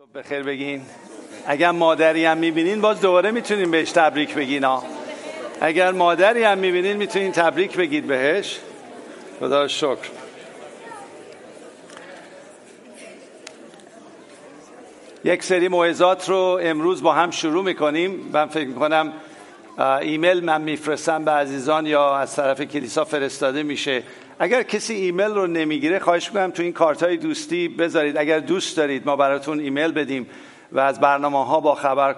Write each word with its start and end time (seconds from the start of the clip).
صبح 0.00 0.12
بخیر 0.14 0.42
بگین. 0.42 0.82
اگر 1.46 1.70
مادری 1.70 2.24
هم 2.24 2.38
می‌بینین 2.38 2.80
باز 2.80 3.00
دوباره 3.00 3.30
می‌تونین 3.30 3.70
بهش 3.70 3.92
تبریک 3.92 4.34
بگین 4.34 4.64
ها 4.64 4.84
اگر 5.60 5.92
مادری 5.92 6.42
هم 6.42 6.58
می‌بینین 6.58 6.96
می‌تونین 6.96 7.32
تبریک 7.32 7.76
بگید 7.76 8.06
بهش. 8.06 8.60
خدا 9.40 9.68
شکر. 9.68 10.08
یک 15.24 15.42
سری 15.42 15.68
موعظات 15.68 16.28
رو 16.28 16.58
امروز 16.62 17.02
با 17.02 17.12
هم 17.12 17.30
شروع 17.30 17.64
می‌کنیم. 17.64 18.30
من 18.32 18.46
فکر 18.46 18.68
می‌کنم 18.68 19.12
ایمیل 20.00 20.44
من 20.44 20.62
میفرستم 20.62 21.24
به 21.24 21.30
عزیزان 21.30 21.86
یا 21.86 22.16
از 22.16 22.36
طرف 22.36 22.60
کلیسا 22.60 23.04
فرستاده 23.04 23.62
میشه. 23.62 24.02
اگر 24.42 24.62
کسی 24.62 24.94
ایمیل 24.94 25.26
رو 25.26 25.46
نمی‌گیره 25.46 25.98
خواهش 25.98 26.28
می‌کنم 26.28 26.50
تو 26.50 26.62
این 26.62 26.72
کارت 26.72 27.02
های 27.02 27.16
دوستی 27.16 27.68
بذارید. 27.68 28.16
اگر 28.16 28.38
دوست 28.38 28.76
دارید 28.76 29.06
ما 29.06 29.16
براتون 29.16 29.60
ایمیل 29.60 29.92
بدیم 29.92 30.26
و 30.72 30.80
از 30.80 31.00
برنامه 31.00 31.46
ها 31.46 31.60
با 31.60 31.74
خبر 31.74 32.14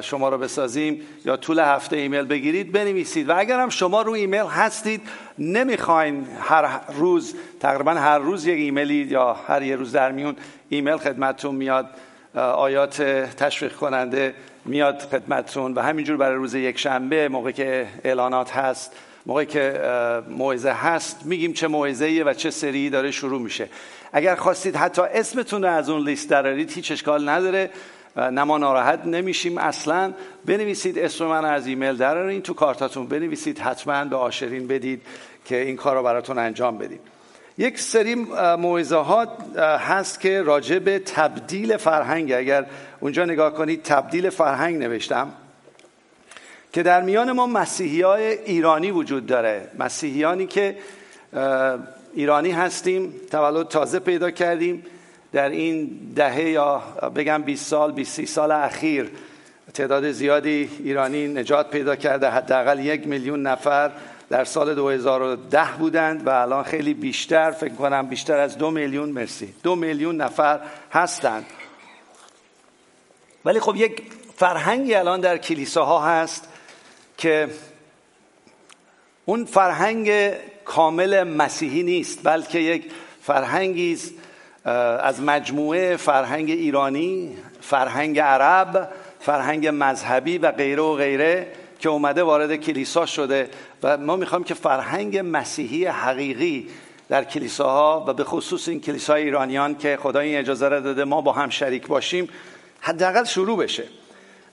شما 0.00 0.28
رو 0.28 0.38
بسازیم 0.38 1.02
یا 1.24 1.36
طول 1.36 1.58
هفته 1.58 1.96
ایمیل 1.96 2.22
بگیرید 2.22 2.72
بنویسید. 2.72 3.28
و 3.28 3.38
اگر 3.38 3.60
هم 3.60 3.68
شما 3.68 4.02
رو 4.02 4.12
ایمیل 4.12 4.46
هستید 4.46 5.00
نمی‌خواین 5.38 6.26
هر 6.40 6.80
روز 6.88 7.34
تقریبا 7.60 7.94
هر 7.94 8.18
روز 8.18 8.46
یک 8.46 8.58
ایمیلی 8.58 8.94
یا 8.94 9.32
هر 9.32 9.62
یه 9.62 9.76
روز 9.76 9.92
در 9.92 10.12
میون 10.12 10.36
ایمیل 10.68 10.96
خدمتتون 10.96 11.54
میاد 11.54 11.86
آیات 12.34 13.02
تشویق 13.36 13.72
کننده 13.72 14.34
میاد 14.64 14.98
خدمتتون 14.98 15.74
و 15.74 15.80
همینجور 15.80 16.16
برای 16.16 16.36
روز 16.36 16.54
یک 16.54 16.78
شنبه 16.78 17.28
موقع 17.28 17.50
که 17.50 17.86
اعلانات 18.04 18.56
هست 18.56 18.92
موقعی 19.26 19.46
که 19.46 19.80
موعظه 20.28 20.70
هست 20.70 21.20
میگیم 21.24 21.52
چه 21.52 21.68
موعظه 21.68 22.22
و 22.26 22.34
چه 22.34 22.50
سری 22.50 22.90
داره 22.90 23.10
شروع 23.10 23.40
میشه. 23.40 23.68
اگر 24.12 24.34
خواستید 24.34 24.76
حتی 24.76 25.02
اسمتون 25.02 25.62
رو 25.62 25.70
از 25.70 25.90
اون 25.90 26.04
لیست 26.04 26.30
درارید 26.30 26.72
هیچ 26.72 26.92
اشکال 26.92 27.28
نداره 27.28 27.70
نه 28.16 28.44
ما 28.44 28.58
ناراحت 28.58 29.06
نمیشیم. 29.06 29.58
اصلا 29.58 30.12
بنویسید 30.46 30.98
اسم 30.98 31.24
من 31.24 31.44
از 31.44 31.66
ایمیل 31.66 31.96
درارین 31.96 32.42
تو 32.42 32.54
کارتاتون. 32.54 33.06
بنویسید 33.06 33.58
حتما 33.58 34.04
به 34.04 34.16
آشرین 34.16 34.66
بدید 34.66 35.02
که 35.44 35.56
این 35.56 35.76
کار 35.76 35.96
رو 35.96 36.02
براتون 36.02 36.38
انجام 36.38 36.78
بدیم. 36.78 37.00
یک 37.58 37.80
سری 37.80 38.14
موعظه 38.58 38.96
ها 38.96 39.26
هست 39.78 40.20
که 40.20 40.42
راجع 40.42 40.78
به 40.78 40.98
تبدیل 40.98 41.76
فرهنگ. 41.76 42.32
اگر 42.32 42.66
اونجا 43.00 43.24
نگاه 43.24 43.54
کنید 43.54 43.82
تبدیل 43.82 44.30
فرهنگ 44.30 44.76
نوشتم. 44.76 45.32
که 46.72 46.82
در 46.82 47.02
میان 47.02 47.32
ما 47.32 47.46
مسیحی 47.46 48.02
های 48.02 48.22
ایرانی 48.24 48.90
وجود 48.90 49.26
داره. 49.26 49.68
مسیحیانی 49.78 50.46
که 50.46 50.76
ایرانی 52.14 52.50
هستیم 52.50 53.14
تولد 53.30 53.68
تازه 53.68 53.98
پیدا 53.98 54.30
کردیم. 54.30 54.86
در 55.32 55.48
این 55.48 56.00
دهه 56.16 56.50
یا 56.50 56.82
بگم 57.16 57.42
20 57.42 57.66
سال 57.66 57.92
20 57.92 58.24
سال 58.24 58.50
اخیر 58.50 59.10
تعداد 59.74 60.10
زیادی 60.10 60.70
ایرانی 60.78 61.28
نجات 61.28 61.70
پیدا 61.70 61.96
کرده. 61.96 62.30
حداقل 62.30 62.78
یک 62.78 63.06
میلیون 63.06 63.42
نفر 63.42 63.90
در 64.28 64.44
سال 64.44 64.74
2010 64.74 65.64
بودند 65.78 66.26
و 66.26 66.30
الان 66.30 66.64
خیلی 66.64 66.94
بیشتر 66.94 67.50
فکر 67.50 67.74
کنم 67.74 68.06
بیشتر 68.06 68.38
از 68.38 68.58
دو 68.58 68.70
میلیون. 68.70 69.08
مرسی. 69.08 69.54
دو 69.62 69.76
میلیون 69.76 70.16
نفر 70.16 70.60
هستند. 70.92 71.46
ولی 73.44 73.60
خب 73.60 73.76
یک 73.76 74.02
فرهنگی 74.36 74.94
الان 74.94 75.20
در 75.20 75.38
کلیساها 75.38 76.00
هست 76.00 76.48
که 77.20 77.48
اون 79.24 79.44
فرهنگ 79.44 80.10
کامل 80.64 81.22
مسیحی 81.22 81.82
نیست 81.82 82.20
بلکه 82.24 82.58
یک 82.58 82.84
فرهنگی 83.22 83.98
از 84.64 85.22
مجموعه 85.22 85.96
فرهنگ 85.96 86.50
ایرانی 86.50 87.36
فرهنگ 87.60 88.18
عرب 88.18 88.88
فرهنگ 89.20 89.68
مذهبی 89.72 90.38
و 90.38 90.52
غیره 90.52 90.82
و 90.82 90.94
غیره 90.94 91.46
که 91.78 91.88
اومده 91.88 92.22
وارد 92.22 92.56
کلیسا 92.56 93.06
شده 93.06 93.50
و 93.82 93.96
ما 93.96 94.16
می‌خوایم 94.16 94.44
که 94.44 94.54
فرهنگ 94.54 95.20
مسیحی 95.24 95.86
حقیقی 95.86 96.68
در 97.08 97.24
کلیساها 97.24 98.04
و 98.08 98.12
به 98.12 98.24
خصوص 98.24 98.68
این 98.68 98.80
کلیسای 98.80 99.22
ایرانیان 99.22 99.78
که 99.78 99.98
خدا 100.02 100.20
این 100.20 100.38
اجازه 100.38 100.68
را 100.68 100.80
داده 100.80 101.04
ما 101.04 101.20
با 101.20 101.32
هم 101.32 101.50
شریک 101.50 101.86
باشیم 101.86 102.28
حداقل 102.80 103.24
شروع 103.24 103.58
بشه. 103.58 103.84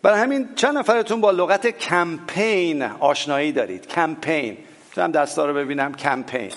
برای 0.01 0.19
همین 0.19 0.49
چند 0.55 0.77
نفرتون 0.77 1.21
با 1.21 1.31
لغت 1.31 1.67
کمپین 1.67 2.81
آشنایی 2.83 3.51
دارید. 3.51 3.87
کمپین. 3.87 4.57
هم 4.97 5.11
دستا 5.11 5.45
رو 5.45 5.53
ببینم. 5.53 5.93
کمپین. 5.93 6.51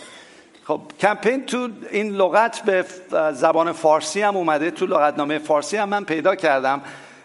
خب 0.64 0.80
کمپین 1.00 1.46
تو 1.46 1.68
این 1.90 2.10
لغت 2.10 2.60
به 2.60 2.84
زبان 3.32 3.72
فارسی 3.72 4.22
هم 4.22 4.36
اومده. 4.36 4.70
تو 4.70 4.86
لغتنامه 4.86 5.38
فارسی 5.38 5.76
هم 5.76 5.88
من 5.88 6.04
پیدا 6.04 6.34
کردم. 6.34 6.82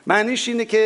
معنیش 0.08 0.48
اینه 0.48 0.66
که 0.66 0.78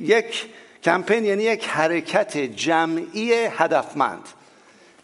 یک 0.00 0.46
کمپین 0.82 1.24
یعنی 1.24 1.42
یک 1.42 1.68
حرکت 1.68 2.38
جمعی 2.38 3.32
هدفمند. 3.32 4.28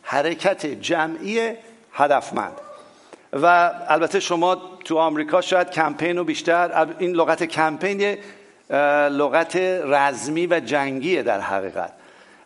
حرکت 0.03 0.67
جمعی 0.67 1.53
هدفمند. 1.93 2.61
و 3.33 3.73
البته 3.89 4.21
شما 4.21 4.63
تو 4.85 4.99
آمریکا 4.99 5.41
شاید 5.41 5.71
کمپین 5.71 6.17
رو 6.17 6.25
بیشتر 6.25 6.89
این 6.99 7.11
لغت 7.11 7.43
کمپین 7.43 8.17
لغت 9.11 9.57
رزمی 9.85 10.47
و 10.47 10.61
جنگیه 10.61 11.23
در 11.23 11.41
حقیقت. 11.41 11.93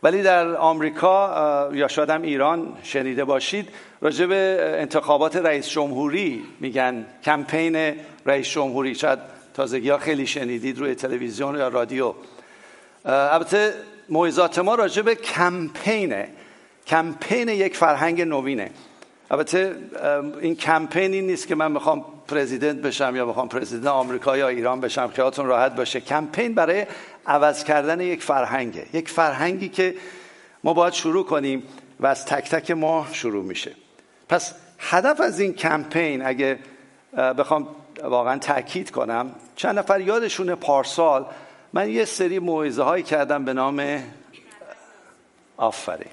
ولی 0.03 0.23
در 0.23 0.57
آمریکا 0.57 1.71
یا 1.73 1.89
شاید 1.89 2.11
هم 2.11 2.23
ایران 2.23 2.73
شنیده 2.83 3.25
باشید 3.25 3.69
راجع 4.01 4.27
به 4.27 4.75
انتخابات 4.81 5.37
رئیس 5.37 5.69
جمهوری 5.69 6.45
میگن 6.61 7.07
کمپین 7.25 7.95
رئیس 8.27 8.49
جمهوری. 8.49 8.95
شاید 8.95 9.19
تازگی 9.55 9.91
ها 9.91 9.99
خیلی 9.99 10.27
شنیدید 10.27 10.79
روی 10.79 10.95
تلویزیون 10.95 11.57
یا 11.57 11.69
رادیو. 11.69 12.15
البته 13.05 13.75
موعظات 14.09 14.59
ما 14.59 14.75
راجع 14.75 15.03
به 15.03 15.15
کمپینه 15.15 16.29
کمپین 16.87 17.49
یک 17.49 17.77
فرهنگ 17.77 18.23
نوینه. 18.23 18.71
البته 19.31 19.77
این 20.41 20.57
کمپینی 20.57 21.21
نیست 21.21 21.49
که 21.49 21.55
من 21.55 21.73
می‌خوام 21.73 22.05
پرزیدنت 22.29 22.77
بشم 22.77 23.17
یا 23.17 23.27
بخوام 23.27 23.49
پرزیدنت 23.49 23.87
آمریکا 23.87 24.37
یا 24.37 24.49
ایران 24.49 24.81
بشم 24.81 25.09
خیالتون 25.09 25.47
راحت 25.47 25.77
باشه. 25.77 26.01
کمپین 26.01 26.55
برای 26.55 26.87
عوض 27.27 27.65
کردن 27.65 28.01
یک 28.01 28.23
فرهنگه. 28.23 28.87
یک 28.93 29.09
فرهنگی 29.09 29.69
که 29.69 29.95
ما 30.65 30.75
باید 30.75 30.93
شروع 30.93 31.25
کنیم 31.25 31.63
و 32.01 32.07
از 32.07 32.27
تک 32.27 32.51
تک 32.51 32.71
ما 32.71 33.07
شروع 33.13 33.45
میشه. 33.45 33.73
پس 34.29 34.55
هدف 34.79 35.21
از 35.21 35.41
این 35.41 35.55
کمپین 35.55 36.27
اگه 36.27 36.59
بخوام 37.39 37.69
واقعا 38.03 38.39
تاکید 38.39 38.91
کنم 38.91 39.31
چند 39.57 39.79
نفر 39.79 40.01
یادشونه 40.01 40.55
پارسال 40.55 41.27
من 41.73 41.91
یه 41.91 42.05
سری 42.05 42.39
موعظه 42.39 42.83
هایی 42.83 43.03
کردم 43.03 43.45
به 43.45 43.53
نام 43.53 44.03
آفرین. 45.57 46.11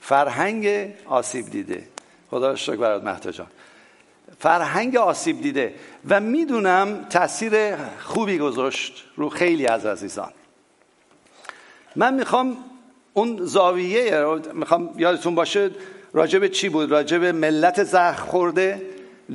فرهنگ 0.00 0.94
آسیب 1.06 1.50
دیده. 1.50 1.88
خدا 2.30 2.56
شکر 2.56 2.76
برات 2.76 3.04
محتجان 3.04 3.46
فرهنگ 4.38 4.96
آسیب 4.96 5.40
دیده 5.40 5.74
و 6.08 6.20
می‌دونم 6.20 7.06
تاثیر 7.10 7.76
خوبی 7.98 8.38
گذاشت 8.38 9.04
رو 9.16 9.28
خیلی 9.28 9.66
از 9.66 9.86
عزیزان. 9.86 10.30
من 11.96 12.14
می‌خوام 12.14 12.56
اون 13.14 13.38
زاویه 13.42 14.16
رو 14.16 14.40
می‌خوام 14.54 14.90
یادتون 14.96 15.34
باشه 15.34 15.70
راجب 16.12 16.46
چی 16.46 16.68
بود؟ 16.68 16.90
راجب 16.90 17.24
ملت 17.24 17.84
زخ 17.84 18.20
خورده 18.20 18.82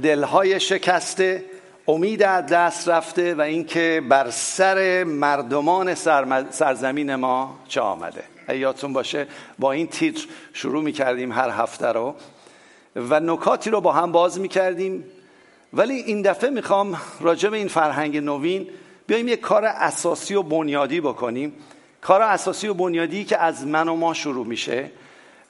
دلهای 0.04 0.60
شکسته 0.60 1.46
امید 1.88 2.24
از 2.24 2.46
دست 2.46 2.90
رفته 2.90 3.36
و 3.36 3.42
اینکه 3.42 4.04
بر 4.10 4.30
سر 4.30 5.04
مردمان 5.04 5.96
سرزمین 6.50 7.16
ما 7.16 7.60
چه 7.68 7.82
آمده. 7.82 8.24
یادتون 8.50 8.94
باشه 8.94 9.28
با 9.60 9.72
این 9.72 9.88
تیتر 9.88 10.28
شروع 10.54 10.84
می‌کردیم 10.84 11.32
هر 11.32 11.50
هفته 11.50 11.88
رو. 11.88 12.16
و 12.96 13.20
نکاتی 13.20 13.70
رو 13.70 13.82
با 13.82 13.92
هم 13.92 14.12
باز 14.12 14.40
می‌کردیم. 14.40 15.04
ولی 15.74 15.94
این 15.94 16.22
دفعه 16.22 16.50
می‌خوام 16.50 16.98
راجع 17.20 17.50
به 17.50 17.58
این 17.58 17.68
فرهنگ 17.68 18.18
نوین 18.18 18.68
بیایم 19.08 19.28
یک 19.28 19.40
کار 19.40 19.66
اساسی 19.66 20.36
و 20.36 20.44
بنیادی 20.44 21.02
بکنیم. 21.02 21.54
کار 22.02 22.22
اساسی 22.22 22.68
و 22.68 22.74
بنیادی 22.74 23.24
که 23.24 23.38
از 23.38 23.68
من 23.68 23.88
و 23.88 23.96
ما 23.96 24.14
شروع 24.14 24.48
میشه 24.48 24.92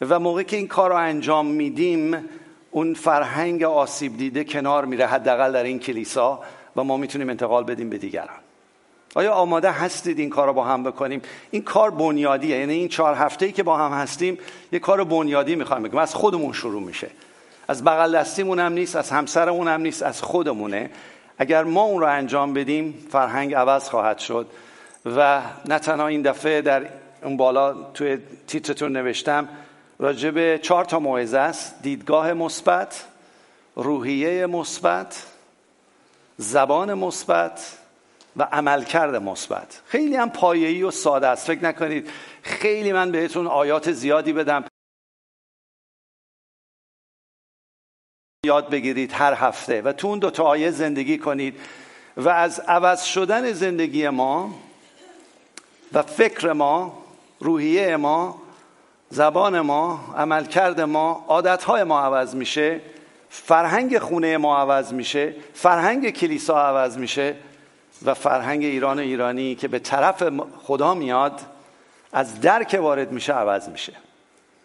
و 0.02 0.20
موقع 0.20 0.44
که 0.44 0.58
این 0.58 0.68
کار 0.68 0.90
رو 0.90 0.96
انجام 0.96 1.46
میدیم 1.46 2.26
اون 2.72 2.94
فرهنگ 2.94 3.64
آسیب 3.64 4.18
دیده 4.18 4.44
کنار 4.44 4.86
میره 4.86 5.08
حداقل 5.08 5.52
در 5.52 5.64
این 5.64 5.80
کلیسا 5.80 6.40
و 6.76 6.84
ما 6.84 6.98
می‌تونیم 6.98 7.30
انتقال 7.30 7.64
بدیم 7.64 7.90
به 7.90 7.98
دیگران. 7.98 8.38
آیا 9.16 9.34
آماده 9.34 9.72
هستید 9.72 10.20
این 10.20 10.30
کار 10.30 10.48
رو 10.48 10.54
با 10.54 10.64
هم 10.64 10.84
بکنیم؟ 10.84 11.22
این 11.52 11.62
کار 11.62 11.92
بنیادیه 11.92 12.58
یعنی 12.58 12.74
این 12.74 12.88
چهار 12.88 13.16
هفته 13.16 13.46
ای 13.46 13.52
که 13.52 13.64
با 13.64 13.78
هم 13.78 13.92
هستیم 13.92 14.38
یه 14.72 14.80
کار 14.80 15.04
بنیادی 15.04 15.56
می‌خوایم 15.56 15.84
بکنیم. 15.84 16.00
از 16.00 16.16
خودمون 16.16 16.54
شروع 16.54 16.82
میشه. 16.82 17.10
از 17.72 17.84
بغل 17.84 18.16
دستیمون 18.16 18.60
هم 18.60 18.74
نیست 18.74 18.96
از 18.96 19.10
همسرمون 19.10 19.68
هم 19.68 19.82
نیست 19.82 20.04
از 20.04 20.22
خودمونه. 20.22 20.90
اگر 21.38 21.64
ما 21.64 21.82
اون 21.82 22.02
رو 22.02 22.08
انجام 22.08 22.54
بدیم 22.54 23.08
فرهنگ 23.12 23.56
عوض 23.56 23.90
خواهد 23.90 24.20
شد. 24.20 24.48
و 25.06 25.42
نه 25.66 25.80
تنها 25.80 26.08
این 26.08 26.22
دفعه 26.22 26.62
در 26.62 26.86
اون 27.24 27.38
بالا 27.38 27.74
توی 27.74 28.18
تیترتون 28.48 28.92
نوشتم 28.92 29.50
راجع 30.00 30.32
به 30.32 30.60
چهار 30.62 30.86
تا 30.86 31.00
موعظه 31.00 31.38
است. 31.38 31.76
دیدگاه 31.82 32.34
مثبت 32.34 33.06
روحیه 33.76 34.46
مثبت 34.46 35.24
زبان 36.38 36.94
مثبت 36.94 37.78
و 38.38 38.48
عملکرد 38.52 39.16
مثبت. 39.16 39.82
خیلی 39.86 40.16
هم 40.16 40.30
پایه‌ای 40.30 40.84
و 40.84 40.92
ساده 40.92 41.28
است. 41.28 41.48
فکر 41.48 41.64
نکنید 41.64 42.10
خیلی 42.42 42.92
من 42.94 43.12
بهتون 43.12 43.48
آیات 43.48 43.92
زیادی 43.92 44.34
بدم. 44.34 44.64
یاد 48.46 48.70
بگیرید 48.70 49.14
هر 49.14 49.34
هفته 49.34 49.82
و 49.82 49.94
تو 49.94 50.08
اون 50.08 50.20
دو 50.20 50.30
تا 50.30 50.44
آیه 50.44 50.72
زندگی 50.72 51.18
کنید 51.18 51.60
و 52.18 52.30
از 52.30 52.60
عوض 52.60 53.04
شدن 53.04 53.52
زندگی 53.52 54.10
ما 54.10 54.56
و 55.94 56.02
فکر 56.02 56.54
ما 56.54 57.04
روحیه 57.40 57.98
ما 57.98 58.42
زبان 59.10 59.60
ما 59.60 60.14
عملکرد 60.18 60.82
ما 60.82 61.26
عادتهای 61.28 61.84
ما 61.84 62.02
عوض 62.02 62.36
میشه 62.36 62.82
فرهنگ 63.30 64.00
خونه 64.00 64.38
ما 64.38 64.58
عوض 64.58 64.94
میشه 64.94 65.36
فرهنگ 65.54 66.10
کلیسا 66.10 66.62
عوض 66.62 66.98
میشه 66.98 67.36
و 68.06 68.14
فرهنگ 68.14 68.64
ایران 68.64 69.00
و 69.00 69.02
ایرانی 69.02 69.56
که 69.56 69.68
به 69.68 69.80
طرف 69.80 70.24
خدا 70.64 70.94
میاد 70.94 71.42
از 72.14 72.42
درک 72.42 72.78
وارد 72.82 73.12
میشه 73.12 73.34
عوض 73.34 73.70
میشه. 73.70 73.94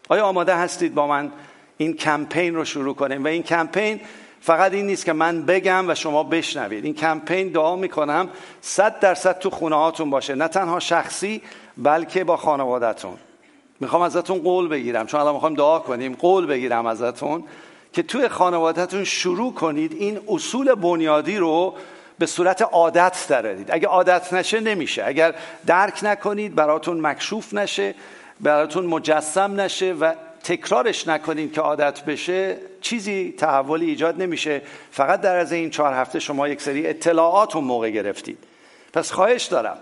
آیا 0.09 0.27
آماده 0.27 0.55
هستید 0.55 0.95
با 0.95 1.07
من 1.07 1.33
این 1.77 1.97
کمپین 1.97 2.55
رو 2.55 2.65
شروع 2.65 2.95
کنیم. 2.95 3.25
و 3.25 3.27
این 3.27 3.43
کمپین 3.43 4.01
فقط 4.41 4.73
این 4.73 4.87
نیست 4.87 5.05
که 5.05 5.13
من 5.13 5.43
بگم 5.43 5.89
و 5.89 5.95
شما 5.95 6.23
بشنوید. 6.23 6.85
این 6.85 6.95
کمپین 6.95 7.49
دعا 7.49 7.77
می‌کنم 7.77 8.29
صد 8.61 9.01
درصد 9.01 9.39
تو 9.39 9.51
خونه 9.51 9.77
هاتون 9.77 10.11
باشه. 10.11 10.35
نه 10.35 10.49
تنها 10.49 10.81
شخصی 10.81 11.43
بلکه 11.77 12.25
با 12.25 12.37
خانوادهتون. 12.37 13.15
می‌خوام 13.81 14.03
ازتون 14.03 14.39
قول 14.39 14.69
بگیرم. 14.69 15.07
چون 15.07 15.21
الان 15.21 15.35
می‌خوام 15.35 15.55
دعا 15.55 15.79
کنیم. 15.79 16.15
قول 16.15 16.47
بگیرم 16.47 16.87
ازتون 16.87 17.45
که 17.93 18.03
توی 18.03 18.29
خانوادهتون 18.29 19.05
شروع 19.05 19.55
کنید 19.55 19.93
این 19.93 20.21
اصول 20.29 20.75
بنیادی 20.75 21.37
رو 21.37 21.75
به 22.19 22.27
صورت 22.27 22.63
عادت 22.63 23.27
درارید 23.29 23.71
اگه 23.71 23.89
عادت 23.89 24.33
نشه 24.33 24.61
نمیشه. 24.61 25.05
اگر 25.07 25.35
درک 25.67 26.01
نکنید 26.03 26.55
براتون 26.55 27.01
مکشوف 27.01 27.55
نشه 27.55 27.95
براتون 28.41 28.87
مجسم 28.87 29.61
نشه 29.61 29.93
و 29.93 30.15
تکرارش 30.45 31.09
نکنید 31.09 31.53
که 31.53 31.61
عادت 31.61 32.05
بشه 32.05 32.57
چیزی 32.81 33.35
تحولی 33.39 33.87
ایجاد 33.87 34.23
نمیشه. 34.23 34.63
فقط 34.91 35.21
در 35.21 35.37
از 35.37 35.53
این 35.53 35.71
چهار 35.71 35.93
هفته 35.93 36.19
شما 36.19 36.49
یک 36.49 36.63
سری 36.63 36.87
اطلاعات 36.87 37.57
اون 37.57 37.65
موقع 37.65 37.91
گرفتید. 37.91 38.39
پس 38.93 39.13
خواهش 39.13 39.45
دارم 39.45 39.77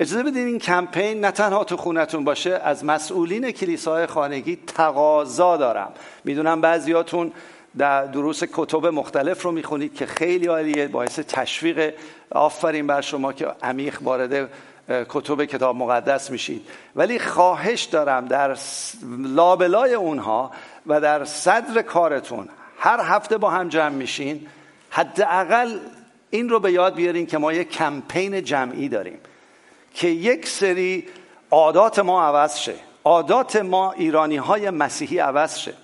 اجازه 0.00 0.22
بدین 0.22 0.46
این 0.46 0.58
کمپین 0.58 1.20
نه 1.20 1.30
تنها 1.30 1.64
تو 1.64 1.76
خونتون 1.76 2.24
باشه 2.24 2.50
از 2.50 2.84
مسئولین 2.84 3.50
کلیسای 3.50 4.06
خانگی 4.06 4.58
تقاضا 4.66 5.56
دارم. 5.56 5.92
می‌دونم 6.24 6.60
بعضیاتون 6.60 7.32
در 7.78 8.06
دروس 8.06 8.42
کتب 8.52 8.86
مختلف 8.86 9.42
رو 9.42 9.52
می‌خونید 9.52 9.94
که 9.94 10.06
خیلی 10.06 10.46
عالیه 10.46 10.88
باعث 10.88 11.18
تشویق 11.18 11.94
آفرین 12.30 12.86
بر 12.86 13.00
شما 13.00 13.32
که 13.32 13.46
عمیق 13.62 13.98
وارد 14.02 14.50
کتب 14.90 15.44
کتاب 15.44 15.76
مقدس 15.76 16.30
میشید 16.30 16.66
ولی 16.96 17.18
خواهش 17.18 17.82
دارم 17.82 18.26
در 18.26 18.56
لابلای 19.18 19.94
اونها 19.94 20.50
و 20.86 21.00
در 21.00 21.24
صدر 21.24 21.82
کارتون 21.82 22.48
هر 22.78 23.00
هفته 23.00 23.38
با 23.38 23.50
هم 23.50 23.68
جمع 23.68 23.88
میشین. 23.88 24.46
حداقل 24.90 25.78
این 26.30 26.48
رو 26.48 26.60
به 26.60 26.72
یاد 26.72 26.94
بیارین 26.94 27.26
که 27.26 27.38
ما 27.38 27.52
یک 27.52 27.70
کمپین 27.70 28.44
جمعی 28.44 28.88
داریم 28.88 29.18
که 29.94 30.08
یک 30.08 30.48
سری 30.48 31.08
عادات 31.50 31.98
ما 31.98 32.22
عوض 32.22 32.56
شه. 32.56 32.74
عادات 33.04 33.56
ما 33.56 33.92
ایرانی 33.92 34.36
های 34.36 34.70
مسیحی 34.70 35.18
عوض 35.18 35.58
شه. 35.58 35.74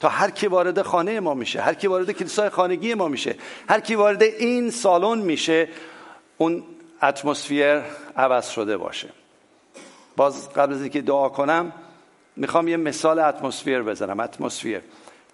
تا 0.00 0.08
هر 0.08 0.30
کی 0.30 0.46
وارد 0.46 0.82
خانه 0.82 1.20
ما 1.20 1.34
میشه 1.34 1.60
هر 1.60 1.74
کی 1.74 1.86
وارد 1.86 2.10
کلیسای 2.10 2.48
خانگی 2.48 2.94
ما 2.94 3.08
میشه 3.08 3.34
هر 3.68 3.80
کی 3.80 3.94
وارد 3.94 4.22
این 4.22 4.70
سالن 4.70 5.18
میشه 5.18 5.68
اون 6.38 6.62
اتمسفیر 7.02 7.82
عوض 8.18 8.48
شده 8.48 8.76
باشه. 8.76 9.08
باز 10.16 10.48
قبل 10.48 10.72
از 10.72 10.80
اینکه 10.80 11.00
دعا 11.00 11.28
کنم 11.28 11.72
می‌خوام 12.36 12.68
یه 12.68 12.76
مثال 12.76 13.18
اتمسفیر 13.18 13.82
بزنم. 13.82 14.20
اتمسفیر. 14.20 14.80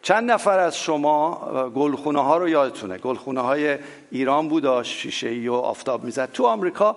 چند 0.02 0.30
نفر 0.30 0.58
از 0.58 0.78
شما 0.78 1.34
گلخونه 1.74 2.22
ها 2.22 2.36
رو 2.36 2.48
یادتونه؟ 2.48 2.98
گلخونه 2.98 3.40
های 3.40 3.78
ایران 4.10 4.48
بود 4.48 4.82
شیشه 4.82 5.28
ای 5.28 5.48
و 5.48 5.54
آفتاب 5.54 6.04
می‌زد. 6.04 6.32
تو 6.32 6.46
آمریکا 6.46 6.96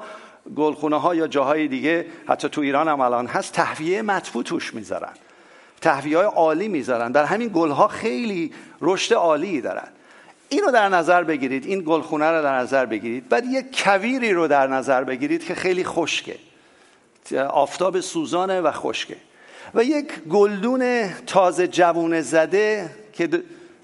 گلخونه 0.56 1.00
ها 1.00 1.16
یا 1.16 1.28
جاهای 1.28 1.68
دیگه 1.68 2.06
حتی 2.28 2.50
تو 2.50 2.62
ایران 2.62 2.88
هم 2.88 3.02
الان 3.02 3.28
هست 3.28 3.54
تهویه 3.54 4.02
مطبوع 4.02 4.44
توش 4.44 4.74
می‌ذارن. 4.74 5.14
تهویه 5.82 6.18
های 6.18 6.28
عالی 6.28 6.68
می‌ذارن. 6.68 7.12
در 7.12 7.26
همین 7.26 7.52
گل 7.54 7.70
ها 7.70 7.88
خیلی 7.88 8.54
رشد 8.82 9.14
عالی 9.14 9.62
دارن. 9.62 9.88
اینو 10.50 10.72
در 10.72 10.90
نظر 10.90 11.24
بگیرید 11.24 11.66
این 11.66 11.82
گلخونه 11.82 12.32
رو 12.32 12.44
در 12.44 12.60
نظر 12.60 12.86
بگیرید. 12.86 13.30
بعد 13.30 13.46
یک 13.46 13.84
کویری 13.84 14.34
رو 14.34 14.48
در 14.48 14.68
نظر 14.68 15.04
بگیرید 15.04 15.46
که 15.46 15.56
خیلی 15.56 15.84
خشکه. 15.84 16.36
آفتاب 17.50 18.00
سوزانه 18.00 18.62
و 18.62 18.72
خشکه. 18.72 19.18
و 19.74 19.84
یک 19.84 20.20
گلدون 20.20 21.10
تازه 21.14 21.68
جوون 21.68 22.22
زده 22.22 22.90
که 23.14 23.30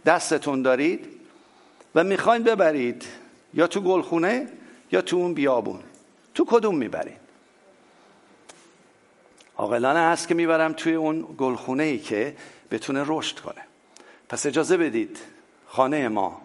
دستتون 0.06 0.62
دارید 0.62 1.08
و 1.96 2.04
می‌خواین 2.04 2.44
ببرید 2.44 3.06
یا 3.54 3.68
تو 3.68 3.82
گلخونه 3.82 4.48
یا 4.92 5.02
تو 5.02 5.18
اون 5.18 5.34
بیابون. 5.34 5.80
تو 6.36 6.46
کدوم 6.46 6.78
می‌برین 6.78 7.16
عاقلانه 9.58 10.00
هست 10.00 10.28
که 10.28 10.34
می‌برم 10.34 10.74
توی 10.74 10.94
اون 10.94 11.36
گلخونه 11.38 11.84
ای 11.84 12.00
که 12.00 12.36
بتونه 12.72 13.04
رشد 13.08 13.40
کنه. 13.40 13.62
پس 14.30 14.46
اجازه 14.46 14.78
بدید 14.78 15.18
خانه 15.68 16.08
ما 16.08 16.42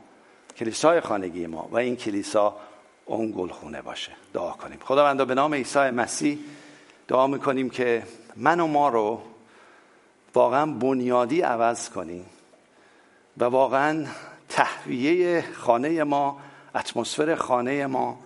کلیسای 0.58 1.00
خانگی 1.00 1.46
ما 1.46 1.68
و 1.72 1.76
این 1.76 1.96
کلیسا 1.96 2.56
اون 3.06 3.30
گلخونه 3.36 3.82
باشه. 3.82 4.12
دعا 4.34 4.50
کنیم. 4.50 4.78
خداوندا 4.84 5.24
به 5.24 5.34
نام 5.34 5.54
عیسی 5.54 5.78
مسیح 5.78 6.38
دعا 7.08 7.26
می‌کنیم 7.26 7.70
که 7.70 8.02
من 8.36 8.60
و 8.60 8.66
ما 8.66 8.88
رو 8.88 9.20
واقعا 10.34 10.66
بنیادی 10.66 11.40
عوض 11.40 11.88
کنیم 11.88 12.26
و 13.38 13.44
واقعا 13.44 14.06
تهویه 14.48 15.44
خانه 15.54 16.04
ما 16.04 16.40
اتمسفر 16.74 17.34
خانه 17.34 17.86
ما 17.86 18.18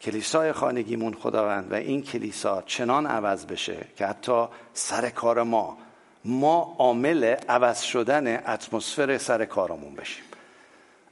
کلیسای 0.00 0.52
خانگیمون 0.52 1.14
خداوند 1.14 1.72
و 1.72 1.74
این 1.74 2.02
کلیسا 2.02 2.62
چنان 2.66 3.06
عوض 3.06 3.46
بشه 3.46 3.86
که 3.96 4.06
حتی 4.06 4.46
سر 4.74 5.10
کار 5.10 5.42
ما 5.42 5.78
ما 6.24 6.76
عامل 6.78 7.24
عوض 7.48 7.80
شدن 7.80 8.36
اتمسفر 8.36 9.18
سر 9.18 9.44
کارمون 9.44 9.94
بشیم. 9.94 10.24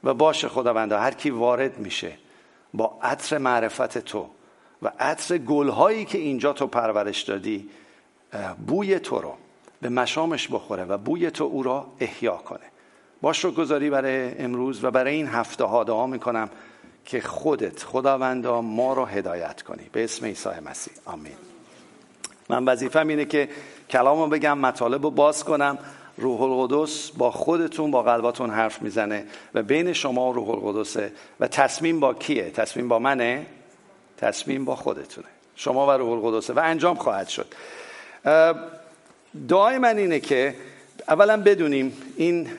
و 0.03 0.13
باشه 0.13 0.47
خداوند 0.47 0.91
هر 0.91 1.11
کی 1.11 1.29
وارد 1.29 1.79
میشه 1.79 2.17
با 2.73 2.97
عطر 3.01 3.37
معرفت 3.37 3.97
تو 3.97 4.29
و 4.81 4.91
عطر 4.99 5.37
گلهایی 5.37 6.05
که 6.05 6.17
اینجا 6.17 6.53
تو 6.53 6.67
پرورش 6.67 7.21
دادی 7.21 7.69
بوی 8.67 8.99
تو 8.99 9.21
رو 9.21 9.33
به 9.81 9.89
مشامش 9.89 10.47
بخوره 10.47 10.85
و 10.85 10.97
بوی 10.97 11.31
تو 11.31 11.43
او 11.43 11.63
را 11.63 11.87
احیا 11.99 12.37
کنه. 12.37 12.71
باش 13.21 13.45
رو 13.45 13.51
گذاری 13.51 13.89
برای 13.89 14.37
امروز 14.37 14.83
و 14.83 14.91
برای 14.91 15.15
این 15.15 15.27
هفته 15.27 15.63
ها 15.63 15.83
دعا 15.83 16.07
می‌کنم 16.07 16.49
که 17.05 17.21
خودت 17.21 17.83
خداوندا 17.83 18.61
ما 18.61 18.93
رو 18.93 19.05
هدایت 19.05 19.61
کنی. 19.61 19.89
به 19.91 20.03
اسم 20.03 20.25
عیسی 20.25 20.49
مسیح. 20.65 20.93
آمین. 21.05 21.33
من 22.49 22.65
وظیفم 22.65 23.07
اینه 23.07 23.25
که 23.25 23.49
کلامو 23.89 24.27
بگم 24.27 24.57
مطالب 24.57 25.03
رو 25.03 25.11
باز 25.11 25.43
کنم. 25.43 25.77
روح 26.17 26.41
القدس 26.41 27.09
با 27.09 27.31
خودتون 27.31 27.91
با 27.91 28.03
قلباتون 28.03 28.49
حرف 28.49 28.81
می‌زنه 28.81 29.25
و 29.53 29.63
بین 29.63 29.93
شما 29.93 30.29
و 30.29 30.33
روح 30.33 30.49
القدسه. 30.49 31.11
و 31.39 31.47
تصمیم 31.47 31.99
با 31.99 32.13
کیه؟ 32.13 32.49
تصمیم 32.49 32.87
با 32.87 32.99
منه؟ 32.99 33.45
تصمیم 34.17 34.65
با 34.65 34.75
خودتونه. 34.75 35.27
شما 35.55 35.87
و 35.87 35.91
روح 35.91 36.25
القدسه. 36.25 36.53
و 36.53 36.59
انجام 36.59 36.95
خواهد 36.95 37.27
شد. 37.27 37.53
دعای 39.47 39.77
من 39.77 39.97
اینه 39.97 40.19
که 40.19 40.55
اولا 41.07 41.41
بدونیم 41.41 41.97
این 42.17 42.49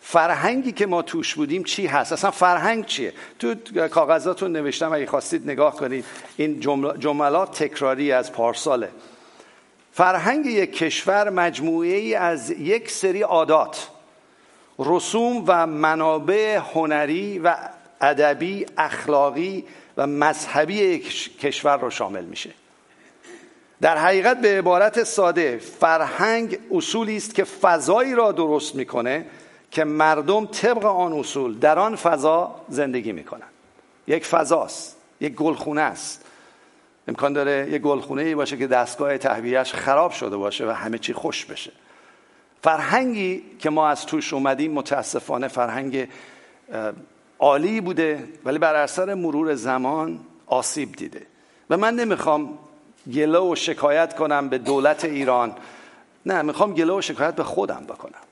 فرهنگی 0.00 0.72
که 0.72 0.86
ما 0.86 1.02
توش 1.02 1.34
بودیم 1.34 1.64
چی 1.64 1.86
هست. 1.86 2.12
اصلا 2.12 2.30
فرهنگ 2.30 2.86
چیه؟ 2.86 3.12
تو 3.38 3.54
کاغذاتون 3.88 4.52
نوشتم 4.52 4.92
اگه 4.92 5.06
خواستید 5.06 5.50
نگاه 5.50 5.76
کنید 5.76 6.04
این 6.36 6.60
جملات 6.98 7.62
تکراری 7.62 8.12
از 8.12 8.32
پارساله. 8.32 8.88
فرهنگ 9.98 10.46
یک 10.46 10.72
کشور 10.72 11.30
مجموعه 11.30 11.96
ای 11.96 12.14
از 12.14 12.50
یک 12.50 12.90
سری 12.90 13.22
عادات 13.22 13.88
رسوم 14.78 15.44
و 15.46 15.66
منابع 15.66 16.56
هنری 16.74 17.38
و 17.38 17.56
ادبی 18.00 18.66
اخلاقی 18.76 19.64
و 19.96 20.06
مذهبی 20.06 20.74
یک 20.74 21.38
کشور 21.38 21.76
رو 21.76 21.90
شامل 21.90 22.24
میشه. 22.24 22.50
در 23.80 23.98
حقیقت 23.98 24.40
به 24.40 24.58
عبارت 24.58 25.02
ساده 25.02 25.58
فرهنگ 25.58 26.58
اصولی 26.70 27.16
است 27.16 27.34
که 27.34 27.44
فضایی 27.44 28.14
را 28.14 28.32
درست 28.32 28.74
می‌کنه 28.74 29.26
که 29.70 29.84
مردم 29.84 30.46
طبق 30.46 30.84
آن 30.84 31.12
اصول 31.12 31.58
در 31.58 31.78
آن 31.78 31.96
فضا 31.96 32.60
زندگی 32.68 33.12
می‌کنن. 33.12 33.48
یک 34.06 34.26
فضاست 34.26 34.96
یک 35.20 35.34
گلخونه 35.34 35.80
است. 35.80 36.24
امکان 37.08 37.32
داره 37.32 37.68
یک 37.70 37.82
گلخونه 37.82 38.22
ای 38.22 38.34
باشه 38.34 38.56
که 38.56 38.66
دستگاه 38.66 39.18
تهویهش 39.18 39.72
خراب 39.72 40.12
شده 40.12 40.36
باشه 40.36 40.66
و 40.66 40.70
همه 40.70 40.98
چی 40.98 41.12
خوش 41.12 41.44
بشه. 41.44 41.72
فرهنگی 42.62 43.42
که 43.58 43.70
ما 43.70 43.88
از 43.88 44.06
توش 44.06 44.34
اومدیم 44.34 44.72
متاسفانه 44.72 45.48
فرهنگ 45.48 46.08
عالی 47.38 47.80
بوده 47.80 48.28
ولی 48.44 48.58
بر 48.58 48.74
اثر 48.74 49.14
مرور 49.14 49.54
زمان 49.54 50.20
آسیب 50.46 50.92
دیده. 50.92 51.26
و 51.70 51.76
من 51.76 51.94
نمی‌خوام 51.94 52.58
گله 53.12 53.38
و 53.38 53.54
شکایت 53.54 54.16
کنم 54.16 54.48
به 54.48 54.58
دولت 54.58 55.04
ایران. 55.04 55.54
نه 56.26 56.42
می‌خوام 56.42 56.74
گله 56.74 56.92
و 56.92 57.00
شکایت 57.00 57.34
به 57.34 57.44
خودم 57.44 57.84
بکنم. 57.88 58.22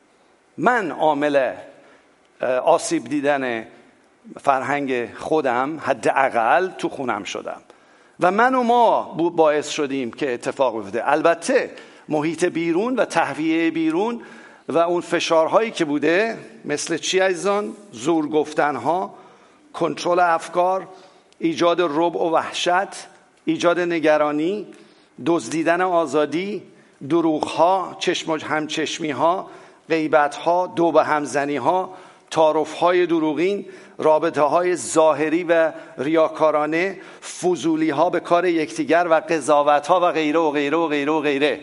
من 0.58 0.90
عامل 0.90 1.52
آسیب 2.64 3.04
دیدن 3.04 3.66
فرهنگ 4.40 5.14
خودم 5.14 5.80
حداقل 5.80 6.68
تو 6.68 6.88
خونم 6.88 7.24
شدم. 7.24 7.62
و 8.20 8.30
من 8.30 8.54
و 8.54 8.62
ما 8.62 9.02
باعث 9.36 9.68
شدیم 9.68 10.10
که 10.10 10.34
اتفاق 10.34 10.82
بیفته. 10.82 11.02
البته 11.04 11.70
محیط 12.08 12.44
بیرون 12.44 12.96
و 12.96 13.04
تهویه 13.04 13.70
بیرون 13.70 14.22
و 14.68 14.78
اون 14.78 15.00
فشارهایی 15.00 15.70
که 15.70 15.84
بوده 15.84 16.38
مثل 16.64 16.96
چی 16.96 17.18
عزیزان؟ 17.18 17.72
زور 17.92 18.28
گفتنها 18.28 19.14
کنترل 19.72 20.18
افکار 20.18 20.88
ایجاد 21.38 21.80
رب 21.80 22.16
و 22.16 22.30
وحشت 22.30 23.06
ایجاد 23.44 23.80
نگرانی 23.80 24.66
دزدیدن 25.26 25.80
آزادی 25.80 26.62
دروغها 27.08 27.96
چشم 27.98 28.32
همچشمی 28.32 29.10
ها 29.10 29.50
غیبت 29.88 30.34
ها 30.34 30.66
دو 30.66 30.92
به 30.92 31.04
همزنی 31.04 31.56
ها 31.56 31.94
تعارف 32.30 32.72
های 32.72 33.06
دروغین 33.06 33.66
رابطه 33.98 34.42
های 34.42 34.76
ظاهری 34.76 35.44
و 35.44 35.72
ریاکارانه 35.98 36.98
فضولی 37.40 37.90
ها 37.90 38.10
به 38.10 38.20
کار 38.20 38.44
یکدیگر 38.44 39.06
و 39.10 39.14
قضاوت 39.14 39.86
ها 39.86 40.00
و 40.00 40.12
غیره 40.12 40.38
و 40.38 40.50
غیره 40.50 40.76
و 40.76 40.88
غیره 40.88 41.12
و 41.12 41.20
غیره. 41.20 41.60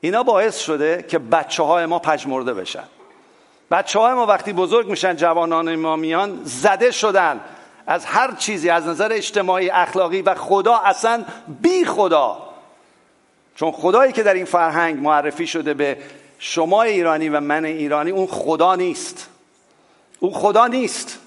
اینا 0.00 0.22
باعث 0.22 0.58
شده 0.58 1.04
که 1.08 1.18
بچه 1.18 1.62
های 1.62 1.86
ما 1.86 1.98
پژمرده 1.98 2.54
بشن. 2.54 2.84
بچه 3.70 3.98
های 3.98 4.14
ما 4.14 4.26
وقتی 4.26 4.52
بزرگ 4.52 4.88
میشن 4.88 5.16
جوانان 5.16 5.76
ما 5.76 5.96
میان 5.96 6.40
زده 6.44 6.90
شدن 6.90 7.40
از 7.86 8.04
هر 8.04 8.34
چیزی 8.34 8.70
از 8.70 8.86
نظر 8.86 9.12
اجتماعی 9.12 9.70
اخلاقی 9.70 10.22
و 10.22 10.34
خدا 10.34 10.76
اصلا 10.76 11.24
بی 11.60 11.84
خدا. 11.84 12.48
چون 13.56 13.72
خدایی 13.72 14.12
که 14.12 14.22
در 14.22 14.34
این 14.34 14.44
فرهنگ 14.44 15.02
معرفی 15.02 15.46
شده 15.46 15.74
به 15.74 15.98
شما 16.38 16.82
ایرانی 16.82 17.28
و 17.28 17.40
من 17.40 17.64
ایرانی 17.64 18.10
اون 18.10 18.26
خدا 18.26 18.74
نیست. 18.74 19.28
اون 20.22 20.32
خدا 20.32 20.66
نیست. 20.66 21.18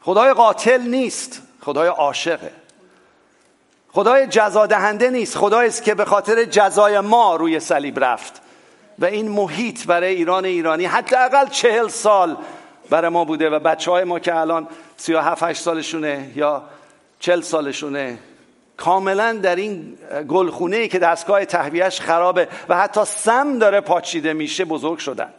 خدای 0.00 0.32
قاتل 0.32 0.80
نیست. 0.80 1.42
خدای 1.60 1.88
عاشقه. 1.88 2.52
خدای 3.92 4.26
جزا 4.26 4.66
دهنده 4.66 5.10
نیست. 5.10 5.36
خدایی 5.36 5.68
است 5.68 5.84
که 5.84 5.94
به 5.94 6.04
خاطر 6.04 6.44
جزای 6.44 7.00
ما 7.00 7.36
روی 7.36 7.60
صلیب 7.60 8.04
رفت 8.04 8.42
و 8.98 9.04
این 9.04 9.28
محیط 9.28 9.86
برای 9.86 10.14
ایران 10.14 10.44
ایرانی 10.44 10.84
حداقل 10.84 11.46
چهل 11.46 11.88
سال 11.88 12.36
برای 12.90 13.08
ما 13.10 13.24
بوده 13.24 13.50
و 13.50 13.58
بچه 13.58 13.90
های 13.90 14.04
ما 14.04 14.18
که 14.18 14.36
الان 14.36 14.68
سی 14.96 15.14
و 15.14 15.20
هفت 15.20 15.52
سالشونه 15.52 16.30
یا 16.36 16.62
چل 17.20 17.40
سالشونه 17.40 18.18
کاملا 18.76 19.32
در 19.32 19.56
این 19.56 19.98
گلخونه 20.28 20.76
ای 20.76 20.88
که 20.88 20.98
دستگاه 20.98 21.44
تهویهش 21.44 22.00
خرابه 22.00 22.48
و 22.68 22.76
حتی 22.76 23.04
سم 23.04 23.58
داره 23.58 23.80
پاچیده 23.80 24.32
میشه 24.32 24.64
بزرگ 24.64 24.98
شدن. 24.98 25.32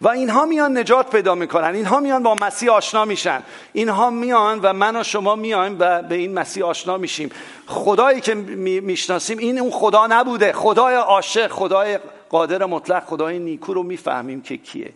و 0.00 0.08
اینها 0.08 0.46
میان 0.46 0.78
نجات 0.78 1.10
پیدا 1.10 1.34
می‌کنن. 1.34 1.74
اینها 1.74 2.00
میان 2.00 2.22
با 2.22 2.34
مسیح 2.34 2.70
آشنا 2.70 3.04
میشن. 3.04 3.42
اینها 3.72 4.10
میان 4.10 4.60
و 4.62 4.72
من 4.72 4.96
و 4.96 5.02
شما 5.02 5.36
میایم 5.36 5.76
و 5.78 6.02
به 6.02 6.14
این 6.14 6.34
مسیح 6.34 6.64
آشنا 6.64 6.96
میشیم. 6.96 7.30
خدایی 7.66 8.20
که 8.20 8.34
می‌شناسیم 8.34 9.38
این 9.38 9.58
اون 9.58 9.70
خدا 9.70 10.06
نبوده. 10.06 10.52
خدای 10.52 10.94
عاشق 10.94 11.50
خدای 11.50 11.98
قادر 12.30 12.64
مطلق 12.64 13.04
خدای 13.04 13.38
نیکو 13.38 13.74
رو 13.74 13.82
می‌فهمیم 13.82 14.42
که 14.42 14.56
کیه. 14.56 14.92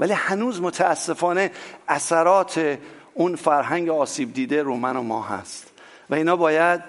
ولی 0.00 0.12
هنوز 0.12 0.60
متاسفانه 0.60 1.50
اثرات 1.88 2.78
اون 3.14 3.36
فرهنگ 3.36 3.88
آسیب 3.88 4.32
دیده 4.32 4.62
رو 4.62 4.76
من 4.76 4.96
و 4.96 5.02
ما 5.02 5.22
هست. 5.22 5.70
و 6.10 6.14
اینا 6.14 6.36
باید 6.36 6.80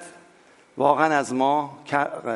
واقعا 0.77 1.15
از 1.17 1.33
ما 1.33 1.77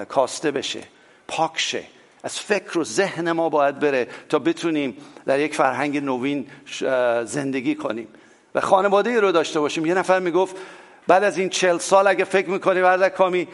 کاسته 0.09 0.51
بشه 0.51 0.83
پاک 1.27 1.59
شه. 1.59 1.83
از 2.23 2.39
فکر 2.39 2.77
و 2.77 2.83
ذهن 2.83 3.31
ما 3.31 3.49
باید 3.49 3.79
بره 3.79 4.07
تا 4.29 4.39
بتونیم 4.39 4.97
در 5.25 5.39
یک 5.39 5.55
فرهنگ 5.55 6.03
نوین 6.03 6.47
زندگی 7.25 7.75
کنیم. 7.75 8.07
و 8.55 8.61
خانواده 8.61 9.19
رو 9.19 9.31
داشته 9.31 9.59
باشیم. 9.59 9.85
یه 9.85 9.93
نفر 9.93 10.19
می‌گفت 10.19 10.55
بعد 11.07 11.23
از 11.23 11.37
این 11.37 11.49
چل 11.49 11.77
سال 11.77 12.07
اگه 12.07 12.23
فکر 12.23 12.49
می‌کنی 12.49 12.81
برادر 12.81 13.09
کامی 13.09 13.47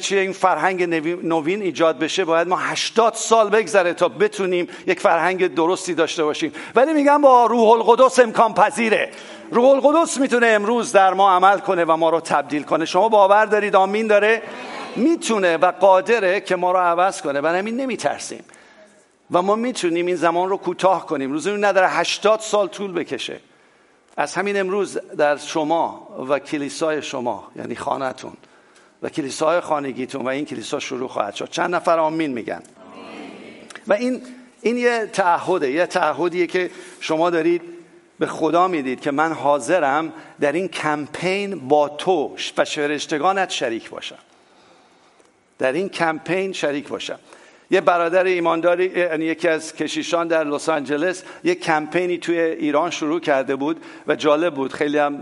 چه 0.00 0.16
این 0.16 0.32
فرهنگ 0.32 0.82
نوین 1.24 1.62
ایجاد 1.62 1.98
بشه 1.98 2.24
باید 2.24 2.48
ما 2.48 2.56
هشتاد 2.56 3.14
سال 3.14 3.48
بگذره 3.48 3.92
تا 3.92 4.08
بتونیم 4.08 4.68
یک 4.86 5.00
فرهنگ 5.00 5.54
درستی 5.54 5.94
داشته 5.94 6.24
باشیم. 6.24 6.52
ولی 6.74 6.92
میگم 6.92 7.22
با 7.22 7.46
روح 7.46 7.70
القدس 7.70 8.18
امکان 8.18 8.54
پذیره. 8.54 9.10
روح 9.50 9.68
القدس 9.68 10.18
می‌تونه 10.18 10.46
امروز 10.46 10.92
در 10.92 11.14
ما 11.14 11.30
عمل 11.30 11.58
کنه 11.58 11.84
و 11.84 11.96
ما 11.96 12.10
رو 12.10 12.20
تبدیل 12.20 12.62
کنه. 12.62 12.84
شما 12.84 13.08
باور 13.08 13.44
دارید 13.44 13.76
آمین 13.76 14.06
داره؟ 14.06 14.42
می‌تونه 14.96 15.56
و 15.56 15.70
قادره 15.70 16.40
که 16.40 16.56
ما 16.56 16.72
رو 16.72 16.78
عوض 16.78 17.22
کنه. 17.22 17.40
برای 17.40 17.58
همین 17.58 17.76
نمیترسیم. 17.76 18.44
و 19.30 19.42
ما 19.42 19.54
می‌تونیم 19.54 20.06
این 20.06 20.16
زمان 20.16 20.48
رو 20.48 20.56
کوتاه 20.56 21.06
کنیم. 21.06 21.32
روزی 21.32 21.52
نداره 21.52 21.88
هشتاد 21.88 22.40
سال 22.40 22.68
طول 22.68 22.92
بکشه. 22.92 23.40
از 24.16 24.34
همین 24.34 24.60
امروز 24.60 24.98
در 25.18 25.36
شما 25.36 26.08
و 26.28 26.38
کلیسای 26.38 27.02
شما 27.02 27.48
یعنی 27.56 27.74
خانتون 27.74 28.32
و 29.02 29.08
کلیسای 29.08 29.60
خانگیتون 29.60 30.24
و 30.24 30.28
این 30.28 30.44
کلیسا 30.44 30.78
شروع 30.78 31.08
خواهد 31.08 31.34
شد. 31.34 31.50
چند 31.50 31.74
نفر 31.74 31.98
آمین 31.98 32.32
میگن؟ 32.32 32.62
و 33.86 33.92
این 33.92 34.22
این 34.62 34.76
یه 34.76 35.06
تعهده 35.12 35.70
یه 35.70 35.86
تعهدیه 35.86 36.46
که 36.46 36.70
شما 37.00 37.30
دارید 37.30 37.62
به 38.18 38.26
خدا 38.26 38.68
می‌دید 38.68 39.00
که 39.00 39.10
من 39.10 39.32
حاضرم 39.32 40.12
در 40.40 40.52
این 40.52 40.68
کمپین 40.68 41.68
با 41.68 41.88
تو 41.88 42.12
و 42.12 42.36
فرشتگانت 42.64 43.50
شریک 43.50 43.90
باشم. 43.90 44.18
در 45.58 45.72
این 45.72 45.88
کمپین 45.88 46.52
شریک 46.52 46.88
باشم. 46.88 47.18
یه 47.70 47.80
برادر 47.80 48.24
ایمانداری 48.24 48.86
یعنی 48.86 49.24
یکی 49.24 49.48
از 49.48 49.74
کشیشان 49.74 50.28
در 50.28 50.44
لس 50.44 50.68
آنجلس 50.68 51.22
یه 51.44 51.54
کمپینی 51.54 52.18
توی 52.18 52.40
ایران 52.40 52.90
شروع 52.90 53.20
کرده 53.20 53.56
بود 53.56 53.84
و 54.06 54.16
جالب 54.16 54.54
بود 54.54 54.72
خیلی 54.72 54.98
هم 54.98 55.12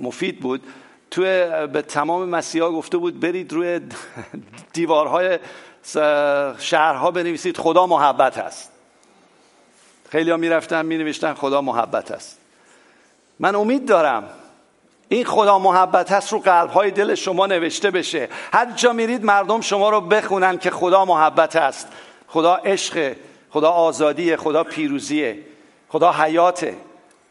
مفید 0.00 0.40
بود. 0.40 0.62
توی 1.10 1.24
به 1.72 1.82
تمام 1.82 2.28
مسیحا 2.28 2.70
گفته 2.70 2.98
بود 2.98 3.20
برید 3.20 3.52
روی 3.52 3.80
دیوارهای 4.72 5.38
شهرها 6.58 7.10
بنویسید 7.10 7.56
خدا 7.56 7.86
محبت 7.86 8.38
هست. 8.38 8.70
خیلی 10.08 10.30
ها 10.30 10.36
می‌رفتن 10.36 10.86
می 10.86 10.98
نوشتن 10.98 11.34
خدا 11.34 11.60
محبت 11.60 12.10
هست. 12.10 12.38
من 13.38 13.54
امید 13.54 13.88
دارم 13.88 14.24
این 15.12 15.24
خدا 15.24 15.58
محبت 15.58 16.12
هست 16.12 16.32
رو 16.32 16.38
قلب 16.38 16.70
های 16.70 16.90
دل 16.90 17.14
شما 17.14 17.46
نوشته 17.46 17.90
بشه. 17.90 18.28
هر 18.52 18.72
جا 18.76 18.92
میرید 18.92 19.24
مردم 19.24 19.60
شما 19.60 19.90
رو 19.90 20.00
بخونن 20.00 20.58
که 20.58 20.70
خدا 20.70 21.04
محبت 21.04 21.56
هست. 21.56 21.88
خدا 22.28 22.54
عشق 22.54 23.16
خدا 23.50 23.70
آزادیه 23.70 24.36
خدا 24.36 24.64
پیروزیه 24.64 25.38
خدا 25.88 26.12
حیاته. 26.12 26.76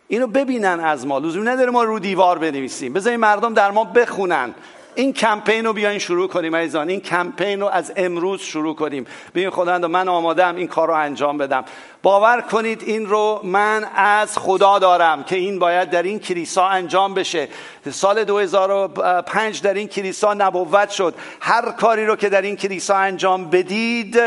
اینو 0.07 0.27
ببینن 0.27 0.79
از 0.79 1.07
ما. 1.07 1.19
لزوم 1.19 1.50
نداره 1.50 1.71
ما 1.71 1.83
رو 1.83 2.00
دیوار 2.00 2.38
بنویسیم. 2.38 2.93
بذارین 2.93 3.19
مردم 3.19 3.53
در 3.53 3.71
ما 3.71 3.83
بخونن. 3.83 4.53
این 5.00 5.13
کمپین 5.13 5.65
رو 5.65 5.74
بیاین 5.74 6.00
شروع 6.00 6.27
کنیم 6.27 6.56
عزیزان. 6.56 6.89
این 6.89 7.00
کمپین 7.00 7.60
رو 7.60 7.68
از 7.68 7.94
امروز 7.96 8.41
شروع 8.41 8.75
کنیم. 8.75 9.06
ببین 9.36 9.50
خداوند 9.50 9.86
من 9.86 10.08
آمادم 10.08 10.56
این 10.56 10.68
کار 10.68 10.88
رو 10.88 10.94
انجام 10.94 11.38
بدم. 11.38 11.65
باور 12.03 12.41
کنید 12.41 12.84
این 12.84 13.06
رو 13.06 13.41
من 13.44 13.86
از 13.96 14.38
خدا 14.38 14.79
دارم 14.79 15.24
که 15.24 15.36
این 15.36 15.60
باید 15.60 15.89
در 15.89 16.03
این 16.03 16.20
کلیسا 16.20 16.68
انجام 16.68 17.13
بشه. 17.13 17.48
سال 17.91 18.24
2005 18.24 19.62
در 19.62 19.74
این 19.74 19.88
کلیسا 19.88 20.34
نبوت 20.34 20.89
شد. 20.89 21.15
هر 21.41 21.72
کاری 21.72 22.06
رو 22.06 22.15
که 22.15 22.29
در 22.29 22.41
این 22.41 22.56
کلیسا 22.56 22.96
انجام 22.96 23.50
بدید 23.50 24.20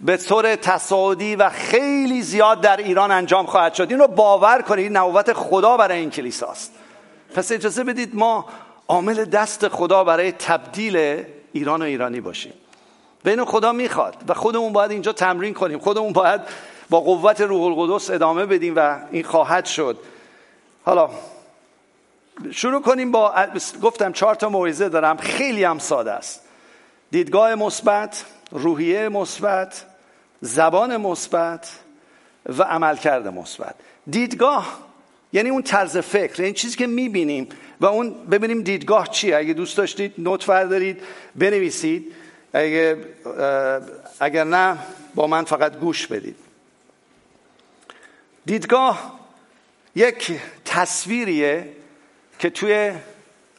به 0.00 0.16
طور 0.16 0.56
تصاعدی 0.56 1.36
و 1.36 1.50
خیلی 1.50 2.22
زیاد 2.22 2.60
در 2.60 2.76
ایران 2.76 3.10
انجام 3.10 3.46
خواهد 3.46 3.74
شد. 3.74 3.90
این 3.90 3.98
رو 3.98 4.06
باور 4.06 4.62
کنید 4.62 4.96
نبوت 4.96 5.32
خدا 5.32 5.76
برای 5.76 5.98
این 5.98 6.10
کلیساست. 6.10 6.74
پس 7.34 7.52
اجازه 7.52 7.84
بدید 7.84 8.16
ما 8.16 8.46
عامل 8.88 9.24
دست 9.24 9.68
خدا 9.68 10.04
برای 10.04 10.32
تبدیل 10.32 11.24
ایران 11.52 11.82
و 11.82 11.84
ایرانی 11.84 12.20
باشیم. 12.20 12.52
بین 13.24 13.44
خدا 13.44 13.72
می‌خواد 13.72 14.16
و 14.28 14.34
خودمون 14.34 14.72
باید 14.72 14.90
اینجا 14.90 15.12
تمرین 15.12 15.54
کنیم. 15.54 15.78
خودمون 15.78 16.12
باید 16.12 16.40
با 16.90 17.00
قوت 17.00 17.40
روح 17.40 17.62
القدس 17.62 18.10
ادامه 18.10 18.46
بدیم 18.46 18.72
و 18.76 18.98
این 19.10 19.24
خواهد 19.24 19.66
شد. 19.66 19.98
حالا 20.84 21.10
شروع 22.50 22.82
کنیم 22.82 23.12
با 23.12 23.34
گفتم 23.82 24.12
چهار 24.12 24.34
تا 24.34 24.48
موعظه 24.48 24.88
دارم. 24.88 25.16
خیلی 25.16 25.64
هم 25.64 25.78
ساده 25.78 26.12
است. 26.12 26.40
دیدگاه 27.10 27.54
مثبت 27.54 28.24
روحیه 28.50 29.08
مثبت 29.08 29.84
زبان 30.40 30.96
مثبت 30.96 31.70
و 32.46 32.62
عملکرد 32.62 33.28
مثبت. 33.28 33.74
دیدگاه 34.10 34.78
یعنی 35.32 35.50
اون 35.50 35.62
طرز 35.62 35.96
فکر 35.96 36.42
این 36.42 36.54
چیزی 36.54 36.76
که 36.76 36.86
می‌بینیم. 36.86 37.48
و 37.80 37.86
اون 37.86 38.14
ببینیم 38.26 38.62
دیدگاه 38.62 39.08
چیه. 39.08 39.36
اگه 39.36 39.52
دوست 39.52 39.76
داشتید 39.76 40.14
نوت 40.18 40.46
دارید 40.46 41.02
بنویسید. 41.36 42.12
اگه 42.52 42.96
اگر 44.20 44.44
نه 44.44 44.78
با 45.14 45.26
من 45.26 45.44
فقط 45.44 45.78
گوش 45.78 46.06
بدید. 46.06 46.36
دیدگاه 48.46 49.20
یک 49.94 50.40
تصویریه 50.64 51.68
که 52.38 52.50
توی 52.50 52.92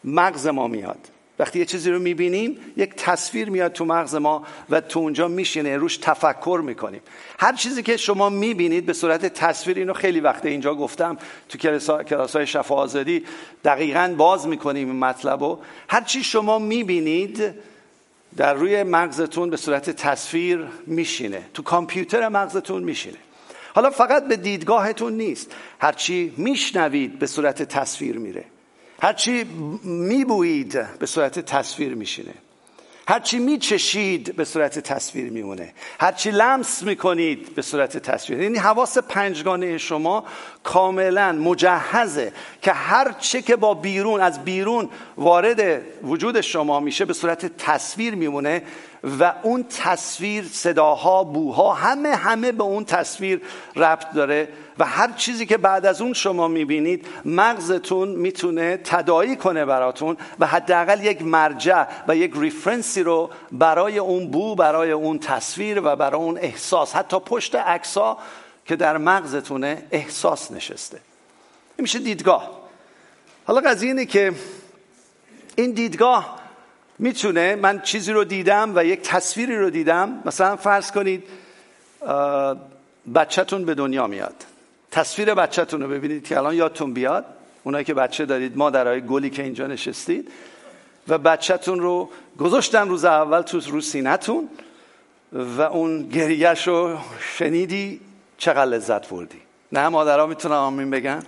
مغز 0.03 0.47
ما 0.47 0.67
میاد. 0.67 1.07
وقتی 1.39 1.60
یه 1.60 1.65
چیزی 1.65 1.91
رو 1.91 2.00
می‌بینیم 2.00 2.58
یک 2.77 2.93
تصویر 2.96 3.50
میاد 3.50 3.74
تو 3.74 3.86
مغز 3.86 4.15
ما 4.15 4.43
و 4.69 4.81
تو 4.81 5.00
اونجا 5.00 5.27
میشینه 5.27 5.77
روش 5.77 5.98
تفکر 5.98 6.62
می‌کنیم. 6.65 7.01
هر 7.39 7.53
چیزی 7.53 7.84
که 7.84 7.98
شما 7.98 8.29
می‌بینید 8.29 8.86
به 8.86 8.93
صورت 8.93 9.25
تصویر 9.25 9.77
اینو 9.77 9.93
خیلی 9.93 10.19
وقت 10.19 10.46
اینجا 10.46 10.75
گفتم 10.75 11.17
تو 11.50 11.58
کلاس 12.03 12.36
های 12.36 12.48
شفا 12.48 12.75
آزادی 12.75 13.25
دقیقا 13.63 14.15
باز 14.17 14.48
می‌کنیم 14.48 14.88
این 14.88 15.00
مطلب 15.00 15.43
رو. 15.43 15.60
هر 15.89 16.01
چی 16.01 16.24
شما 16.24 16.60
می‌بینید 16.60 17.53
در 18.38 18.53
روی 18.53 18.84
مغزتون 18.84 19.50
به 19.50 19.58
صورت 19.58 19.89
تصویر 19.89 20.67
میشینه. 20.88 21.41
تو 21.53 21.63
کامپیوتر 21.63 22.29
مغزتون 22.29 22.84
میشینه. 22.84 23.17
حالا 23.75 23.89
فقط 23.89 24.27
به 24.27 24.36
دیدگاهتون 24.36 25.13
نیست. 25.13 25.55
هرچی 25.79 26.34
میشنوید 26.38 27.19
به 27.19 27.27
صورت 27.27 27.63
تصویر 27.63 28.17
میره. 28.17 28.43
هرچی 29.01 29.44
میبویید 29.84 30.98
به 31.00 31.06
صورت 31.06 31.39
تصویر 31.39 31.96
میشینه. 31.96 32.34
هرچی 33.08 33.39
میچشید 33.39 34.36
به 34.36 34.46
صورت 34.46 34.79
تصویر 34.79 35.32
میمونه. 35.32 35.74
هرچی 36.00 36.32
لمس 36.32 36.84
می‌کنید 36.84 37.56
به 37.56 37.62
صورت 37.62 37.98
تصویر. 37.98 38.41
یعنی 38.41 38.58
حواس 38.58 38.98
پنجگانه 38.98 39.77
شما 39.77 40.25
کاملا 40.63 41.32
مجهزه 41.32 42.34
که 42.62 42.72
هر 42.72 43.15
چه 43.20 43.41
که 43.41 43.56
با 43.56 43.74
بیرون 43.74 44.22
از 44.22 44.44
بیرون 44.44 44.89
وارد 45.18 45.82
وجود 46.03 46.41
شما 46.41 46.79
میشه 46.79 47.06
به 47.06 47.13
صورت 47.13 47.58
تصویر 47.58 48.15
میمونه. 48.15 48.62
و 49.03 49.34
اون 49.44 49.65
تصویر 49.70 50.46
صداها 50.51 51.24
بوها 51.24 51.74
همه 51.74 52.15
همه 52.15 52.51
به 52.51 52.63
اون 52.63 52.86
تصویر 52.86 53.41
ربط 53.75 54.12
داره 54.12 54.48
و 54.79 54.86
هر 54.86 55.12
چیزی 55.12 55.46
که 55.46 55.58
بعد 55.58 55.86
از 55.86 56.01
اون 56.01 56.13
شما 56.13 56.48
می‌بینید 56.48 57.08
مغزتون 57.25 58.08
می‌تونه 58.10 58.77
تدایی 58.77 59.36
کنه 59.36 59.65
براتون 59.65 60.18
و 60.39 60.48
حداقل 60.48 61.03
یک 61.03 61.22
مرجع 61.22 61.88
و 62.08 62.15
یک 62.15 62.34
ریفرنسی 62.36 63.03
رو 63.03 63.29
برای 63.51 64.00
اون 64.00 64.27
بو 64.27 64.56
برای 64.56 64.91
اون 64.91 65.20
تصویر 65.20 65.82
و 65.84 65.96
برای 65.96 66.22
اون 66.22 66.38
احساس 66.38 66.96
حتی 66.96 67.20
پشت 67.20 67.56
عکسا 67.56 68.18
که 68.65 68.75
در 68.75 68.98
مغزتونه 68.98 69.84
احساس 69.91 70.51
نشسته. 70.51 70.98
این 70.98 71.82
میشه 71.82 72.00
دیدگاه. 72.00 72.60
حالا 73.46 73.62
قضیه 73.62 73.88
اینه 73.88 74.06
که 74.06 74.34
این 75.56 75.72
دیدگاه 75.72 76.38
می‌تونه 77.00 77.56
من 77.56 77.82
چیزی 77.82 78.12
رو 78.12 78.24
دیدم 78.24 78.72
و 78.75 78.86
یک 78.86 79.01
تصویری 79.01 79.56
رو 79.56 79.70
دیدم. 79.70 80.22
مثلا 80.25 80.56
فرض 80.56 80.91
کنید 80.91 81.24
بچهتون 83.15 83.65
به 83.65 83.74
دنیا 83.74 84.08
میاد. 84.08 84.36
تصویر 84.91 85.34
بچهتون 85.34 85.82
رو 85.82 85.88
ببینید 85.88 86.27
که 86.27 86.38
الان 86.38 86.56
یادتون 86.56 86.94
بیاد. 86.94 87.25
اونایی 87.63 87.86
که 87.86 87.94
بچه 87.94 88.25
دارید 88.25 88.58
مادرای 88.58 89.01
گلی 89.01 89.29
که 89.29 89.44
اینجا 89.44 89.68
نشستید. 89.68 90.32
و 91.08 91.18
بچهتون 91.18 91.79
رو 91.79 92.10
گذاشتن 92.38 92.89
روز 92.89 93.06
اول 93.06 93.41
تو 93.41 93.60
رو 93.60 93.82
سینتون 93.82 94.50
و 95.34 95.62
اون 95.62 96.10
گریهش 96.10 96.68
رو 96.68 96.98
شنیدی 97.38 98.01
چقدر 98.38 98.65
لذت 98.65 99.10
بردی. 99.10 99.41
نه 99.72 99.89
مادرها 99.89 100.25
می‌تونن 100.25 100.56
آمین 100.56 100.89
بگن؟ 100.89 101.24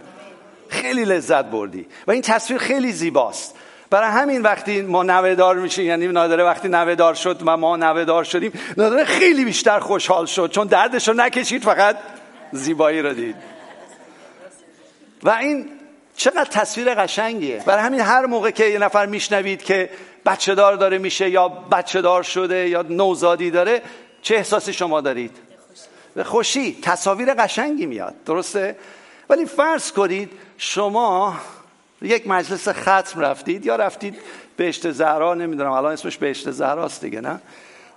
خیلی 0.70 1.06
لذت 1.06 1.46
بردی. 1.46 1.86
و 2.08 2.12
این 2.12 2.22
تصویر 2.22 2.60
خیلی 2.60 2.92
زیباست. 2.92 3.56
برای 3.92 4.10
همین 4.10 4.42
وقتی 4.42 4.82
ما 4.82 5.04
نوهدار 5.04 5.56
میشیم 5.56 5.86
یعنی 5.86 6.08
نادره 6.08 6.44
وقتی 6.44 6.68
نوهدار 6.68 7.14
شد 7.14 7.42
و 7.46 7.58
ما 7.58 7.78
نوهدار 7.78 8.24
شدیم 8.24 8.52
نادره 8.78 9.06
خیلی 9.06 9.46
بیشتر 9.46 9.80
خوشحال 9.80 10.26
شد 10.26 10.52
چون 10.52 10.68
دردش 10.68 11.08
رو 11.08 11.14
نکشید 11.14 11.64
فقط 11.64 11.98
زیبایی 12.52 13.02
رو 13.02 13.14
دید 13.14 13.36
و 15.24 15.30
این 15.30 15.70
چقدر 16.16 16.46
تصویر 16.46 16.94
قشنگیه 16.94 17.64
برای 17.66 17.84
همین 17.84 18.00
هر 18.00 18.26
موقع 18.26 18.52
که 18.52 18.66
یه 18.66 18.80
نفر 18.80 19.06
میشنوید 19.06 19.64
که 19.64 19.90
بچه 20.26 20.56
دار 20.56 20.76
داره 20.76 20.98
میشه 20.98 21.30
یا 21.30 21.48
بچه 21.48 22.02
دار 22.02 22.24
شده 22.24 22.70
یا 22.70 22.82
نوزادی 22.82 23.52
داره 23.52 23.82
چه 24.22 24.36
احساسی 24.36 24.74
شما 24.74 25.02
دارید؟ 25.02 25.38
به 26.16 26.24
خوشی 26.24 26.78
تصاویر 26.82 27.34
قشنگی 27.34 27.86
میاد 27.86 28.24
درسته؟ 28.26 28.76
ولی 29.30 29.46
فرض 29.46 29.92
کنید 29.92 30.32
شما 30.58 31.36
یک 32.02 32.28
مجلس 32.28 32.70
ختم 32.70 33.20
رفتید 33.20 33.66
یا 33.66 33.76
رفتید 33.76 34.16
بهشت 34.58 34.92
زهرا؟ 34.92 35.34
نمی‌دونم 35.34 35.72
الان 35.72 35.94
اسمش 35.94 36.18
بهشت 36.18 36.52
زهراست 36.52 37.02
دیگه 37.02 37.22
نه؟ 37.22 37.42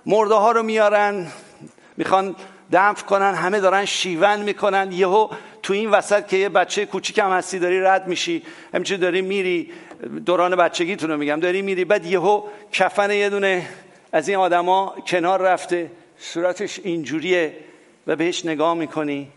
مرده 0.05 0.33
ها 0.33 0.51
رو 0.51 0.63
میارن 0.63 1.27
می‌خوان 1.97 2.35
دفن 2.71 3.05
کنن 3.07 3.33
همه 3.33 3.59
دارن 3.59 3.85
شیون 3.85 4.41
می‌کنن. 4.41 4.91
یهو 4.91 5.29
تو 5.63 5.73
این 5.73 5.89
وسط 5.89 6.27
که 6.27 6.37
یه 6.37 6.49
بچه 6.49 6.85
کوچیک 6.85 7.19
هم 7.19 7.31
هستی 7.31 7.59
داری 7.59 7.81
رد 7.81 8.07
میشی. 8.07 8.43
همچنین 8.73 8.99
داری 8.99 9.21
میری 9.21 9.71
دوران 10.25 10.55
بچگیتون 10.55 11.11
رو 11.11 11.17
میگم 11.17 11.39
داری 11.39 11.61
میری 11.61 11.85
بعد 11.85 12.05
یهو 12.05 12.43
کفن 12.71 13.11
یه 13.11 13.29
دونه 13.29 13.67
از 14.11 14.29
این 14.29 14.37
آدما 14.37 14.95
کنار 15.07 15.41
رفته. 15.41 15.91
صورتش 16.19 16.79
اینجوریه 16.83 17.57
و 18.07 18.15
بهش 18.15 18.45
نگاه 18.45 18.73
می‌کنی 18.73 19.27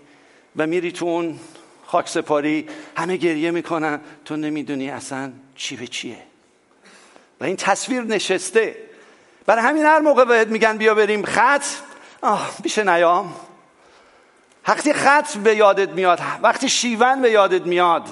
و 0.56 0.66
میری 0.66 0.92
تو 0.92 1.04
اون 1.04 1.38
خاک 1.88 2.08
سپاری 2.08 2.66
همه 2.96 3.16
گریه 3.16 3.50
می‌کنن. 3.50 4.00
تو 4.24 4.36
نمی‌دونی 4.36 4.90
اصلا 4.90 5.32
چی 5.54 5.76
به 5.76 5.86
چیه. 5.86 6.18
و 7.40 7.44
این 7.44 7.56
تصویر 7.56 8.02
نشسته. 8.02 8.76
برای 9.46 9.62
همین 9.62 9.84
هر 9.84 9.98
موقع 9.98 10.24
بهت 10.24 10.48
میگن 10.48 10.76
بیا 10.76 10.94
بریم 10.94 11.24
خط 11.24 11.64
آه 12.22 12.56
میشه 12.64 12.84
نیام. 12.84 13.34
وقتی 14.68 14.92
خط 14.92 15.36
به 15.36 15.56
یادت 15.56 15.88
میاد 15.88 16.20
وقتی 16.42 16.68
شیون 16.68 17.22
به 17.22 17.30
یادت 17.30 17.66
میاد 17.66 18.02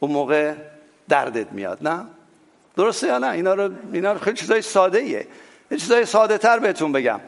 اون 0.00 0.12
موقع 0.12 0.54
دردت 1.08 1.52
میاد 1.52 1.88
نه؟ 1.88 2.06
درسته 2.76 3.06
یا 3.06 3.18
نه؟ 3.18 3.30
اینا 3.30 3.54
رو, 3.54 3.70
اینا 3.92 4.12
رو 4.12 4.18
خیلی 4.18 4.36
چیزای 4.36 4.62
ساده 4.62 4.98
ایه 4.98 5.26
یه 5.70 5.78
چیزای 5.78 6.06
ساده 6.06 6.38
تر 6.38 6.58
بهتون 6.58 6.92
بگم. 6.92 7.20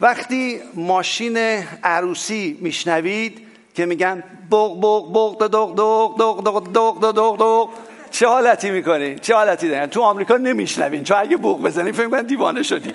وقتی 0.00 0.60
ماشین 0.74 1.36
عروسی 1.82 2.58
میشنوید 2.60 3.46
که 3.76 3.86
میگن 3.86 4.24
بوق 4.50 4.80
بوق 4.80 5.12
بوق 5.12 5.46
دوق 5.46 5.74
دوق 5.76 6.18
دوق 6.18 6.42
دوق 6.42 6.72
دوق 6.72 7.14
دوق 7.14 7.38
دوق 7.38 7.70
چه 8.10 8.26
حالتی 8.26 8.70
می‌کنی؟ 8.70 9.18
چه 9.18 9.34
حالتی 9.34 9.68
دارین 9.68 9.86
تو 9.86 10.02
آمریکا 10.02 10.36
نمیشنوین. 10.36 11.04
چون 11.04 11.16
اگه 11.16 11.36
بوق 11.36 11.62
بزنی 11.62 11.92
فکر 11.92 12.08
کنن 12.08 12.22
دیوانه 12.22 12.62
شدی. 12.62 12.92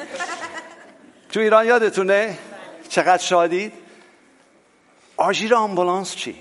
تو 1.31 1.39
ایران 1.39 1.65
یادتونه 1.65 2.37
چقدر 2.89 3.23
شادید 3.23 3.73
آژیر 5.17 5.55
آمبولانس 5.55 6.15
چی؟ 6.15 6.35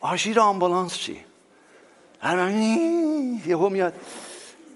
آژیر 0.00 0.40
آمبولانس 0.40 0.98
چی؟ 0.98 1.24
یهو 3.46 3.68
میاد. 3.68 3.94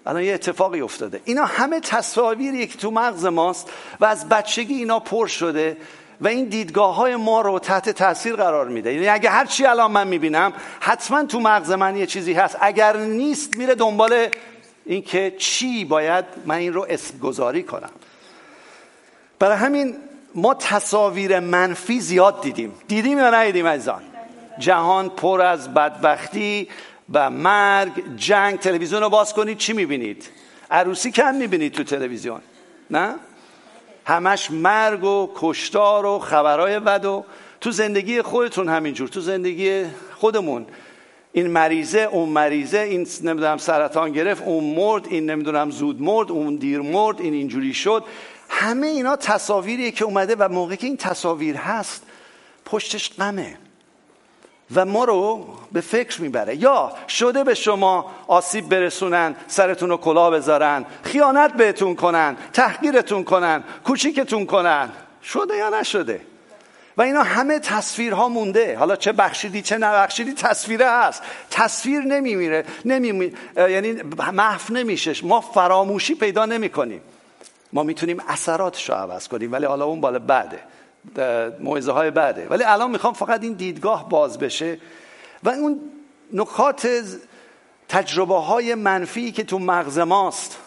الان 0.06 0.22
یه 0.22 0.34
اتفاقی 0.34 0.80
افتاده. 0.80 1.20
اینا 1.24 1.44
همه 1.44 1.80
تصاویری 1.80 2.66
که 2.66 2.78
تو 2.78 2.90
مغز 2.90 3.24
ماست 3.24 3.70
و 4.00 4.04
از 4.04 4.28
بچگی 4.28 4.74
اینا 4.74 5.00
پر 5.00 5.26
شده. 5.26 5.76
و 6.20 6.28
این 6.28 6.44
دیدگاه 6.44 6.94
های 6.94 7.16
ما 7.16 7.40
رو 7.40 7.58
تحت 7.58 7.90
تاثیر 7.90 8.36
قرار 8.36 8.68
میده. 8.68 8.92
یعنی 8.92 9.08
اگه 9.08 9.30
هر 9.30 9.46
چی 9.46 9.66
الان 9.66 9.90
من 9.90 10.08
می‌بینم 10.08 10.52
حتما 10.80 11.24
تو 11.24 11.40
مغز 11.40 11.72
من 11.72 11.96
یه 11.96 12.06
چیزی 12.06 12.32
هست. 12.32 12.56
اگر 12.60 12.96
نیست 12.96 13.56
میره 13.56 13.74
دنبال 13.74 14.26
اینکه 14.84 15.34
چی 15.38 15.84
باید 15.84 16.24
من 16.46 16.54
این 16.54 16.72
رو 16.72 16.86
اسم 16.88 17.18
گذاری 17.18 17.62
کنم. 17.62 17.90
برای 19.38 19.56
همین 19.56 19.96
ما 20.34 20.54
تصاویر 20.54 21.40
منفی 21.40 22.00
زیاد 22.00 22.42
دیدیم. 22.42 22.72
دیدیم 22.88 23.18
یا 23.18 23.30
ندیدیم 23.30 23.66
عزیزان؟ 23.66 24.02
جهان 24.58 25.08
پر 25.08 25.40
از 25.40 25.74
بدبختی 25.74 26.68
و 27.12 27.30
مرگ. 27.30 28.16
جنگ 28.16 28.58
تلویزیون 28.58 29.02
رو 29.02 29.08
باز 29.08 29.34
کنید 29.34 29.58
چی 29.58 29.72
می‌بینید؟ 29.72 30.24
عروسی 30.70 31.10
کم 31.10 31.34
می‌بینید 31.34 31.72
تو 31.72 31.84
تلویزیون 31.84 32.40
نه؟ 32.90 33.14
همش 34.06 34.50
مرگ 34.50 35.04
و 35.04 35.30
کشتار 35.36 36.06
و 36.06 36.18
خبرهای 36.18 36.80
بد 36.80 37.04
و 37.04 37.24
تو 37.60 37.70
زندگی 37.70 38.22
خودتون 38.22 38.68
همینجور 38.68 39.08
تو 39.08 39.20
زندگی 39.20 39.84
خودمون. 40.16 40.66
این 41.32 41.46
مریضه 41.46 41.98
اون 41.98 42.28
مریضه 42.28 42.78
این 42.78 43.06
نمی‌دونم 43.22 43.56
سرطان 43.56 44.12
گرفت 44.12 44.42
اون 44.42 44.64
مرد 44.64 45.06
این 45.06 45.30
نمی‌دونم 45.30 45.70
زود 45.70 46.02
مرد 46.02 46.30
اون 46.30 46.56
دیر 46.56 46.80
مرد 46.80 47.20
این 47.20 47.34
اینجوری 47.34 47.74
شد. 47.74 48.04
همه 48.48 48.86
اینا 48.86 49.16
تصاویریه 49.16 49.90
که 49.90 50.04
اومده 50.04 50.34
و 50.38 50.48
موقعی 50.48 50.76
که 50.76 50.86
این 50.86 50.96
تصاویر 50.96 51.56
هست 51.56 52.02
پشتش 52.64 53.10
غمه. 53.18 53.58
و 54.74 54.84
ما 54.84 55.04
رو 55.04 55.46
به 55.72 55.80
فکر 55.80 56.22
می‌بره. 56.22 56.56
یا 56.56 56.92
شده 57.08 57.44
به 57.44 57.54
شما 57.54 58.10
آسیب 58.26 58.68
برسونن 58.68 59.36
سرتون 59.46 59.90
رو 59.90 59.96
کلا 59.96 60.30
بذارن 60.30 60.84
خیانت 61.02 61.52
بهتون 61.52 61.94
کنن 61.94 62.36
تحقیرتون 62.52 63.24
کنن 63.24 63.64
کوچیکتون 63.84 64.46
کنن. 64.46 64.90
شده 65.22 65.56
یا 65.56 65.68
نشده؟ 65.80 66.20
و 66.96 67.02
اینا 67.02 67.22
همه 67.22 67.58
تصویرها 67.58 68.28
مونده. 68.28 68.76
حالا 68.78 68.96
چه 68.96 69.12
بخشیدی 69.12 69.62
چه 69.62 69.78
نبخشیدی 69.78 70.32
تصویره 70.32 70.90
هست. 70.90 71.22
تصویر 71.50 72.00
نمیمیره 72.00 72.64
نمی 72.84 73.32
یعنی 73.56 73.92
محو 74.32 74.74
نمیشه 74.74 75.26
ما 75.26 75.40
فراموشی 75.40 76.14
پیدا 76.14 76.46
نمی 76.46 76.68
کنیم 76.68 77.00
ما 77.72 77.82
می‌تونیم 77.82 78.20
اثراتش 78.28 78.90
رو 78.90 78.96
عوض 78.96 79.28
کنیم 79.28 79.52
ولی 79.52 79.66
حالا 79.66 79.84
اون 79.84 80.00
بالا 80.00 80.18
بعده. 80.18 80.60
موعظه 81.60 81.92
های 81.92 82.10
بعده. 82.10 82.46
ولی 82.50 82.64
الان 82.64 82.90
می‌خوام 82.90 83.14
فقط 83.14 83.42
این 83.42 83.52
دیدگاه 83.52 84.08
باز 84.08 84.38
بشه 84.38 84.78
و 85.42 85.48
اون 85.48 85.80
نکات 86.32 86.88
تجربه 87.88 88.34
های 88.34 88.74
منفی 88.74 89.32
که 89.32 89.44
تو 89.44 89.58
مغز 89.58 89.98
ماست 89.98 90.58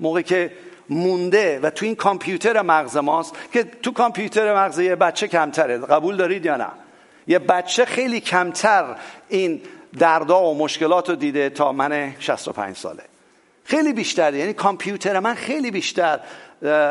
موقع 0.00 0.22
که 0.22 0.52
مونده 0.88 1.60
و 1.60 1.70
تو 1.70 1.86
این 1.86 1.94
کامپیوتر 1.94 2.62
مغز 2.62 2.96
ماست 2.96 3.34
که 3.52 3.64
تو 3.64 3.92
کامپیوتر 3.92 4.54
مغز 4.54 4.78
یه 4.78 4.96
بچه 4.96 5.28
کمتره 5.28 5.78
قبول 5.78 6.16
دارید 6.16 6.46
یا 6.46 6.56
نه؟ 6.56 6.68
یه 7.26 7.38
بچه 7.38 7.84
خیلی 7.84 8.20
کمتر 8.20 8.96
این 9.28 9.62
دردا 9.98 10.42
و 10.42 10.58
مشکلات 10.58 11.10
رو 11.10 11.16
دیده 11.16 11.50
تا 11.50 11.72
من 11.72 12.14
65 12.18 12.76
ساله. 12.76 13.02
خیلی 13.64 13.92
بیشتر 13.92 14.34
یعنی 14.34 14.52
کامپیوتر 14.52 15.18
من 15.18 15.34
خیلی 15.34 15.70
بیشتر 15.70 16.20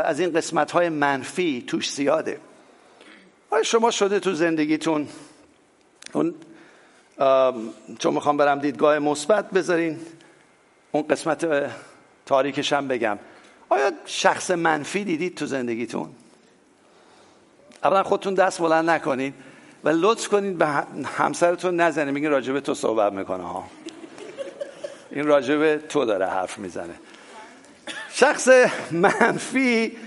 از 0.04 0.20
این 0.20 0.34
قسمت 0.34 0.72
های 0.72 0.90
منفی 0.90 1.64
توش 1.68 1.92
زیاده. 1.92 2.40
آیا 3.50 3.64
شما 3.64 3.92
شده 3.92 4.20
تو 4.20 4.34
زندگیتون؟ 4.34 5.08
اون 6.14 6.36
چون 8.00 8.14
می‌خوام 8.14 8.38
برم 8.38 8.60
دیدگاه 8.60 9.00
مثبت 9.00 9.52
بذارین 9.52 10.00
اون 10.92 11.08
قسمت 11.08 11.72
تاریکش 12.26 12.74
هم 12.74 12.88
بگم. 12.88 13.20
آیا 13.70 13.92
شخص 14.06 14.52
منفی 14.52 15.04
دیدید 15.04 15.36
تو 15.36 15.46
زندگیتون؟ 15.46 16.10
اولا 17.84 18.04
خودتون 18.04 18.34
دست 18.34 18.60
بلند 18.60 18.90
نکنید 18.90 19.34
و 19.84 19.90
لطف 19.90 20.28
کنید 20.28 20.58
به 20.58 20.66
همسرتون 21.18 21.76
نزنید 21.76 22.14
میگین 22.14 22.30
راجبه 22.30 22.62
تو 22.62 22.74
صحبت 22.74 23.14
می‌کنه 23.14 23.44
ها. 23.44 23.70
این 25.12 25.28
راجبه 25.28 25.82
تو 25.90 26.06
داره 26.06 26.26
حرف 26.26 26.58
می‌زنه. 26.58 26.94
شخص 28.12 28.50
منفی 28.92 29.98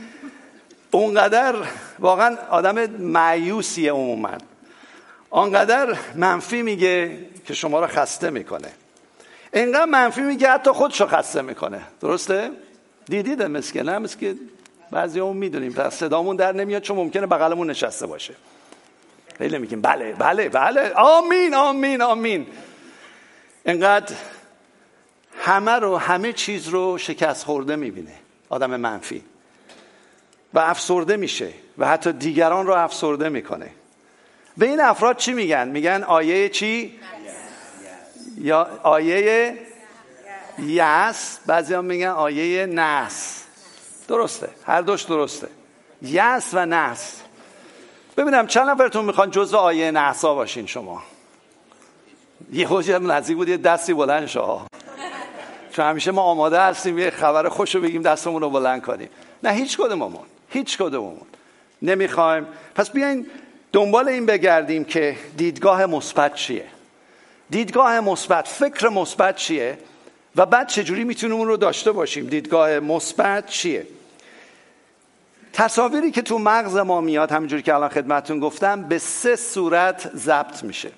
اونقدر 0.90 1.55
واقعا 1.98 2.37
آدم 2.50 2.87
معیوسیه 2.87 3.92
عموما. 3.92 4.38
آنقدر 5.31 5.98
منفی 6.14 6.62
میگه 6.62 7.18
که 7.46 7.55
شما 7.55 7.81
رو 7.81 7.87
خسته 7.87 8.31
می‌کنه. 8.31 8.68
اینقدر 9.53 9.85
منفی 9.85 10.20
میگه 10.20 10.50
حتی 10.50 10.70
خودشو 10.70 11.07
خسته 11.07 11.42
می‌کنه. 11.42 11.81
درسته؟ 12.00 12.50
دیدید 13.07 13.42
مسکه 13.42 13.83
نه 13.83 13.98
مسکه 13.98 14.35
بعضی 14.90 15.20
اون 15.20 15.37
می‌دونیم. 15.37 15.72
پس 15.72 15.94
صدامون 15.94 16.37
در 16.37 16.53
نمیاد 16.53 16.83
چون 16.83 16.96
ممکنه 16.96 17.26
بغلمون 17.26 17.70
نشسته 17.70 18.07
باشه. 18.07 18.35
خیلی 19.38 19.59
میگیم. 19.59 19.81
بله 19.81 20.12
بله 20.12 20.48
بله. 20.48 20.92
آمین 20.92 21.55
آمین 21.55 22.03
آمین. 22.03 22.46
اینقدر 23.66 24.14
همه 25.38 25.72
رو 25.72 25.96
همه 25.96 26.33
چیز 26.33 26.68
رو 26.68 26.98
شکست 26.98 27.44
خورده 27.44 27.76
می‌بینه. 27.76 28.14
آدم 28.48 28.76
منفی. 28.76 29.22
و 30.54 30.58
افسرده 30.58 31.16
میشه 31.16 31.48
و 31.78 31.88
حتی 31.88 32.12
دیگران 32.12 32.66
رو 32.66 32.74
افسرده 32.74 33.28
می‌کنه. 33.28 33.70
به 34.56 34.66
این 34.66 34.80
افراد 34.80 35.16
چی 35.16 35.32
میگن؟ 35.32 35.68
میگن 35.68 36.02
آیه 36.02 36.48
چی؟ 36.48 37.00
یا 38.38 38.68
آیه 38.82 39.58
یس 40.58 41.38
بعضی 41.46 41.74
هم 41.74 41.84
میگن 41.84 42.08
آیه 42.08 42.66
نس 42.66 43.44
درسته 44.08 44.48
هر 44.66 44.80
دوش 44.80 45.02
درسته. 45.02 45.48
یس 46.02 46.50
و 46.52 46.66
نس 46.66 47.20
ببینم 48.16 48.46
چند 48.46 48.68
نفرتون 48.68 49.04
می‌خوان 49.04 49.30
جزء 49.30 49.58
آیه 49.58 49.90
نحسا 49.90 50.34
باشین 50.34 50.66
شما؟ 50.66 51.02
یه 52.52 52.68
هم 52.68 53.12
نزدیک 53.12 53.36
بود 53.36 53.48
یه 53.48 53.56
دستی 53.56 53.94
بلند 53.94 54.26
شما 54.26 54.66
چون 55.72 55.84
همیشه 55.84 56.10
ما 56.10 56.22
آماده 56.22 56.60
هستیم 56.60 56.98
یه 56.98 57.10
خبر 57.10 57.48
خوش 57.48 57.74
رو 57.74 57.80
بگیم 57.80 58.02
دستمون 58.02 58.42
رو 58.42 58.50
بلند 58.50 58.82
کنیم. 58.82 59.08
نه 59.42 59.50
هیچ 59.50 59.76
کدوممون. 59.76 60.24
هیچ 60.50 60.78
کدوممون 60.78 61.26
نمی‌خوایم. 61.82 62.46
پس 62.74 62.90
بیاین 62.90 63.26
دنبال 63.72 64.08
این 64.08 64.26
بگردیم 64.26 64.84
که 64.84 65.16
دیدگاه 65.36 65.86
مثبت 65.86 66.34
چیه؟ 66.34 66.66
دیدگاه 67.50 68.00
مثبت 68.00 68.48
فکر 68.48 68.88
مثبت 68.88 69.36
چیه؟ 69.36 69.78
و 70.36 70.46
بعد 70.46 70.68
چجوری 70.68 71.04
می‌تونیم 71.04 71.36
اون 71.36 71.48
رو 71.48 71.56
داشته 71.56 71.92
باشیم؟ 71.92 72.26
دیدگاه 72.26 72.80
مثبت 72.80 73.46
چیه؟ 73.46 73.86
تصاویری 75.52 76.10
که 76.10 76.22
تو 76.22 76.38
مغز 76.38 76.76
ما 76.76 77.00
میاد 77.00 77.32
همینجوری 77.32 77.62
که 77.62 77.74
الان 77.74 77.88
خدمتون 77.88 78.40
گفتم 78.40 78.82
به 78.82 78.98
سه 78.98 79.36
صورت 79.36 80.10
ضبط 80.16 80.64
میشه. 80.64 80.90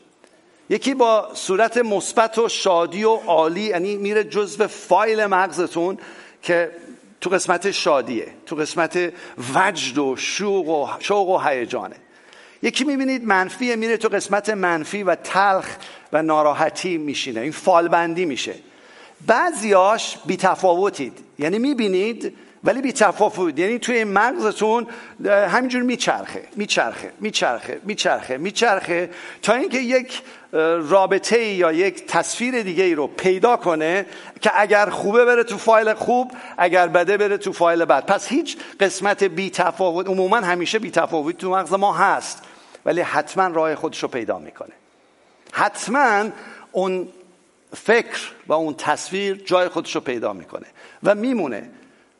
یکی 0.70 0.94
با 0.94 1.30
صورت 1.34 1.76
مثبت 1.76 2.38
و 2.38 2.48
شادی 2.48 3.04
و 3.04 3.10
عالی 3.10 3.60
یعنی 3.60 3.96
میره 3.96 4.24
جزو 4.24 4.66
فایل 4.66 5.26
مغزتون 5.26 5.98
که 6.42 6.70
تو 7.22 7.30
قسمت 7.30 7.70
شادیه 7.70 8.26
تو 8.46 8.56
قسمت 8.56 9.12
وجد 9.54 9.98
و 9.98 10.16
شوق 10.16 10.68
و 10.68 10.88
شوق 11.00 11.28
و 11.28 11.38
هیجانه. 11.38 11.96
یکی 12.62 12.84
می‌بینید 12.84 13.24
منفیه 13.24 13.76
میره 13.76 13.96
تو 13.96 14.08
قسمت 14.08 14.50
منفی 14.50 15.02
و 15.02 15.14
تلخ 15.14 15.66
و 16.12 16.22
ناراحتی 16.22 16.98
میشینه. 16.98 17.40
این 17.40 17.52
فالبندی 17.52 18.24
میشه. 18.24 18.54
بعضیاش 19.26 20.18
بی 20.26 20.36
تفاوتید 20.36 21.18
یعنی 21.38 21.58
می‌بینید 21.58 22.36
ولی 22.64 22.82
بی 22.82 22.92
تفاوت 22.92 23.58
یعنی 23.58 23.78
توی 23.78 24.04
مغزتون 24.04 24.86
همینجور 25.24 25.82
میچرخه 25.82 26.42
میچرخه 26.56 27.12
میچرخه 27.20 27.80
میچرخه 27.84 28.36
میچرخه 28.36 29.10
تا 29.42 29.52
اینکه 29.52 29.78
یک 29.78 30.22
رابطه 30.52 31.44
یا 31.44 31.72
یک 31.72 32.06
تصویر 32.06 32.62
دیگه 32.62 32.84
ای 32.84 32.94
رو 32.94 33.06
پیدا 33.06 33.56
کنه 33.56 34.06
که 34.40 34.50
اگر 34.54 34.90
خوبه 34.90 35.24
بره 35.24 35.44
تو 35.44 35.58
فایل 35.58 35.94
خوب 35.94 36.32
اگر 36.58 36.88
بده 36.88 37.16
بره 37.16 37.36
تو 37.36 37.52
فایل 37.52 37.84
بد. 37.84 38.06
پس 38.06 38.28
هیچ 38.28 38.56
قسمت 38.80 39.24
بی 39.24 39.50
تفاوت 39.50 40.08
عموما 40.08 40.36
همیشه 40.36 40.78
بی 40.78 40.90
تفاوت 40.90 41.38
تو 41.38 41.50
مغز 41.50 41.72
ما 41.72 41.92
هست 41.92 42.42
ولی 42.84 43.00
حتما 43.00 43.46
راه 43.46 43.74
خودش 43.74 44.02
رو 44.02 44.08
پیدا 44.08 44.38
می‌کنه. 44.38 44.72
حتما 45.52 46.24
اون 46.72 47.08
فکر 47.76 48.32
و 48.46 48.52
اون 48.52 48.74
تصویر 48.74 49.34
جای 49.34 49.68
خودش 49.68 49.94
رو 49.94 50.00
پیدا 50.00 50.32
می‌کنه 50.32 50.66
و 51.02 51.14
میمونه. 51.14 51.70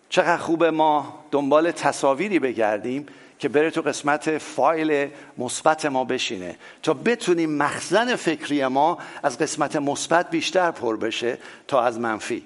چقدر 0.08 0.36
خوبه 0.36 0.70
ما 0.70 1.24
دنبال 1.30 1.70
تصاویری 1.70 2.38
بگردیم 2.38 3.06
که 3.42 3.48
بره 3.48 3.70
تو 3.70 3.82
قسمت 3.82 4.38
فایل 4.38 5.10
مثبت 5.38 5.86
ما 5.86 6.04
بشینه. 6.04 6.56
تا 6.82 6.94
بتونیم 6.94 7.50
مخزن 7.50 8.16
فکری 8.16 8.66
ما 8.66 8.98
از 9.22 9.38
قسمت 9.38 9.76
مثبت 9.76 10.30
بیشتر 10.30 10.70
پر 10.70 10.96
بشه 10.96 11.38
تا 11.68 11.82
از 11.82 12.00
منفی. 12.00 12.44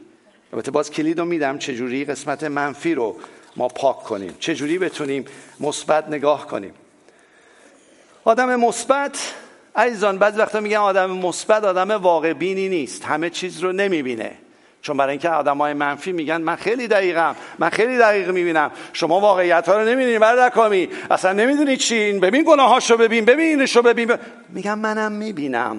البته 0.53 0.71
باز 0.71 0.91
کلید 0.91 1.19
رو 1.19 1.25
میدم 1.25 1.59
چجوری 1.59 2.05
قسمت 2.05 2.45
منفی 2.45 2.95
رو 2.95 3.17
ما 3.57 3.69
پاک 3.69 4.03
کنیم؟ 4.03 4.37
چجوری 4.41 4.79
بتونیم 4.79 5.25
مثبت 5.61 6.09
نگاه 6.09 6.47
کنیم؟ 6.47 6.75
آدم 8.25 8.57
مثبت 8.57 9.35
عزیزان 9.77 10.19
بعضی 10.19 10.39
وقتا 10.39 10.61
میگن 10.61 10.77
آدم 10.77 11.11
مثبت 11.11 11.65
آدم 11.65 11.91
واقع 11.91 12.33
بینی 12.33 12.69
نیست. 12.69 13.05
همه 13.05 13.31
چیز 13.31 13.61
رو 13.61 13.73
نمی‌بینه. 13.73 14.33
چون 14.87 14.97
برای 14.97 15.11
اینکه 15.11 15.29
آدم 15.29 15.59
های 15.59 15.73
منفی 15.73 16.13
میگن 16.13 16.37
من 16.37 16.57
خیلی 16.57 16.89
دقیقم 16.89 17.37
من 17.59 17.71
خیلی 17.71 17.99
دقیق 17.99 18.31
می‌بینم. 18.31 18.71
شما 18.93 19.21
واقعیت 19.21 19.69
ها 19.69 19.79
رو 19.79 19.89
نمی‌دونی 19.89 20.19
برای 20.19 20.51
کامی 20.51 20.89
اصلا 21.11 21.33
نمی‌دونی 21.33 21.77
چی 21.77 22.13
ببین 22.13 22.45
گناهاشو 22.47 22.97
ببین 22.97 23.25
ببین 23.25 23.47
اینشو 23.47 23.83
ببین. 23.83 24.15
میگم 24.49 24.79
منم 24.79 25.13
می‌بینم. 25.13 25.77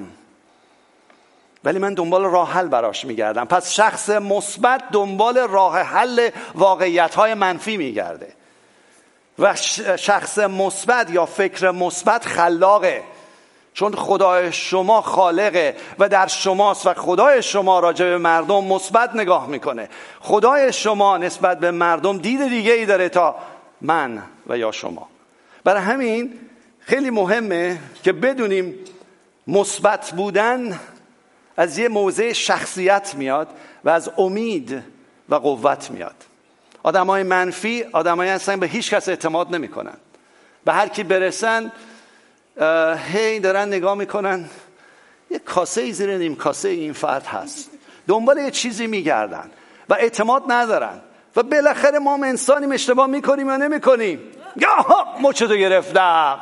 ولی 1.64 1.80
من 1.80 1.94
دنبال 1.94 2.24
راه 2.24 2.54
حل 2.54 2.68
براش 2.68 3.06
میگردم. 3.06 3.46
پس 3.46 3.72
شخص 3.72 4.10
مثبت 4.10 4.84
دنبال 4.92 5.38
راه 5.38 5.80
حل 5.82 6.30
واقعیت 6.56 7.16
های 7.16 7.34
منفی 7.34 7.78
میگرده. 7.78 8.28
و 9.40 9.56
شخص 9.96 10.40
مثبت 10.40 11.10
یا 11.10 11.26
فکر 11.26 11.72
مثبت 11.72 12.26
خلاقه. 12.26 13.04
چون 13.78 13.96
خدای 13.96 14.52
شما 14.52 15.02
خالقه 15.02 15.76
و 16.00 16.10
در 16.10 16.28
شماست 16.28 16.88
و 16.88 16.94
خدای 16.94 17.44
شما 17.44 17.80
راجع 17.80 18.06
به 18.06 18.18
مردم 18.18 18.64
مثبت 18.64 19.16
نگاه 19.16 19.48
می‌کنه. 19.48 19.90
خدای 20.20 20.74
شما 20.74 21.18
نسبت 21.18 21.60
به 21.60 21.72
مردم 21.72 22.18
دید 22.18 22.48
دیگه 22.48 22.74
ای 22.74 22.86
داره 22.86 23.10
تا 23.10 23.36
من 23.82 24.24
و 24.48 24.58
یا 24.58 24.72
شما. 24.72 25.08
برای 25.64 25.82
همین 25.82 26.34
خیلی 26.80 27.10
مهمه 27.10 27.80
که 28.04 28.14
بدونیم 28.14 28.76
مثبت 29.48 30.12
بودن 30.12 30.80
از 31.58 31.78
یه 31.78 31.88
موضع 31.88 32.34
شخصیت 32.34 33.16
میاد 33.16 33.48
و 33.84 33.90
از 33.90 34.12
امید 34.18 34.84
و 35.30 35.36
قوت 35.36 35.92
میاد. 35.92 36.16
آدمای 36.84 37.24
منفی 37.24 37.86
آدمایی 37.94 38.32
هستن 38.32 38.60
به 38.60 38.68
هیچ 38.68 38.94
کس 38.94 39.10
اعتماد 39.10 39.56
نمی‌کنن. 39.56 39.98
به 40.66 40.74
هر 40.74 40.88
کی 40.88 41.04
برسن 41.04 41.72
هی 43.14 43.40
دارن 43.40 43.68
نگاه 43.68 43.96
می‌کنن. 43.96 44.46
یه 45.32 45.40
کاسه 45.40 45.82
ای 45.82 45.94
زیر 45.94 46.18
نیم 46.18 46.36
کاسه 46.36 46.70
این 46.70 46.94
فرد 46.94 47.26
هست. 47.26 47.72
دنبال 48.08 48.38
یه 48.38 48.52
چیزی 48.52 48.88
میگردن 48.88 49.52
و 49.90 49.94
اعتماد 49.94 50.44
ندارن. 50.48 51.02
و 51.36 51.44
بالاخره 51.44 52.00
ما 52.00 52.16
انسانیم 52.16 52.72
اشتباه 52.72 53.08
می‌کنیم 53.08 53.48
یا 53.48 53.58
نمی‌کنیم. 53.58 54.20
یا 54.56 54.86
مچتو 55.22 55.56
گرفتم. 55.56 56.40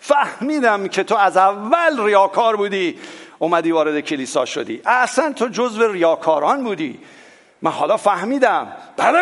فهمیدم 0.00 0.88
که 0.88 1.04
تو 1.04 1.16
از 1.16 1.36
اول 1.36 2.04
ریاکار 2.04 2.56
بودی. 2.56 2.98
اومدی 3.38 3.72
وارد 3.72 4.00
کلیسا 4.00 4.44
شدی. 4.44 4.82
اصلا 4.86 5.32
تو 5.32 5.48
جزو 5.48 5.92
ریاکاران 5.92 6.64
بودی. 6.64 6.98
من 7.64 7.70
حالا 7.70 7.96
فهمیدم. 7.96 8.72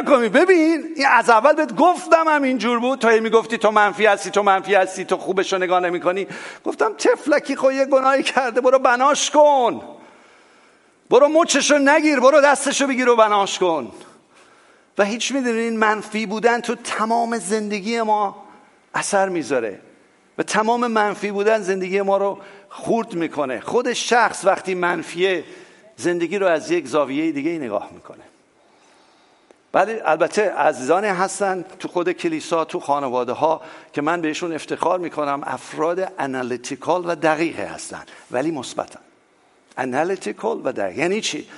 کمی 0.09 0.29
ببین. 0.29 0.85
این 0.97 1.07
از 1.07 1.31
اول 1.31 1.53
بهت 1.53 1.77
گفتم 1.77 2.29
هم 2.29 2.43
اینجور 2.43 2.81
بود 2.81 2.99
تا 2.99 3.09
می‌گفتی 3.09 3.59
تو 3.59 3.71
منفی 3.71 4.07
هستی 4.07 4.31
تو 4.31 4.43
منفی 4.43 4.75
هستی 4.75 5.05
تو 5.05 5.17
خوبش 5.17 5.53
رو 5.53 5.59
نگاه 5.59 5.81
نمی 5.81 6.01
کنی 6.01 6.27
گفتم 6.65 6.93
تفلکی 6.99 7.57
خو 7.57 7.73
یه 7.73 7.85
گناهی 7.85 8.23
کرده. 8.23 8.61
برو 8.61 8.79
بناش 8.79 9.31
کن. 9.31 9.83
برو 11.11 11.29
مچشو 11.29 11.79
نگیر. 11.79 12.21
برو 12.21 12.41
دستشو 12.41 12.87
بگیر 12.87 13.09
و 13.09 13.17
بناش 13.17 13.59
کن. 13.59 13.93
و 14.99 15.05
هیچ 15.05 15.33
می‌دونین 15.33 15.79
منفی 15.79 16.27
بودن 16.27 16.61
تو 16.61 16.75
تمام 16.75 17.39
زندگی 17.39 18.03
ما 18.03 18.45
اثر 18.95 19.29
می‌ذاره. 19.29 19.81
و 20.39 20.43
تمام 20.43 20.87
منفی 20.87 21.31
بودن 21.31 21.61
زندگی 21.61 22.03
ما 22.03 22.17
رو 22.17 22.39
خورد 22.69 23.15
می‌کنه. 23.15 23.61
خود 23.61 23.93
شخص 23.93 24.45
وقتی 24.45 24.75
منفیه 24.75 25.45
زندگی 25.97 26.39
رو 26.39 26.47
از 26.47 26.71
یک 26.71 26.87
زاویه 26.87 27.33
دیگه 27.33 27.51
نگاه 27.51 27.89
می‌کنه. 27.95 28.32
ولی 29.75 30.01
البته 30.01 30.51
عزیزانی 30.51 31.07
هستن 31.07 31.65
تو 31.79 31.89
خود 31.89 32.13
کلیسا 32.13 32.65
تو 32.65 32.81
خانواده 32.81 33.33
ها 33.33 33.61
که 33.93 34.03
من 34.03 34.21
بهشون 34.21 34.53
افتخار 34.53 34.99
می‌کنم 34.99 35.41
افراد 35.47 36.13
انالیتیکال 36.19 37.03
و 37.07 37.15
دقیقه 37.15 37.63
هستن 37.63 38.03
ولی 38.31 38.51
مثبتن. 38.51 39.01
انالیتیکال 39.77 40.61
و 40.65 40.73
دقیق. 40.73 40.99
یعنی 40.99 41.21
چی؟ 41.21 41.49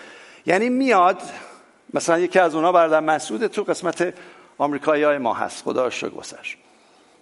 یعنی 0.47 0.69
میاد 0.69 1.23
مثلا 1.95 2.19
یکی 2.19 2.39
از 2.39 2.55
اونا 2.55 2.73
برادر 2.73 3.01
مسعود 3.01 3.47
تو 3.47 3.63
قسمت 3.63 4.15
آمریکایی 4.59 5.03
های 5.03 5.19
ما 5.19 5.35
هست 5.35 5.65
خدا 5.65 5.85
رو 5.85 5.91
شکر 5.91 6.57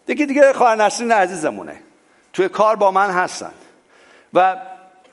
دیگه 0.07 0.27
دیگه 0.27 0.53
خواهر 0.53 0.77
نسرین 0.77 1.13
عزیزمونه 1.13 1.81
توی 2.33 2.49
کار 2.49 2.77
با 2.77 2.91
من 2.91 3.11
هستن. 3.11 3.53
و 4.35 4.57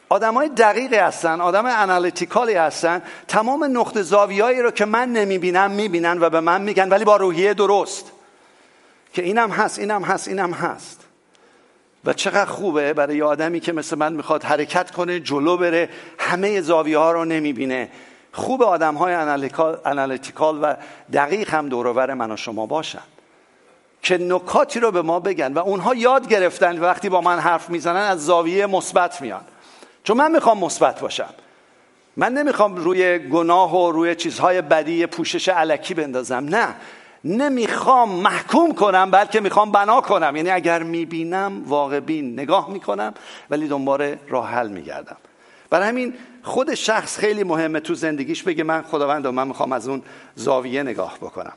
آدم 0.10 0.34
های 0.34 0.50
دقیقی 0.50 0.96
هستن 0.96 1.42
آدم 1.42 1.66
انالیتیکالی 1.66 2.54
هستن 2.54 3.02
تمام 3.28 3.78
نقطه 3.78 4.02
زاویهایی 4.02 4.62
رو 4.62 4.72
که 4.72 4.86
من 4.86 5.10
نمی‌بینم 5.10 5.72
می‌بینن 5.72 6.18
و 6.22 6.30
به 6.30 6.40
من 6.40 6.62
میگن 6.62 6.90
ولی 6.90 7.06
با 7.06 7.18
روحیه 7.18 7.54
درست. 7.54 8.12
که 9.14 9.22
اینم 9.22 9.52
هست 9.52 9.80
اینم 9.80 10.04
هست 10.04 10.28
اینم 10.28 10.54
هست. 10.54 11.06
و 12.06 12.14
چقدر 12.14 12.46
خوبه 12.46 12.94
برای 12.94 13.18
یه 13.18 13.24
آدمی 13.24 13.60
که 13.60 13.74
مثل 13.74 13.98
من 13.98 14.14
می‌خواد 14.14 14.44
حرکت 14.44 14.92
کنه 14.92 15.20
جلو 15.20 15.58
بره 15.58 15.90
همه 16.20 16.62
زاویه 16.62 16.98
ها 16.98 17.12
رو 17.12 17.26
نمی‌بینه. 17.26 17.90
خوب 18.32 18.64
آدم 18.64 18.96
های 18.96 19.14
انالیتیکال 19.86 20.60
و 20.64 20.76
دقیق 21.14 21.54
هم 21.54 21.70
دورور 21.70 22.14
من 22.14 22.32
و 22.32 22.38
شما 22.38 22.66
باشن. 22.66 23.04
که 24.02 24.18
نکاتی 24.18 24.80
رو 24.80 24.92
به 24.92 25.02
ما 25.02 25.20
بگن. 25.20 25.54
و 25.54 25.60
اونها 25.60 25.96
یاد 25.96 26.28
گرفتن 26.28 26.80
وقتی 26.80 27.10
با 27.10 27.22
من 27.22 27.40
حرف 27.40 27.70
می‌زنن 27.70 28.02
از 28.02 28.26
زاویه 28.26 28.66
مثبت 28.66 29.22
میان. 29.22 29.42
چون 30.10 30.18
من 30.18 30.32
می‌خوام 30.32 30.58
مثبت 30.60 31.00
باشم. 31.00 31.30
من 32.18 32.34
نمی‌خوام 32.34 32.76
روی 32.76 33.20
گناه 33.20 33.76
و 33.76 33.92
روی 33.92 34.16
چیزهای 34.16 34.62
بدی 34.62 35.06
پوشش 35.06 35.50
علکی 35.50 35.94
بندازم. 35.94 36.36
نه. 36.36 36.76
نمی‌خوام 37.24 38.10
محکوم 38.12 38.74
کنم 38.74 39.12
بلکه 39.12 39.40
می‌خوام 39.40 39.72
بنا 39.72 40.02
کنم. 40.02 40.36
یعنی 40.36 40.50
اگر 40.50 40.84
می‌بینم 40.84 41.64
واقع 41.66 42.00
بین 42.00 42.34
نگاه 42.40 42.72
می‌کنم 42.72 43.14
ولی 43.50 43.68
دنبال 43.68 44.16
راه 44.28 44.50
حل 44.50 44.68
میگردم. 44.68 45.18
برای 45.70 45.88
همین 45.88 46.14
خود 46.44 46.74
شخص 46.74 47.18
خیلی 47.18 47.44
مهمه 47.44 47.80
تو 47.80 47.94
زندگیش 47.94 48.44
بگه 48.44 48.64
من 48.64 48.82
خداوند 48.82 49.28
من 49.28 49.48
می‌خوام 49.48 49.72
از 49.72 49.88
اون 49.88 50.02
زاویه 50.36 50.84
نگاه 50.84 51.18
بکنم. 51.18 51.54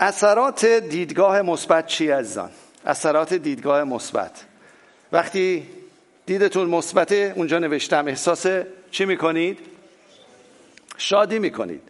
اثرات 0.00 0.64
دیدگاه 0.64 1.42
مثبت 1.42 1.86
چی 1.86 2.10
عزیزان؟ 2.10 2.50
اثرات 2.86 3.34
دیدگاه 3.34 3.84
مثبت. 3.84 4.44
وقتی 5.12 5.68
دیدتون 6.26 6.68
مثبت 6.68 7.12
اونجا 7.12 7.58
نوشتم 7.58 8.06
احساس 8.06 8.46
چی 8.90 9.04
می‌کنید؟ 9.04 9.58
شادی 10.96 11.38
می‌کنید. 11.38 11.82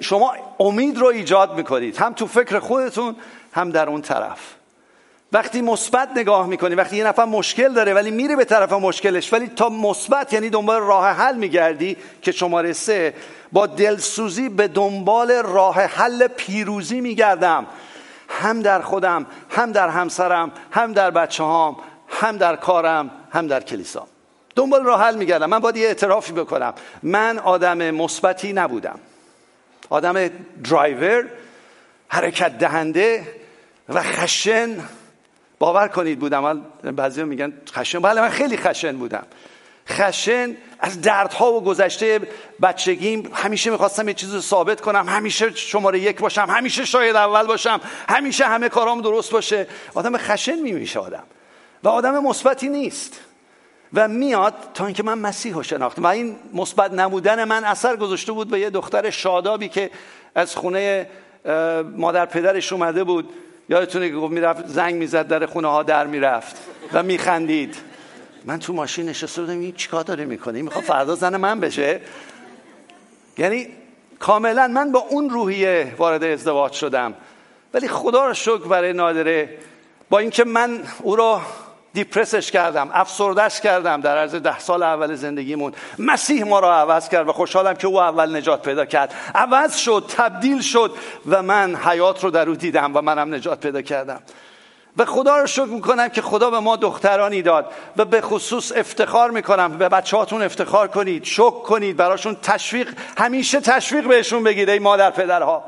شما 0.00 0.34
امید 0.60 0.98
رو 0.98 1.06
ایجاد 1.06 1.54
می‌کنید. 1.54 1.96
هم 1.96 2.12
تو 2.12 2.26
فکر 2.26 2.58
خودتون 2.58 3.16
هم 3.52 3.70
در 3.70 3.88
اون 3.88 4.02
طرف. 4.02 4.54
وقتی 5.32 5.62
مثبت 5.62 6.08
نگاه 6.16 6.46
می‌کنی 6.46 6.74
وقتی 6.74 6.96
یه 6.96 7.04
نفر 7.04 7.24
مشکل 7.24 7.72
داره 7.72 7.94
ولی 7.94 8.10
میره 8.10 8.36
به 8.36 8.44
طرف 8.44 8.72
مشکلش 8.72 9.32
ولی 9.32 9.48
تا 9.48 9.68
مثبت 9.68 10.32
یعنی 10.32 10.50
دنبال 10.50 10.80
راه 10.80 11.08
حل 11.08 11.36
میگردی 11.36 11.96
که 12.22 12.32
شماره 12.32 12.72
سه. 12.72 13.14
با 13.52 13.66
دلسوزی 13.66 14.48
به 14.48 14.68
دنبال 14.68 15.32
راه 15.32 15.80
حل 15.80 16.26
پیروزی 16.26 17.00
میگردم. 17.00 17.66
هم 18.28 18.62
در 18.62 18.80
خودم 18.80 19.26
هم 19.50 19.72
در 19.72 19.88
همسرم 19.88 20.52
هم 20.70 20.92
در 20.92 21.10
بچه 21.10 21.44
هام 21.44 21.76
هم 22.20 22.36
در 22.36 22.56
کارم 22.56 23.10
هم 23.30 23.46
در 23.46 23.60
کلیسا 23.60 24.06
دنبال 24.56 24.84
راه 24.84 25.02
حل 25.02 25.16
میگردم. 25.16 25.46
من 25.46 25.58
باید 25.58 25.76
یه 25.76 25.86
اعترافی 25.86 26.32
بکنم. 26.32 26.74
من 27.02 27.38
آدم 27.38 27.90
مثبتی 27.90 28.52
نبودم. 28.52 28.98
آدم 29.90 30.28
درایور 30.64 31.28
حرکت 32.08 32.58
دهنده 32.58 33.26
و 33.88 34.02
خشن. 34.02 34.76
باور 35.58 35.88
کنید 35.88 36.18
بودم. 36.18 36.66
بعضی 36.82 37.22
میگن 37.22 37.52
خشن. 37.72 37.98
بله 37.98 38.20
من 38.20 38.28
خیلی 38.28 38.56
خشن 38.56 38.96
بودم. 38.96 39.26
خشن 39.88 40.56
از 40.80 41.00
دردها 41.00 41.52
و 41.52 41.64
گذشته 41.64 42.20
بچگیم 42.62 43.30
همیشه 43.34 43.70
می‌خواستم 43.70 44.08
یه 44.08 44.14
چیز 44.14 44.34
رو 44.34 44.40
ثابت 44.40 44.80
کنم. 44.80 45.08
همیشه 45.08 45.54
شماره 45.54 45.98
یک 46.00 46.20
باشم. 46.20 46.46
همیشه 46.50 46.84
شاید 46.84 47.16
اول 47.16 47.46
باشم. 47.46 47.80
همیشه 48.08 48.44
همه 48.44 48.68
کارام 48.68 49.00
درست 49.00 49.30
باشه. 49.30 49.66
آدم 49.94 50.18
خشن 50.18 50.58
میمیشه 50.58 51.00
آدم. 51.00 51.22
و 51.84 51.88
آدم 51.88 52.22
مثبتی 52.22 52.68
نیست. 52.68 53.20
و 53.94 54.08
میاد 54.08 54.54
تا 54.74 54.86
اینکه 54.86 55.02
من 55.02 55.18
مسیح 55.18 55.54
رو 55.54 55.62
شناختم. 55.62 56.02
و 56.02 56.06
این 56.06 56.36
مثبت 56.54 56.92
نبودن 56.92 57.44
من 57.44 57.64
اثر 57.64 57.96
گذاشته 57.96 58.32
بود 58.32 58.48
به 58.48 58.60
یه 58.60 58.70
دختر 58.70 59.10
شادابی 59.10 59.68
که 59.68 59.90
از 60.34 60.56
خونه 60.56 61.06
مادر 61.96 62.26
پدرش 62.26 62.72
اومده 62.72 63.04
بود. 63.04 63.28
یادتونه 63.68 64.08
که 64.08 64.14
گفت 64.14 64.32
می‌رفت 64.32 64.66
زنگ 64.66 64.94
می‌زد 64.94 65.28
در 65.28 65.46
خونه 65.46 65.68
ها 65.68 65.82
در 65.82 66.06
می‌رفت 66.06 66.56
و 66.92 67.02
میخندید. 67.02 67.76
من 68.44 68.58
تو 68.58 68.72
ماشین 68.72 69.08
نشسته 69.08 69.40
بودم 69.40 69.60
این 69.60 69.72
چیکار 69.72 70.02
داره 70.02 70.24
می‌کنه؟ 70.24 70.54
این 70.54 70.64
می‌خواد 70.64 70.84
فردا 70.84 71.14
زن 71.14 71.36
من 71.36 71.60
بشه؟ 71.60 72.00
یعنی 73.38 73.68
کاملا 74.18 74.68
من 74.68 74.92
با 74.92 74.98
اون 74.98 75.30
روحیه 75.30 75.94
وارد 75.98 76.24
ازدواج 76.24 76.72
شدم. 76.72 77.14
ولی 77.74 77.88
خدا 77.88 78.26
رو 78.26 78.34
شکر 78.34 78.68
برای 78.68 78.92
نادره 78.92 79.58
با 80.10 80.18
اینکه 80.18 80.44
من 80.44 80.82
او 81.02 81.16
رو 81.16 81.40
دیپرسش 81.94 82.50
کردم 82.50 82.90
افسردش 82.92 83.60
کردم 83.60 84.00
در 84.00 84.18
عرض 84.18 84.34
ده 84.34 84.58
سال 84.58 84.82
اول 84.82 85.14
زندگیمون. 85.14 85.72
مسیح 85.98 86.44
ما 86.44 86.60
را 86.60 86.74
عوض 86.74 87.08
کرد 87.08 87.28
و 87.28 87.32
خوشحالم 87.32 87.74
که 87.74 87.86
او 87.86 88.00
اول 88.00 88.36
نجات 88.36 88.62
پیدا 88.62 88.84
کرد. 88.84 89.14
عوض 89.34 89.76
شد 89.76 90.04
تبدیل 90.16 90.60
شد 90.60 90.92
و 91.26 91.42
من 91.42 91.76
حیات 91.76 92.24
رو 92.24 92.30
در 92.30 92.48
او 92.48 92.54
دیدم 92.54 92.96
و 92.96 93.00
منم 93.00 93.34
نجات 93.34 93.60
پیدا 93.60 93.82
کردم. 93.82 94.20
و 94.96 95.04
خدا 95.04 95.36
رو 95.36 95.46
شکر 95.46 95.64
می‌کنم 95.64 96.08
که 96.08 96.22
خدا 96.22 96.50
به 96.50 96.60
ما 96.60 96.76
دخترانی 96.76 97.42
داد 97.42 97.72
و 97.96 98.04
به 98.04 98.20
خصوص 98.20 98.72
افتخار 98.76 99.30
می‌کنم. 99.30 99.78
به 99.78 99.88
بچه 99.88 100.16
هاتون 100.16 100.42
افتخار 100.42 100.88
کنید 100.88 101.24
شک 101.24 101.62
کنید 101.62 101.96
براشون 101.96 102.36
تشویق 102.42 102.88
همیشه 103.18 103.60
تشویق 103.60 104.08
بهشون 104.08 104.42
بگید 104.42 104.68
ای 104.68 104.78
مادر 104.78 105.10
پدرها. 105.10 105.64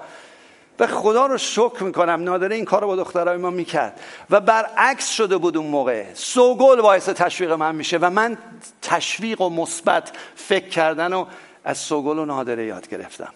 و 0.79 0.87
خدا 0.87 1.27
رو 1.27 1.39
شکر 1.39 1.83
می‌کنم 1.83 2.23
نادره 2.23 2.57
این 2.57 2.65
کار 2.65 2.81
رو 2.81 2.87
با 2.87 2.97
دخترای 2.97 3.37
ما 3.37 3.51
می‌کرد. 3.51 4.01
و 4.31 4.41
برعکس 4.41 5.11
شده 5.11 5.37
بود 5.37 5.57
اون 5.57 5.67
موقع. 5.67 6.05
سوگل 6.15 6.81
باعث 6.81 7.09
تشویق 7.09 7.53
من 7.53 7.75
میشه 7.75 7.99
و 7.99 8.11
من 8.11 8.39
تشویق 8.83 9.41
و 9.41 9.51
مثبت 9.51 10.13
فکر 10.37 10.69
کردن 10.69 11.13
و 11.13 11.27
از 11.65 11.79
سوگل 11.79 12.19
و 12.19 12.25
نادره 12.25 12.67
یاد 12.67 12.89
گرفتم. 12.89 13.33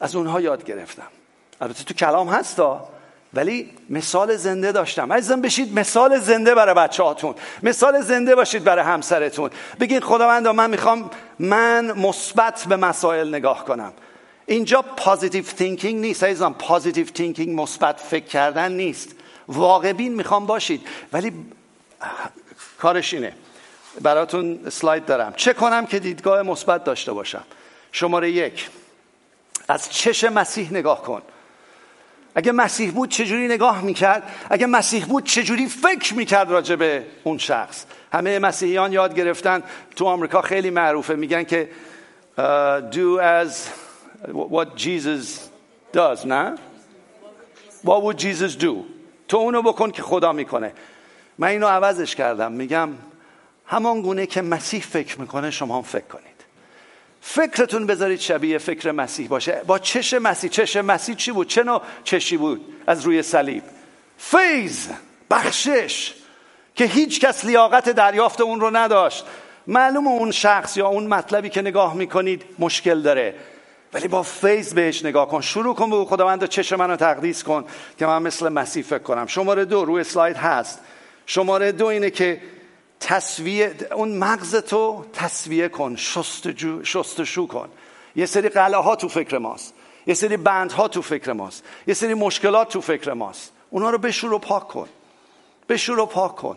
از 0.00 0.16
اونها 0.16 0.40
یاد 0.40 0.64
گرفتم. 0.64 1.08
البته 1.60 1.84
تو 1.84 1.94
کلام 1.94 2.28
هستا 2.28 2.88
ولی 3.34 3.70
مثال 3.90 4.36
زنده 4.36 4.72
داشتم. 4.72 5.12
عزیزم 5.12 5.40
بشید 5.40 5.78
مثال 5.78 6.18
زنده 6.18 6.54
برای 6.54 6.74
بچه 6.74 7.02
هاتون 7.02 7.34
مثال 7.62 8.00
زنده 8.00 8.34
باشید 8.34 8.64
برای 8.64 8.84
همسرتون. 8.84 9.50
بگید 9.80 10.04
خداوندا 10.04 10.52
من 10.52 10.70
می‌خوام 10.70 11.10
من 11.38 11.92
مثبت 11.92 12.64
به 12.68 12.76
مسائل 12.76 13.28
نگاه 13.28 13.64
کنم. 13.64 13.92
اینجا 14.52 14.82
positive 14.82 15.44
thinking 15.44 16.00
نیست 16.00 16.24
عزیزم 16.24 16.54
positive 16.58 17.06
thinking 17.06 17.60
مثبت 17.60 18.00
فکر 18.00 18.24
کردن 18.24 18.72
نیست. 18.72 19.14
واقع 19.48 19.92
بین 19.92 20.14
می‌خوام 20.14 20.46
باشید. 20.46 20.88
ولی 21.12 21.32
کارش 22.78 23.14
اینه. 23.14 23.32
براتون 24.00 24.70
slide 24.70 25.04
دارم. 25.04 25.32
چه 25.36 25.52
کنم 25.52 25.86
که 25.86 25.98
دیدگاه 25.98 26.42
مثبت 26.42 26.84
داشته 26.84 27.12
باشم؟ 27.12 27.44
شماره 27.92 28.30
یک. 28.30 28.68
از 29.68 29.90
چش 29.90 30.24
مسیح 30.24 30.70
نگاه 30.70 31.02
کن. 31.02 31.22
اگه 32.34 32.52
مسیح 32.52 32.90
بود 32.90 33.08
چجوری 33.08 33.48
نگاه 33.48 33.82
می‌کرد؟ 33.82 34.22
اگه 34.50 34.66
مسیح 34.66 35.04
بود 35.04 35.24
چجوری 35.24 35.66
فکر 35.66 36.14
می‌کرد 36.14 36.50
راجع 36.50 36.76
به 36.76 37.06
اون 37.24 37.38
شخص؟ 37.38 37.84
همه 38.12 38.38
مسیحیان 38.38 38.92
یاد 38.92 39.14
گرفتن 39.14 39.62
تو 39.96 40.06
آمریکا 40.06 40.42
خیلی 40.42 40.70
معروفه. 40.70 41.14
میگن 41.14 41.44
که 41.44 41.68
uh, 42.38 42.40
do 42.94 43.20
as 43.20 43.52
what 44.28 44.76
Jesus 44.76 45.50
does 45.92 46.26
نه 46.26 46.54
what 47.84 48.02
would 48.02 48.18
Jesus 48.18 48.56
do? 48.62 48.74
تو 49.28 49.36
اونو 49.36 49.62
بکن 49.62 49.90
که 49.90 50.02
خدا 50.02 50.32
می‌کنه. 50.32 50.72
من 51.38 51.48
اینو 51.48 51.66
عوضش 51.66 52.14
کردم. 52.16 52.52
میگم 52.52 52.90
همان 53.66 54.02
گونه 54.02 54.26
که 54.26 54.42
مسیح 54.42 54.80
فکر 54.80 55.20
می‌کنه 55.20 55.50
شما 55.50 55.76
هم 55.76 55.82
فکر 55.82 56.04
کنید. 56.04 56.32
فکرتون 57.20 57.86
بذارید 57.86 58.20
شبیه 58.20 58.58
فکر 58.58 58.92
مسیح 58.92 59.28
باشه. 59.28 59.62
با 59.66 59.78
چش 59.78 60.14
مسیح. 60.14 60.50
چش 60.50 60.76
مسیح 60.76 61.14
چی 61.14 61.32
بود؟ 61.32 61.48
چه 61.48 61.62
نوع 61.62 61.82
چشی 62.04 62.36
بود 62.36 62.74
از 62.86 63.02
روی 63.02 63.22
صلیب؟ 63.22 63.62
فیض 64.18 64.88
بخشش 65.30 66.14
که 66.74 66.84
هیچ 66.84 67.20
کس 67.20 67.44
لیاقت 67.44 67.88
دریافت 67.88 68.40
اون 68.40 68.60
رو 68.60 68.76
نداشت. 68.76 69.24
معلوم 69.66 70.06
اون 70.06 70.30
شخص 70.30 70.76
یا 70.76 70.88
اون 70.88 71.06
مطلبی 71.06 71.48
که 71.48 71.62
نگاه 71.62 71.94
می‌کنید 71.94 72.44
مشکل 72.58 73.02
داره. 73.02 73.34
ولی 73.92 74.08
با 74.08 74.22
فیض 74.22 74.74
بهش 74.74 75.04
نگاه 75.04 75.28
کن. 75.28 75.40
شروع 75.40 75.74
کن 75.74 75.90
به 75.90 76.04
خداوند 76.04 76.44
چشم 76.44 76.76
منو 76.76 76.96
تقدیس 76.96 77.42
کن 77.42 77.64
که 77.98 78.06
من 78.06 78.22
مثل 78.22 78.48
مسیح 78.48 78.82
فکر 78.82 78.98
کنم. 78.98 79.26
شماره 79.26 79.64
دو 79.64 79.84
روی 79.84 80.00
اسلاید 80.00 80.36
هست. 80.36 80.80
شماره 81.26 81.72
دو 81.72 81.86
اینه 81.86 82.10
که 82.10 82.40
تصویه 83.00 83.74
اون 83.94 84.18
مغز 84.18 84.56
تو 84.56 85.04
تصویه 85.12 85.68
کن 85.68 85.96
شستجو 85.96 86.84
شستشو 86.84 87.46
کن. 87.46 87.68
یه 88.16 88.26
سری 88.26 88.48
قلعه 88.48 88.80
ها 88.80 88.96
تو 88.96 89.08
فکر 89.08 89.38
ماست. 89.38 89.74
یه 90.06 90.14
سری 90.14 90.36
بندها 90.36 90.88
تو 90.88 91.02
فکر 91.02 91.32
ماست. 91.32 91.64
یه 91.86 91.94
سری 91.94 92.14
مشکلات 92.14 92.68
تو 92.68 92.80
فکر 92.80 93.12
ماست. 93.12 93.52
اونا 93.70 93.90
رو 93.90 93.98
بشور 93.98 94.32
و 94.32 94.38
پاک 94.38 94.68
کن. 94.68 94.88
بشور 95.68 95.98
و 95.98 96.06
پاک 96.06 96.36
کن. 96.36 96.56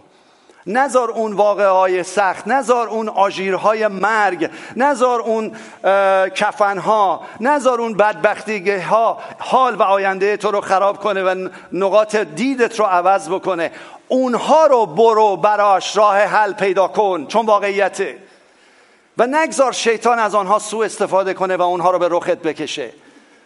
نزار 0.67 1.12
اون 1.12 1.34
واقع 1.34 1.65
های 1.65 2.04
سخت 2.04 2.47
نزار 2.47 2.88
اون 2.88 3.10
آژیرهای 3.10 3.88
مرگ 3.88 4.49
نزار 4.75 5.21
اون 5.21 5.51
کفنها 6.30 7.21
نزار 7.39 7.82
اون 7.82 7.93
بدبختی 7.93 8.69
ها 8.71 9.17
حال 9.39 9.75
و 9.75 9.82
آینده 9.82 10.38
تو 10.38 10.51
رو 10.51 10.62
خراب 10.62 10.99
کنه 10.99 11.23
و 11.23 11.49
نقاط 11.71 12.15
دیدت 12.15 12.80
رو 12.80 12.86
عوض 12.86 13.30
بکنه. 13.30 13.71
اونها 14.08 14.65
رو 14.65 14.86
برو 14.86 15.38
براش 15.38 15.97
راه 15.97 16.17
حل 16.17 16.54
پیدا 16.54 16.88
کن 16.88 17.25
چون 17.28 17.45
واقعیته. 17.45 18.17
و 19.17 19.28
نگذار 19.28 19.71
شیطان 19.71 20.19
از 20.19 20.36
آنها 20.36 20.60
سوء 20.60 20.86
استفاده 20.86 21.34
کنه 21.34 21.58
و 21.58 21.62
اونها 21.62 21.91
رو 21.91 21.99
به 21.99 22.08
رخت 22.12 22.41
بکشه. 22.41 22.89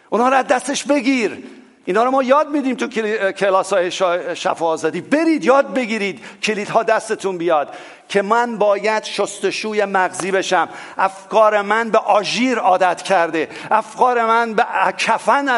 اونها 0.09 0.29
رو 0.29 0.35
از 0.35 0.47
دستش 0.47 0.83
بگیر. 0.83 1.43
اینا 1.85 2.03
رو 2.03 2.11
ما 2.11 2.23
یاد 2.23 2.49
میدیم 2.49 2.75
تو 2.75 2.87
کلاس 3.31 3.73
های 3.73 3.91
شفا 4.35 4.65
آزادی 4.65 5.01
برید 5.01 5.45
یاد 5.45 5.73
بگیرید. 5.73 6.25
کلیدها 6.43 6.83
دستتون 6.83 7.37
بیاد 7.37 7.75
که 8.09 8.21
من 8.21 8.57
باید 8.57 9.03
شستشوی 9.03 9.85
مغزی 9.85 10.31
بشم. 10.31 10.69
افکار 10.97 11.61
من 11.61 11.89
به 11.89 11.97
آژیر 11.97 12.57
عادت 12.57 13.01
کرده. 13.01 13.49
افکار 13.71 14.25
من 14.25 14.53
به 14.53 14.65
کفن 14.97 15.49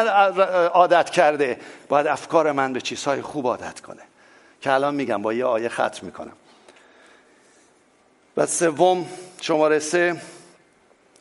عادت 0.68 1.10
کرده. 1.10 1.60
باید 1.88 2.06
افکار 2.06 2.52
من 2.52 2.72
به 2.72 2.80
چیزهای 2.80 3.22
خوب 3.22 3.46
عادت 3.46 3.80
کنه. 3.80 4.02
که 4.60 4.72
الان 4.72 4.94
میگم 4.94 5.22
با 5.22 5.32
یه 5.32 5.44
آیه 5.44 5.68
ختم 5.68 6.06
می‌کنم. 6.06 6.32
و 8.36 8.46
سوم 8.46 9.06
شماره 9.40 9.78
سه 9.78 10.16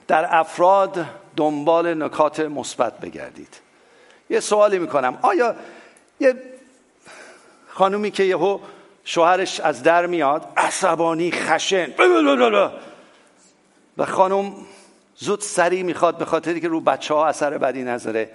در 0.07 0.35
افراد 0.35 1.05
دنبال 1.35 2.03
نکات 2.03 2.39
مثبت 2.39 2.99
بگردید. 2.99 3.57
یه 4.31 4.39
سوالی 4.39 4.79
می‌کنم. 4.79 5.19
آیا 5.21 5.55
یه 6.19 6.35
خانومی 7.67 8.11
که 8.11 8.23
یهو 8.23 8.59
شوهرش 9.03 9.59
از 9.59 9.83
در 9.83 10.05
میاد 10.05 10.47
عصبانی 10.57 11.31
خشن 11.31 11.87
و 13.97 14.05
خانم 14.05 14.53
زود 15.15 15.41
سریع 15.41 15.83
می‌خواد 15.83 16.17
به 16.17 16.25
خاطری 16.25 16.59
که 16.59 16.67
رو 16.67 16.81
بچه 16.81 17.13
ها 17.13 17.27
اثر 17.27 17.57
بدی 17.57 17.83
نذاره 17.83 18.29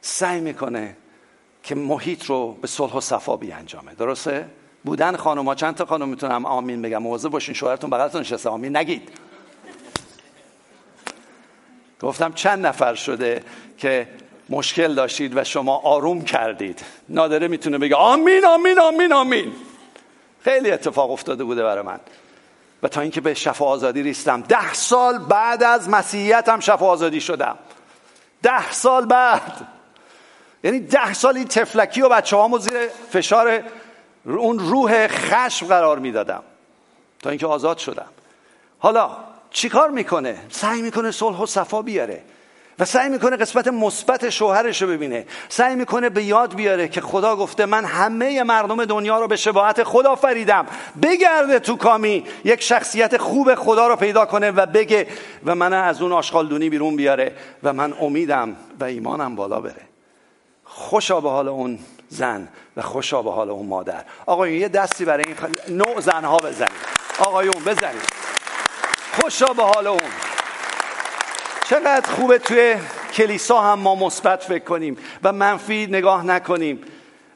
سعی 0.00 0.40
می‌کنه 0.40 0.96
که 1.62 1.74
محیط 1.74 2.24
رو 2.24 2.52
به 2.52 2.66
صلح 2.66 2.92
و 2.92 3.00
صفا 3.00 3.38
انجامه 3.52 3.94
درسته؟ 3.94 4.48
بودن 4.84 5.16
خانم 5.16 5.48
ها 5.48 5.54
چند 5.54 5.74
تا 5.74 5.84
خانم 5.84 6.08
می‌تونم 6.08 6.46
آمین 6.46 6.82
بگم؟ 6.82 7.02
مواظب 7.02 7.28
باشین 7.28 7.54
شوهرتون 7.54 7.90
بغلتون 7.90 8.20
نشسته. 8.20 8.48
آمین 8.48 8.76
نگید. 8.76 9.08
گفتم 12.00 12.32
چند 12.32 12.66
نفر 12.66 12.94
شده 12.94 13.42
که 13.78 14.08
مشکل 14.48 14.94
داشتید 14.94 15.36
و 15.36 15.44
شما 15.44 15.76
آروم 15.76 16.24
کردید. 16.24 16.84
نادره 17.08 17.48
می‌تونه 17.48 17.78
بگه 17.78 17.96
آمین 17.96 18.44
آمین 18.44 18.80
آمین 18.80 19.12
آمین. 19.12 19.52
خیلی 20.44 20.70
اتفاق 20.70 21.10
افتاده 21.10 21.44
بوده 21.44 21.62
برای 21.62 21.82
من. 21.82 22.00
و 22.82 22.88
تا 22.88 23.00
اینکه 23.00 23.20
به 23.20 23.34
شفا 23.34 23.64
آزادی 23.64 24.02
ریستم. 24.02 24.40
ده 24.42 24.74
سال 24.74 25.18
بعد 25.18 25.62
از 25.62 25.88
مسیحیتم 25.88 26.60
شفا 26.60 26.86
آزادی 26.86 27.20
شدم. 27.20 27.58
ده 28.42 28.72
سال 28.72 29.06
بعد. 29.06 29.66
یعنی 30.64 30.80
ده 30.80 31.14
سال 31.14 31.36
این 31.36 31.48
تفلکی 31.48 32.02
و 32.02 32.08
بچه 32.08 32.36
هامو 32.36 32.58
زیر 32.58 32.88
فشار 33.10 33.62
اون 34.24 34.58
روح 34.58 35.06
خشم 35.06 35.66
قرار 35.66 35.98
می‌دادم. 35.98 36.42
تا 37.22 37.30
اینکه 37.30 37.46
آزاد 37.46 37.78
شدم. 37.78 38.08
حالا 38.78 39.10
چیکار 39.50 39.90
می‌کنه؟ 39.90 40.38
سعی 40.50 40.82
می‌کنه 40.82 41.10
صلح 41.10 41.38
و 41.38 41.46
صفا 41.46 41.82
بیاره. 41.82 42.22
و 42.78 42.84
سعی 42.84 43.08
می‌کنه 43.08 43.36
قسمت 43.36 43.68
مثبت 43.68 44.30
شوهرش 44.30 44.82
رو 44.82 44.88
ببینه. 44.88 45.26
سعی 45.48 45.74
می‌کنه 45.74 46.08
به 46.08 46.22
یاد 46.22 46.54
بیاره 46.54 46.88
که 46.88 47.00
خدا 47.00 47.36
گفته 47.36 47.66
من 47.66 47.84
همه 47.84 48.42
مردم 48.42 48.84
دنیا 48.84 49.20
رو 49.20 49.28
به 49.28 49.36
شباهت 49.36 49.82
خدا 49.82 50.14
فریدم. 50.14 50.66
بگرده 51.02 51.58
تو 51.58 51.76
کامی 51.76 52.24
یک 52.44 52.62
شخصیت 52.62 53.16
خوب 53.16 53.54
خدا 53.54 53.88
رو 53.88 53.96
پیدا 53.96 54.26
کنه 54.26 54.50
و 54.50 54.66
بگه 54.66 55.06
و 55.44 55.54
من 55.54 55.72
از 55.72 56.02
اون 56.02 56.12
آشغالدونی 56.12 56.70
بیرون 56.70 56.96
بیاره 56.96 57.32
و 57.62 57.72
من 57.72 57.94
امیدم 58.00 58.56
و 58.80 58.84
ایمانم 58.84 59.36
بالا 59.36 59.60
بره. 59.60 59.82
خوشا 60.64 61.20
به 61.20 61.30
حال 61.30 61.48
اون 61.48 61.78
زن 62.08 62.48
و 62.76 62.82
خوشا 62.82 63.22
به 63.22 63.32
حال 63.32 63.50
اون 63.50 63.66
مادر. 63.66 64.04
آقایون 64.26 64.60
یه 64.60 64.68
دستی 64.68 65.04
برای 65.04 65.24
این 65.24 65.36
نوع 65.76 66.00
زنها 66.00 66.36
بزنید. 66.36 66.70
آقایون 67.18 67.64
بزنید. 67.66 68.08
خوشا 69.20 69.46
به 69.46 69.62
حال 69.62 69.86
اون. 69.86 70.00
چقدر 71.70 72.10
خوبه 72.10 72.38
توی 72.38 72.76
کلیسا 73.12 73.60
هم 73.60 73.78
ما 73.78 73.94
مثبت 73.94 74.42
فکر 74.42 74.64
کنیم 74.64 74.96
و 75.22 75.32
منفی 75.32 75.86
نگاه 75.86 76.26
نکنیم 76.26 76.80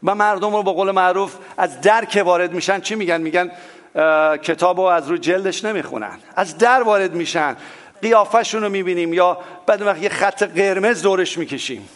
و 0.04 0.14
مردم 0.14 0.56
رو 0.56 0.62
به 0.62 0.72
قول 0.72 0.90
معروف 0.90 1.36
از 1.56 1.80
در 1.80 2.04
که 2.04 2.22
وارد 2.22 2.52
میشن. 2.52 2.80
چی 2.80 2.94
میگن؟ 2.94 3.20
میگن 3.20 3.50
کتاب 4.36 4.80
رو 4.80 4.86
از 4.86 5.08
رو 5.08 5.16
جلدش 5.16 5.64
نمی‌خونن. 5.64 6.18
از 6.36 6.58
در 6.58 6.82
وارد 6.82 7.14
میشن. 7.14 7.56
قیافشون 8.02 8.62
رو 8.62 8.68
می‌بینیم 8.68 9.12
یا 9.12 9.38
بعد 9.66 9.82
وقت 9.82 10.02
یه 10.02 10.08
خط 10.08 10.42
قرمز 10.42 11.02
دورش 11.02 11.38
می‌کشیم. 11.38 11.88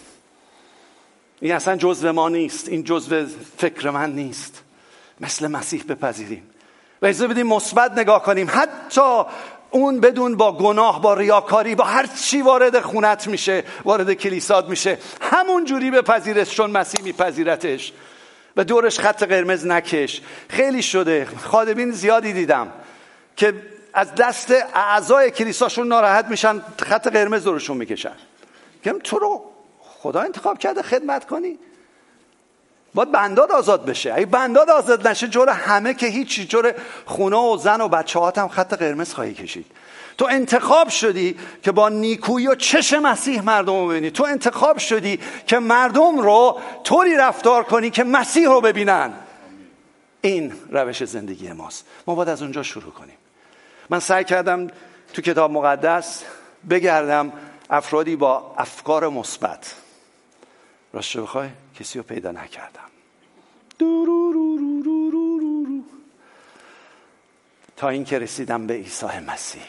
این 1.40 1.52
اصلا 1.52 1.76
جزو 1.76 2.12
ما 2.12 2.28
نیست. 2.28 2.68
این 2.68 2.84
جزو 2.84 3.26
فکر 3.58 3.90
من 3.90 4.12
نیست. 4.12 4.62
مثل 5.20 5.46
مسیح 5.46 5.84
بپذیریم. 5.88 6.50
و 7.02 7.06
اجازه 7.06 7.28
بدیم 7.28 7.46
مثبت 7.46 7.98
نگاه 7.98 8.22
کنیم. 8.22 8.50
حتی 8.50 9.22
اون 9.74 10.00
بدون 10.00 10.36
با 10.36 10.52
گناه 10.52 11.02
با 11.02 11.14
ریاکاری 11.14 11.74
با 11.74 11.84
هر 11.84 12.06
چی 12.06 12.42
وارد 12.42 12.80
خونت 12.80 13.26
میشه 13.26 13.64
وارد 13.84 14.12
کلیسات 14.12 14.68
میشه. 14.68 14.98
همون 15.20 15.64
جوری 15.64 15.90
بپذیرش 15.90 16.56
چون 16.56 16.70
مسیح 16.70 17.04
میپذیرتش. 17.04 17.92
و 18.56 18.64
دورش 18.64 18.98
خط 19.00 19.22
قرمز 19.22 19.66
نکش. 19.66 20.20
خیلی 20.48 20.82
شده. 20.82 21.28
خادمین 21.42 21.90
زیادی 21.90 22.32
دیدم 22.32 22.72
که 23.36 23.54
از 23.94 24.14
دست 24.14 24.54
اعضای 24.74 25.30
کلیساشون 25.30 25.88
ناراحت 25.88 26.26
میشن 26.26 26.62
خط 26.78 27.08
قرمز 27.08 27.44
دورشون 27.44 27.76
می‌کشن. 27.76 28.16
که 28.84 28.92
تو 28.92 29.18
رو 29.18 29.44
خدا 29.80 30.20
انتخاب 30.20 30.58
کرده 30.58 30.82
خدمت 30.82 31.26
کنی؟ 31.26 31.58
باید 32.94 33.12
بنداد 33.12 33.52
آزاد 33.52 33.84
بشه. 33.84 34.14
اگه 34.14 34.26
بنداد 34.26 34.70
آزاد 34.70 35.08
نشه 35.08 35.28
جور 35.28 35.48
همه 35.48 35.94
که 35.94 36.06
هیچی 36.06 36.46
جور 36.46 36.74
خونه 37.06 37.36
و 37.36 37.56
زن 37.56 37.80
و 37.80 37.88
بچه 37.88 38.20
هم 38.36 38.48
خط 38.48 38.74
قرمز 38.74 39.14
خواهی 39.14 39.34
کشید. 39.34 39.66
تو 40.18 40.26
انتخاب 40.30 40.88
شدی 40.88 41.36
که 41.62 41.72
با 41.72 41.88
نیکویی 41.88 42.46
و 42.46 42.54
چش 42.54 42.92
مسیح 42.92 43.42
مردم 43.42 43.72
رو 43.72 43.88
ببینی. 43.88 44.10
تو 44.10 44.24
انتخاب 44.24 44.78
شدی 44.78 45.20
که 45.46 45.58
مردم 45.58 46.18
رو 46.18 46.60
طوری 46.84 47.16
رفتار 47.16 47.64
کنی 47.64 47.90
که 47.90 48.04
مسیح 48.04 48.48
رو 48.48 48.60
ببینن. 48.60 49.12
این 50.20 50.52
روش 50.70 51.04
زندگی 51.04 51.52
ماست. 51.52 51.86
ما 52.06 52.14
باید 52.14 52.28
از 52.28 52.42
اونجا 52.42 52.62
شروع 52.62 52.92
کنیم. 52.92 53.16
من 53.90 54.00
سعی 54.00 54.24
کردم 54.24 54.66
تو 55.12 55.22
کتاب 55.22 55.50
مقدس 55.50 56.24
بگردم 56.70 57.32
افرادی 57.70 58.16
با 58.16 58.54
افکار 58.58 59.08
مثبت. 59.08 59.74
راست 60.92 61.16
بخوای؟ 61.16 61.48
کسی 61.74 61.98
رو 61.98 62.04
پیدا 62.04 62.32
نکردم. 62.32 62.90
تا 67.76 67.88
اینکه 67.88 68.18
رسیدم 68.18 68.66
به 68.66 68.74
عیسی 68.74 69.06
مسیح 69.06 69.62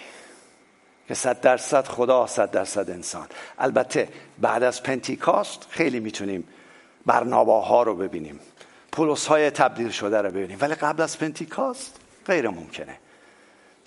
که 1.08 1.14
صد 1.14 1.42
درصد 1.42 1.88
خدا 1.88 2.28
صد 2.28 2.52
درصد 2.52 2.90
انسان. 2.90 3.28
البته 3.60 4.10
بعد 4.38 4.64
از 4.64 4.84
پنتیکاست 4.84 5.68
خیلی 5.70 6.00
می‌تونیم 6.00 6.48
برناباها 7.06 7.84
رو 7.84 7.96
ببینیم. 7.96 8.40
پولس 8.92 9.28
های 9.28 9.50
تبدیل 9.50 9.90
شده 9.90 10.22
رو 10.22 10.30
ببینیم. 10.30 10.58
ولی 10.62 10.76
قبل 10.76 11.02
از 11.04 11.20
پنتیکاست 11.20 12.00
غیر 12.26 12.50
ممکنه. 12.50 12.98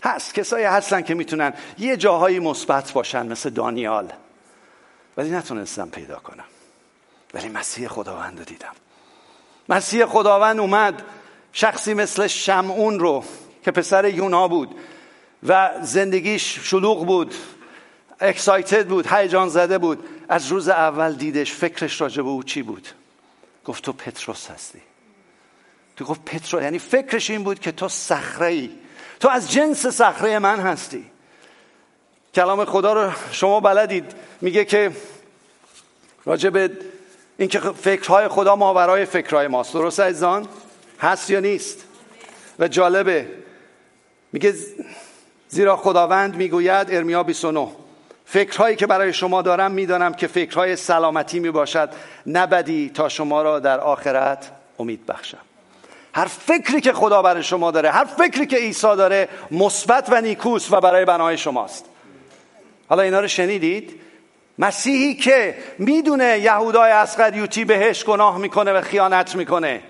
هست 0.05 0.35
کسایی 0.35 0.64
هستن 0.64 1.03
که 1.03 1.14
می‌تونن 1.14 1.53
یه 1.79 1.97
جاهایی 1.97 2.39
مثبت 2.39 2.93
باشن 2.93 3.27
مثل 3.27 3.51
دانیال. 3.51 4.12
ولی 5.16 5.31
نتونستم 5.31 5.89
پیدا 5.89 6.19
کنم. 6.19 6.45
ولی 7.35 7.49
مسیح 7.49 7.89
خداوند 7.89 8.39
رو 8.39 8.45
دیدم. 8.45 8.72
مسیح 9.68 10.07
خداوند 10.07 10.61
اومد 10.61 11.03
شخصی 11.53 11.95
مثل 11.95 12.26
شمعون 12.26 13.01
رو 13.01 13.24
که 13.64 13.70
پسر 13.70 14.05
یونا 14.05 14.49
بود 14.49 14.74
و 15.43 15.70
زندگیش 15.83 16.59
شلوغ 16.62 17.07
بود 17.07 17.35
اکسایتد 18.20 18.87
بود 18.87 19.07
هیجان 19.07 19.49
زده 19.49 19.79
بود. 19.79 20.05
از 20.29 20.47
روز 20.47 20.68
اول 20.68 21.14
دیدش 21.14 21.53
فکرش 21.53 22.01
راجع 22.01 22.22
به 22.22 22.29
او 22.29 22.43
چی 22.43 22.62
بود؟ 22.62 22.89
گفت 23.64 23.85
تو 23.85 23.93
پتروس 23.93 24.51
هستی. 24.51 24.81
تو 25.97 26.05
گفت 26.05 26.24
پتروس 26.24 26.62
یعنی 26.62 26.79
فکرش 26.79 27.31
این 27.31 27.45
بود 27.45 27.61
که 27.61 27.72
تو 27.72 27.89
صخره 27.89 28.47
ای 28.47 28.70
تو 29.20 29.29
از 29.29 29.53
جنس 29.53 29.87
صخره 29.87 30.39
من 30.39 30.61
هستی. 30.61 31.11
کلام 32.35 32.64
خدا 32.64 32.93
رو 32.93 33.12
شما 33.33 33.61
بلدید. 33.61 34.12
میگه 34.41 34.64
که 34.64 34.93
راجع 36.24 36.51
به 36.51 36.70
اینکه 37.39 37.61
فکرهای 37.61 38.28
خدا 38.28 38.57
ماورای 38.57 39.05
فکرهای 39.05 39.49
ماست. 39.49 39.72
درست 39.74 40.01
عزیزان؟ 40.01 40.49
هست 41.01 41.30
یا 41.30 41.41
نیست؟ 41.41 41.84
و 42.59 42.68
جالبه. 42.68 43.26
میگه 44.32 44.55
زیرا 45.49 45.76
خداوند 45.76 46.36
می‌گوید 46.36 46.86
ارمیا 46.91 47.22
29 47.22 47.68
فکرهایی 48.24 48.76
که 48.76 48.86
برای 48.86 49.12
شما 49.12 49.43
دارم 49.43 49.70
می‌دانم 49.70 50.14
که 50.14 50.26
فکرهای 50.26 50.76
سلامتی 50.76 51.41
می‌باشد 51.41 51.91
نبدی 52.26 52.91
تا 52.95 53.09
شما 53.09 53.43
را 53.43 53.59
در 53.59 53.80
آخرت 53.80 54.51
امید 54.78 55.07
بخشم. 55.07 55.39
هر 56.14 56.26
فکری 56.26 56.80
که 56.80 56.93
خدا 56.93 57.22
برای 57.22 57.43
شما 57.43 57.70
داره 57.70 57.91
هر 57.91 58.05
فکری 58.05 58.47
که 58.47 58.57
عیسی 58.57 58.97
داره 58.97 59.28
مثبت 59.51 60.09
و 60.11 60.20
نیکوست 60.20 60.72
و 60.72 60.80
برای 60.80 61.05
بنای 61.05 61.39
شماست. 61.39 61.84
حالا 62.89 63.03
اینا 63.03 63.20
رو 63.20 63.28
شنیدید؟ 63.28 64.01
مسیحی 64.59 65.15
که 65.15 65.55
می‌دونه 65.79 66.39
یهودای 66.39 66.93
اسقریوتی 66.93 67.65
بهش 67.65 68.05
گناه 68.05 68.39
می‌کنه 68.39 68.73
و 68.73 68.81
خیانت 68.81 69.37
می‌کنه. 69.37 69.83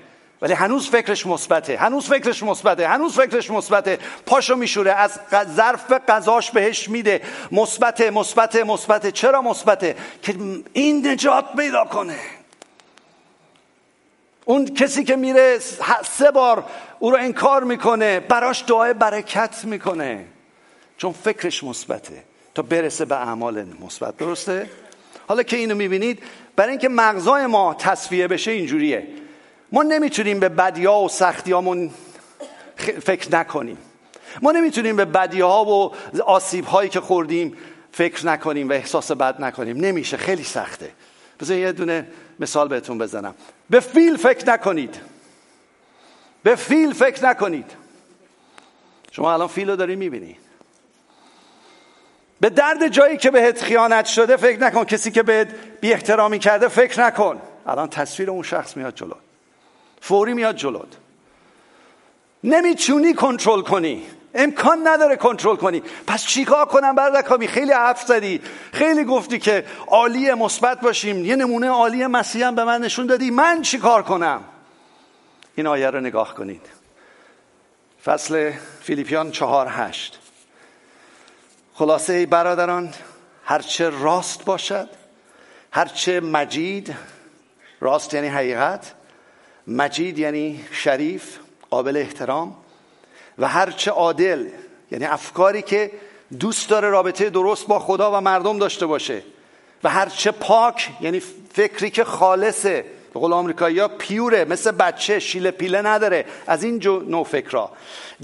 ولی 0.43 0.53
هنوز 0.53 0.91
فکرش 0.91 1.27
مثبته 1.27 1.77
هنوز 1.77 2.09
فکرش 2.09 2.43
مثبته 2.43 2.89
هنوز 2.89 3.17
فکرش 3.17 3.51
مثبته. 3.51 3.99
پاشو 4.27 4.57
میشوره 4.57 4.93
از 4.93 5.21
ظرف 5.57 5.93
غذاش 5.93 6.51
بهش 6.51 6.89
میده. 6.89 7.21
مثبته 7.53 8.11
مثبته 8.11 8.65
مثبته. 8.65 9.13
چرا 9.13 9.43
مثبته؟ 9.43 9.97
که 10.23 10.35
این 10.73 11.09
نجات 11.09 11.45
پیدا 11.57 11.85
کنه. 11.85 12.19
اون 14.45 14.75
کسی 14.75 15.05
که 15.05 15.17
میره 15.17 15.59
سه 16.05 16.31
بار 16.31 16.65
او 16.99 17.11
رو 17.11 17.17
انکار 17.17 17.65
می‌کنه 17.65 18.21
براش 18.21 18.65
دعای 18.67 18.95
برکت 18.95 19.65
می‌کنه. 19.65 20.25
چون 20.97 21.13
فکرش 21.13 21.65
مثبته. 21.65 22.28
تا 22.59 22.63
برسه 22.63 23.05
به 23.05 23.17
اعمال 23.17 23.65
مثبت 23.81 24.17
درسته؟ 24.17 24.71
حالا 25.29 25.43
که 25.43 25.57
اینو 25.57 25.75
می‌بینید 25.75 26.23
برای 26.57 26.71
اینکه 26.71 26.89
مغزای 26.89 27.47
ما 27.47 27.75
تصفیه 27.75 28.29
بشه 28.29 28.51
اینجوریه. 28.51 29.09
ما 29.73 29.83
نمی‌تونیم 29.83 30.41
به 30.41 30.49
بدیا 30.49 30.95
و 30.95 31.09
سختیامون 31.09 31.91
فکر 32.77 33.33
نکنیم. 33.33 33.79
ما 34.43 34.53
نمی‌تونیم 34.53 34.97
به 34.97 35.05
بدی 35.05 35.41
ها 35.41 35.65
و 35.65 35.93
آسیب 36.23 36.65
هایی 36.65 36.91
که 36.91 37.01
خوردیم 37.01 37.57
فکر 37.93 38.27
نکنیم 38.27 38.69
و 38.69 38.73
احساس 38.73 39.13
بد 39.13 39.43
نکنیم. 39.43 39.77
نمیشه 39.77 40.17
خیلی 40.17 40.45
سخته. 40.45 40.91
بذار 41.41 41.57
یه 41.57 41.73
دونه 41.73 42.07
مثال 42.41 42.69
بهتون 42.69 42.99
بزنم. 42.99 43.35
به 43.71 43.81
فیل 43.81 44.17
فکر 44.17 44.53
نکنید. 44.53 45.01
به 46.43 46.55
فیل 46.55 46.93
فکر 46.93 47.25
نکنید. 47.25 47.71
شما 49.13 49.33
الان 49.33 49.49
فیل 49.49 49.71
رو 49.71 49.77
داری 49.77 49.97
می‌بینی. 49.97 50.37
به 52.41 52.51
درد 52.51 52.89
جایی 52.89 53.17
که 53.17 53.31
بهت 53.31 53.63
خیانت 53.63 54.07
شده 54.07 54.37
فکر 54.37 54.61
نکن. 54.61 54.85
کسی 54.85 55.11
که 55.11 55.23
بهت 55.23 55.49
بی 55.81 55.93
احترامی 55.93 56.39
کرده 56.39 56.69
فکر 56.69 57.07
نکن. 57.07 57.43
الان 57.67 57.89
تصویر 57.89 58.31
اون 58.31 58.43
شخص 58.43 58.77
میاد 58.77 58.95
جلو 58.95 59.15
فوری 60.01 60.35
میاد 60.35 60.57
جلوت. 60.57 60.97
نمی‌تونی 62.45 63.15
کنترل 63.15 63.61
کنی. 63.61 64.07
امکان 64.35 64.89
نداره 64.89 65.17
کنترل 65.17 65.57
کنی. 65.57 65.83
پس 66.07 66.25
چیکار 66.25 66.67
کنم 66.67 66.95
بردکامی؟ 66.95 67.49
خیلی 67.49 67.73
حرف 67.73 68.03
زدی. 68.03 68.41
خیلی 68.73 69.05
گفتی 69.05 69.39
که 69.39 69.65
عالی 69.87 70.35
مثبت 70.35 70.81
باشیم. 70.81 71.25
یه 71.25 71.37
نمونه 71.37 71.69
عالی 71.69 72.07
مسیح 72.07 72.47
هم 72.47 72.55
به 72.55 72.65
من 72.65 72.81
نشون 72.81 73.07
دادی. 73.07 73.31
من 73.31 73.63
چیکار 73.63 74.03
کنم؟ 74.03 74.45
این 75.55 75.67
آیه 75.67 75.91
رو 75.91 76.01
نگاه 76.01 76.35
کنید. 76.35 76.67
فصل 78.05 78.53
فیلیپیان 78.83 79.31
چهار 79.31 79.67
هشت. 79.71 80.19
خلاصه 81.79 82.13
ای 82.13 82.27
برادران 82.27 82.95
هرچه 83.45 83.91
راست 83.91 84.45
باشد 84.45 84.89
هرچه 85.73 86.21
مجید 86.21 86.95
راست 87.81 88.15
یعنی 88.15 88.29
حقیقت 88.29 88.93
مجید 89.67 90.19
یعنی 90.19 90.65
شریف 90.73 91.39
قابل 91.71 91.97
احترام 91.97 92.57
و 93.39 93.49
هرچه 93.49 93.91
عادل 93.91 94.49
یعنی 94.91 95.05
افکاری 95.05 95.63
که 95.63 95.91
دوست 96.41 96.69
داره 96.69 96.91
رابطه 96.91 97.31
درست 97.31 97.67
با 97.67 97.79
خدا 97.79 98.19
و 98.19 98.21
مردم 98.21 98.59
داشته 98.59 98.87
باشه 98.87 99.23
و 99.85 99.89
هرچه 99.89 100.31
پاک 100.31 100.91
یعنی 101.01 101.23
فکری 101.53 101.91
که 101.91 102.05
خالصه 102.05 102.85
به 103.15 103.21
قول 103.21 103.33
آمریکایی 103.33 103.79
ها 103.79 103.89
پیوره 103.89 104.45
مثل 104.45 104.71
بچه 104.71 105.19
شیله 105.19 105.51
پیله 105.51 105.83
نداره 105.83 106.25
از 106.47 106.65
این 106.65 106.79
جو 106.79 107.01
نوع 107.01 107.25
فکرها. 107.25 107.73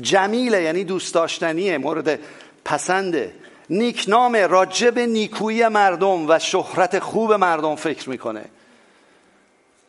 جمیله 0.00 0.62
یعنی 0.62 0.84
دوست 0.84 1.14
داشتنیه 1.14 1.78
مورد 1.78 2.18
پسنده. 2.64 3.43
نیکنام 3.70 4.36
راجب 4.36 4.98
نیکویی 4.98 5.68
مردم 5.68 6.30
و 6.30 6.38
شهرت 6.38 6.98
خوب 6.98 7.32
مردم 7.32 7.76
فکر 7.76 8.10
می‌کنه. 8.10 8.44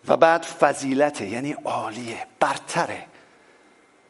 و 0.07 0.17
بعد 0.17 0.41
فضیلته 0.41 1.27
یعنی 1.27 1.55
عالیه 1.65 2.17
برتره. 2.39 3.05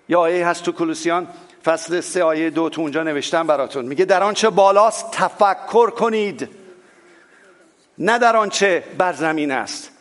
یا 0.09 0.19
آیه 0.19 0.47
هست 0.47 0.63
تو 0.63 0.71
کلوسیان 0.71 1.27
فصل 1.65 1.99
سه 1.99 2.23
آیه 2.23 2.49
دو 2.49 2.69
تو 2.69 2.81
اونجا 2.81 3.03
نوشتم 3.03 3.47
براتون. 3.47 3.85
میگه 3.85 4.05
در 4.05 4.23
آنچه 4.23 4.49
بالاست 4.49 5.11
تفکر 5.11 5.89
کنید. 5.89 6.49
نه 7.97 8.19
در 8.19 8.35
آنچه 8.35 8.83
بر 8.97 9.13
زمین 9.13 9.51
است. 9.51 9.91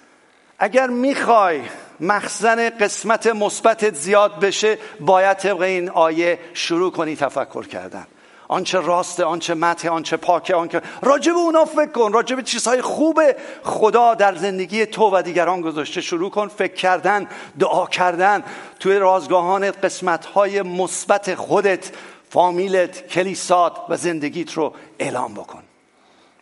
اگر 0.58 0.86
می‌خوای 0.86 1.60
مخزن 2.00 2.70
قسمت 2.70 3.26
مثبتت 3.26 3.94
زیاد 3.94 4.40
بشه 4.40 4.78
باید 5.00 5.36
طبق 5.36 5.60
این 5.60 5.90
آیه 5.90 6.38
شروع 6.54 6.92
کنی 6.92 7.16
تفکر 7.16 7.66
کردن. 7.66 8.06
آنچه 8.48 8.80
راسته 8.80 9.24
آنچه 9.24 9.54
مته 9.54 9.90
آنچه 9.90 10.16
پاکه 10.16 10.54
آنچه 10.54 10.82
راجب 11.02 11.36
اونا 11.36 11.64
فکر 11.64 11.92
کن 11.92 12.12
راجب 12.12 12.40
چیزهای 12.40 12.82
خوب 12.82 13.20
خدا 13.62 14.14
در 14.14 14.34
زندگی 14.34 14.86
تو 14.86 15.10
و 15.16 15.22
دیگران 15.22 15.60
گذاشته. 15.60 16.00
شروع 16.00 16.30
کن 16.30 16.48
فکر 16.48 16.74
کردن 16.74 17.28
دعا 17.58 17.86
کردن. 17.86 18.44
توی 18.80 18.96
رازگاهان 18.96 19.70
قسمت 19.70 20.26
های 20.26 20.62
مثبت 20.62 21.34
خودت 21.34 21.90
فامیلت 22.30 23.08
کلیسات 23.08 23.76
و 23.88 23.96
زندگیت 23.96 24.52
رو 24.52 24.74
اعلام 24.98 25.34
بکن. 25.34 25.62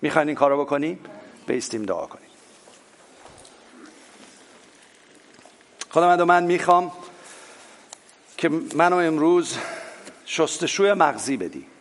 می‌خواین 0.02 0.28
این 0.28 0.36
کارو 0.36 0.64
بکنی؟ 0.64 0.98
بیستیم 1.46 1.82
دعا 1.82 2.06
کنیم 2.06 2.28
خدا 5.90 6.16
من 6.16 6.22
من 6.22 6.42
می‌خوام 6.42 6.92
که 8.36 8.48
منو 8.74 8.96
امروز 8.96 9.56
شستشوی 10.26 10.92
مغزی 10.92 11.36
بدی. 11.36 11.71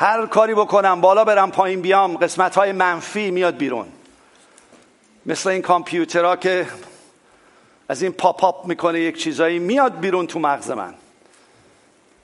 هر 0.00 0.26
کاری 0.26 0.54
بکنم 0.54 1.00
بالا 1.00 1.24
برم 1.24 1.50
پایین 1.50 1.80
بیام 1.80 2.16
قسمت 2.16 2.54
های 2.54 2.72
منفی 2.72 3.30
میاد 3.30 3.56
بیرون. 3.56 3.86
مثل 5.26 5.50
این 5.50 5.62
کامپیوترها 5.62 6.36
که 6.36 6.66
از 7.88 8.02
این 8.02 8.12
پاپ 8.12 8.44
اپ 8.44 8.66
می‌کنه 8.66 9.00
یک 9.00 9.18
چیزایی 9.18 9.58
میاد 9.58 9.98
بیرون 9.98 10.26
تو 10.26 10.38
مغز 10.38 10.70
من. 10.70 10.94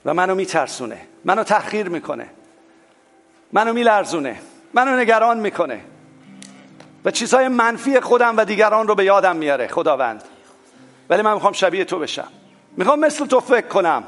و 0.05 0.14
منو 0.14 0.35
میترسونه 0.35 1.01
منو 1.24 1.45
تحقیر 1.45 1.89
می‌کنه 1.89 2.31
منو 3.53 3.72
میلرزونه 3.72 4.41
منو 4.74 4.97
نگران 4.97 5.41
می‌کنه. 5.41 5.81
و 7.05 7.11
چیزهای 7.11 7.49
منفی 7.49 8.01
خودم 8.01 8.37
و 8.37 8.45
دیگران 8.45 8.89
رو 8.89 8.95
به 8.95 9.05
یادم 9.05 9.37
میاره 9.37 9.68
خداوند. 9.68 10.24
ولی 11.11 11.22
من 11.22 11.35
می‌خوام 11.35 11.53
شبیه 11.53 11.85
تو 11.85 11.99
بشم. 11.99 12.29
می‌خوام 12.77 13.01
مثل 13.01 13.27
تو 13.27 13.41
فکر 13.41 13.68
کنم. 13.68 14.05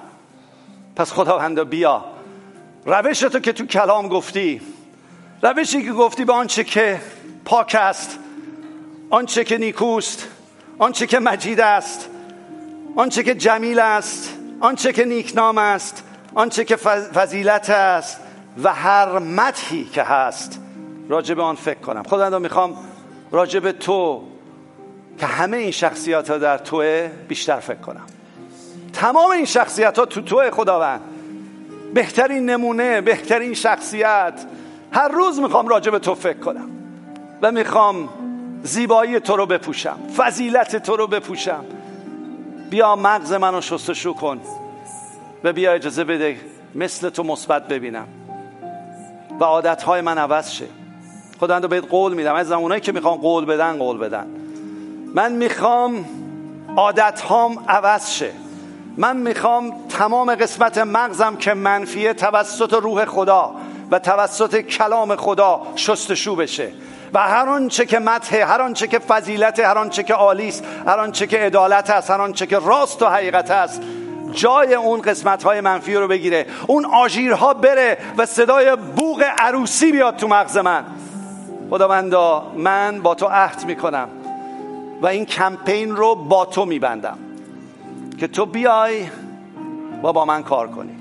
پس 0.96 1.12
خداوند 1.12 1.68
بیا. 1.70 2.17
روش 2.88 3.18
تو 3.18 3.38
که 3.38 3.52
تو 3.52 3.66
کلام 3.66 4.08
گفتی 4.08 4.60
روشی 5.42 5.82
که 5.82 5.92
گفتی 5.92 6.24
به 6.24 6.32
آنچه 6.32 6.64
که 6.64 7.00
پاک 7.44 7.76
است 7.80 8.18
آنچه 9.10 9.44
که 9.44 9.58
نیکوست 9.58 10.28
آنچه 10.78 11.06
که 11.06 11.18
مجید 11.18 11.60
است 11.60 12.08
آنچه 12.96 13.22
که 13.22 13.34
جمیل 13.34 13.78
است 13.78 14.34
آنچه 14.60 14.92
که 14.92 15.04
نیکنام 15.04 15.58
است 15.58 16.04
آنچه 16.34 16.64
که 16.64 16.76
فضیلت 16.76 17.70
است 17.70 18.20
و 18.62 18.72
هر 18.74 19.18
مدحی 19.18 19.84
که 19.84 20.02
هست 20.02 20.60
راجب 21.08 21.40
آن 21.40 21.54
فکر 21.54 21.80
کنم. 21.80 22.02
خداوند 22.02 22.34
می‌خوام 22.34 22.76
راجب 23.30 23.72
تو 23.72 24.24
که 25.18 25.26
همه 25.26 25.56
این 25.56 25.70
شخصیت 25.70 26.30
ها 26.30 26.38
در 26.38 26.58
توه 26.58 27.10
بیشتر 27.28 27.60
فکر 27.60 27.80
کنم. 27.80 28.06
تمام 28.92 29.30
این 29.30 29.44
شخصیت 29.44 29.98
ها 29.98 30.06
تو 30.06 30.20
توه 30.20 30.50
خداوند. 30.50 31.00
بهترین 31.94 32.50
نمونه 32.50 33.00
بهترین 33.00 33.54
شخصیت. 33.54 34.44
هر 34.92 35.08
روز 35.08 35.40
می‌خوام 35.40 35.68
راجع 35.68 35.90
به 35.90 35.98
تو 35.98 36.14
فکر 36.14 36.38
کنم 36.38 36.70
و 37.42 37.52
می‌خوام 37.52 38.08
زیبایی 38.62 39.20
تو 39.20 39.36
رو 39.36 39.46
بپوشم 39.46 39.98
فضیلت 40.16 40.76
تو 40.76 40.96
رو 40.96 41.06
بپوشم. 41.06 41.64
بیا 42.70 42.96
مغز 42.96 43.32
منو 43.32 43.60
شستشو 43.60 44.14
کن 44.14 44.40
و 45.44 45.52
بیا 45.52 45.72
اجازه 45.72 46.04
بده 46.04 46.36
مثل 46.74 47.08
تو 47.08 47.22
مثبت 47.22 47.68
ببینم 47.68 48.08
و 49.40 49.44
عادتهای 49.44 50.00
من 50.00 50.18
عوض 50.18 50.50
شه. 50.50 50.66
خدا 51.40 51.60
بهت 51.60 51.84
قول 51.90 52.14
میدم. 52.14 52.34
از 52.34 52.48
زمانایی 52.48 52.80
که 52.80 52.92
می‌خوام 52.92 53.18
قول 53.18 53.44
بدن 53.44 53.78
قول 53.78 53.98
بدن. 53.98 54.26
من 55.14 55.32
می‌خوام 55.32 56.04
عادت 56.76 57.20
هام 57.20 57.64
عوض 57.68 58.10
شه. 58.10 58.30
من 58.98 59.16
می‌خوام 59.16 59.72
تمام 59.88 60.34
قسمت 60.34 60.78
مغزم 60.78 61.36
که 61.36 61.54
منفیه 61.54 62.12
توسط 62.12 62.72
روح 62.74 63.04
خدا 63.04 63.54
و 63.90 63.98
توسط 63.98 64.56
کلام 64.56 65.16
خدا 65.16 65.60
شستشو 65.76 66.36
بشه. 66.36 66.72
و 67.14 67.18
هر 67.18 67.48
آنچه 67.48 67.86
که 67.86 67.98
مدح 67.98 68.36
هر 68.36 68.62
آنچه 68.62 68.86
که 68.86 68.98
فضیلت 68.98 69.60
هر 69.60 69.78
آنچه 69.78 70.02
که 70.02 70.14
عالی 70.14 70.48
است 70.48 70.64
هر 70.86 70.98
آنچه 70.98 71.26
که 71.26 71.38
عدالت 71.38 71.90
است 71.90 72.10
هر 72.10 72.20
آنچه 72.20 72.46
که 72.46 72.58
راست 72.58 73.02
و 73.02 73.06
حقیقت 73.06 73.50
است 73.50 73.82
جای 74.32 74.74
اون 74.74 75.00
قسمت 75.00 75.42
های 75.42 75.60
منفی 75.60 75.94
رو 75.94 76.08
بگیره. 76.08 76.46
اون 76.66 76.84
آژیرها 76.84 77.54
بره 77.54 77.98
و 78.18 78.26
صدای 78.26 78.76
بوغ 78.76 79.24
عروسی 79.38 79.92
بیاد 79.92 80.16
تو 80.16 80.28
مغز 80.28 80.56
من. 80.56 80.84
خداوندا 81.70 82.52
من 82.56 83.00
با 83.00 83.14
تو 83.14 83.26
عهد 83.26 83.64
می‌کنم 83.66 84.08
و 85.02 85.06
این 85.06 85.24
کمپین 85.24 85.96
رو 85.96 86.14
با 86.14 86.44
تو 86.44 86.64
میبندم. 86.64 87.27
که 88.18 88.28
تو 88.28 88.46
بیای 88.46 89.06
و 90.02 90.12
با 90.12 90.24
من 90.24 90.42
کار 90.42 90.68
کنی. 90.68 90.92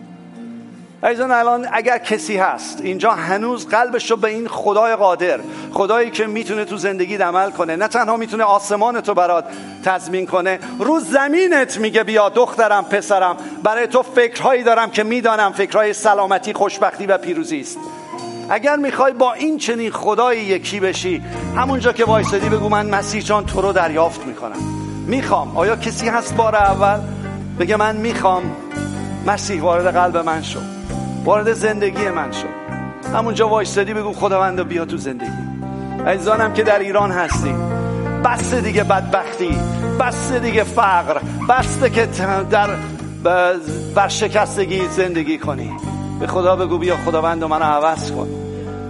عزیزان 1.03 1.32
الان 1.32 1.68
اگر 1.72 1.97
کسی 1.97 2.38
هست 2.38 2.82
اینجا 2.82 3.11
هنوز 3.11 3.68
قلبش 3.68 4.11
رو 4.11 4.18
به 4.18 4.28
این 4.28 4.47
خدای 4.47 4.95
قادر 4.95 5.39
خدایی 5.74 6.09
که 6.09 6.28
می‌تونه 6.28 6.65
تو 6.65 6.78
زندگی 6.78 7.15
عمل 7.15 7.51
کنه 7.51 7.76
نه 7.76 7.88
تنها 7.88 8.18
می‌تونه 8.18 8.43
آسمان 8.43 9.01
تو 9.01 9.13
برات 9.13 9.45
تضمین 9.86 10.26
کنه 10.26 10.59
رو 10.80 10.99
زمینت 10.99 11.78
میگه 11.78 12.03
بیا 12.03 12.30
دخترم 12.30 12.86
پسرم 12.86 13.38
برای 13.63 13.88
تو 13.88 14.03
فکرهایی 14.03 14.63
دارم 14.63 14.89
که 14.89 15.03
می‌دانم 15.03 15.51
فکرهای 15.51 15.93
سلامتی 15.93 16.53
خوشبختی 16.53 17.05
و 17.05 17.18
پیروزی 17.18 17.59
است. 17.59 17.78
اگر 18.49 18.76
می‌خوای 18.76 19.13
با 19.13 19.34
این 19.34 19.57
چنین 19.57 19.91
خدای 19.91 20.38
یکی 20.38 20.80
بشی 20.80 21.24
همونجا 21.55 21.93
که 21.93 22.05
وایسادی 22.05 22.49
بگو 22.49 22.70
من 22.70 22.89
مسیح 22.89 23.22
جان 23.22 23.45
تو 23.45 23.61
رو 23.61 23.74
دریافت 23.74 24.26
می‌کنم. 24.26 24.86
می‌خوام. 25.08 25.58
آیا 25.58 25.76
کسی 25.76 26.10
هست 26.10 26.36
بار 26.36 26.55
اول 26.55 26.99
بگه 27.60 27.76
من 27.76 27.95
می‌خوام؟ 27.95 28.43
مسیح 29.28 29.62
وارد 29.62 29.95
قلب 29.95 30.18
من 30.18 30.41
شو. 30.41 30.60
وارد 31.26 31.53
زندگی 31.53 32.10
من 32.10 32.32
شو. 32.32 32.47
همونجا 33.18 33.49
وایستادی 33.49 33.93
بگو 33.93 34.14
خداوند 34.14 34.68
بیا 34.68 34.86
تو 34.86 34.97
زندگی. 34.97 35.32
عزیزانم 36.08 36.53
که 36.53 36.64
در 36.64 36.80
ایران 36.80 37.12
هستی. 37.12 37.53
بس 38.26 38.53
دیگه 38.53 38.84
بدبختی. 38.84 39.58
بس 39.99 40.32
دیگه 40.32 40.64
فقر. 40.64 41.22
بسته 41.49 41.89
که 41.89 42.08
در 42.51 42.70
برشکستگی 43.95 44.88
زندگی 44.88 45.38
کنی. 45.38 45.72
به 46.20 46.28
خدا 46.28 46.55
بگو 46.55 46.78
بیا 46.78 46.97
خداوند 46.97 47.43
منو 47.43 47.66
عوض 47.66 48.12
کن. 48.12 48.46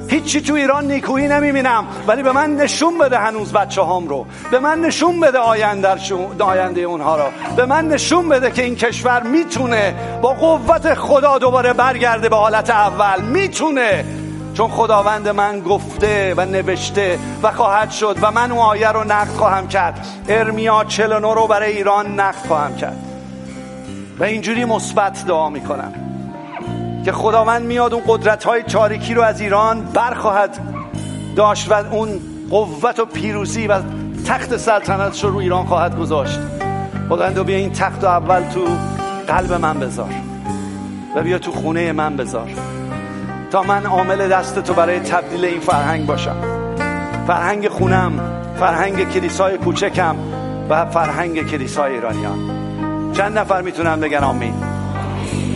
هیچی 0.10 0.42
تو 0.42 0.54
ایران 0.54 0.88
نیکویی 0.88 1.28
نمی‌بینم 1.28 1.86
ولی 2.08 2.24
به 2.24 2.32
من 2.32 2.56
نشون 2.56 2.98
بده 2.98 3.18
هنوز 3.18 3.54
بچه 3.54 3.84
هم 3.84 4.08
رو. 4.08 4.26
به 4.52 4.60
من 4.60 4.82
نشون 4.82 5.20
بده 5.20 5.38
آینده, 5.38 5.96
آینده 6.40 6.82
اونها 6.82 7.18
رو. 7.18 7.26
به 7.56 7.66
من 7.66 7.88
نشون 7.88 8.30
بده 8.30 8.52
که 8.52 8.64
این 8.64 8.76
کشور 8.76 9.24
می‌تونه 9.24 9.96
با 10.22 10.34
قوت 10.34 10.94
خدا 10.94 11.38
دوباره 11.38 11.74
برگرده 11.74 12.30
به 12.30 12.36
حالت 12.36 12.70
اول. 12.70 13.22
می‌تونه. 13.22 14.06
چون 14.54 14.68
خداوند 14.68 15.28
من 15.28 15.60
گفته 15.60 16.34
و 16.38 16.46
نوشته 16.46 17.20
و 17.44 17.52
خواهد 17.52 17.92
شد 17.92 18.18
و 18.22 18.32
من 18.32 18.52
اون 18.52 18.62
آیه 18.62 18.90
رو 18.90 19.04
نقد 19.04 19.28
خواهم 19.28 19.68
کرد. 19.68 20.08
ارمیا 20.30 20.84
49 20.84 21.34
رو 21.34 21.48
برای 21.48 21.72
ایران 21.78 22.20
نقد 22.20 22.48
خواهم 22.48 22.76
کرد. 22.76 22.98
و 24.20 24.24
اینجوری 24.24 24.66
مثبت 24.66 25.26
دعا 25.28 25.50
می‌کنم. 25.50 26.07
که 27.08 27.14
خداوند 27.14 27.66
میاد 27.66 27.94
اون 27.94 28.04
قدرت 28.08 28.44
های 28.44 28.64
تاریکی 28.64 29.14
رو 29.14 29.22
از 29.22 29.42
ایران 29.42 29.82
برخواهد 29.82 30.60
داشت 31.36 31.72
و 31.72 31.74
اون 31.74 32.10
قوت 32.50 33.00
و 33.00 33.06
پیروزی 33.06 33.68
و 33.68 33.82
تخت 34.26 34.58
سلطنتش 34.58 35.24
رو 35.24 35.30
رو 35.30 35.38
ایران 35.38 35.66
خواهد 35.66 36.00
گذاشت. 36.00 36.40
خداوند 37.10 37.46
بیا 37.46 37.58
این 37.58 37.72
تخت 37.72 38.04
رو 38.04 38.10
اول 38.10 38.44
تو 38.54 38.68
قلب 39.28 39.54
من 39.54 39.80
بذار 39.80 40.10
و 41.16 41.22
بیا 41.24 41.40
تو 41.40 41.52
خونه 41.52 41.92
من 41.92 42.18
بذار 42.18 42.50
تا 43.52 43.64
من 43.64 43.86
عامل 43.86 44.30
دست 44.30 44.60
تو 44.60 44.74
برای 44.74 45.00
تبدیل 45.00 45.46
این 45.46 45.60
فرهنگ 45.60 46.06
باشم. 46.06 46.36
فرهنگ 47.28 47.68
خونم 47.68 48.20
فرهنگ 48.60 49.14
کلیسای 49.14 49.58
کوچکم 49.58 50.16
و 50.70 50.86
فرهنگ 50.86 51.52
کلیسای 51.52 51.94
ایرانیان. 51.94 52.40
چند 53.14 53.38
نفر 53.38 53.62
می‌تونن 53.62 54.00
بگن 54.00 54.24
آمین؟ 54.24 54.77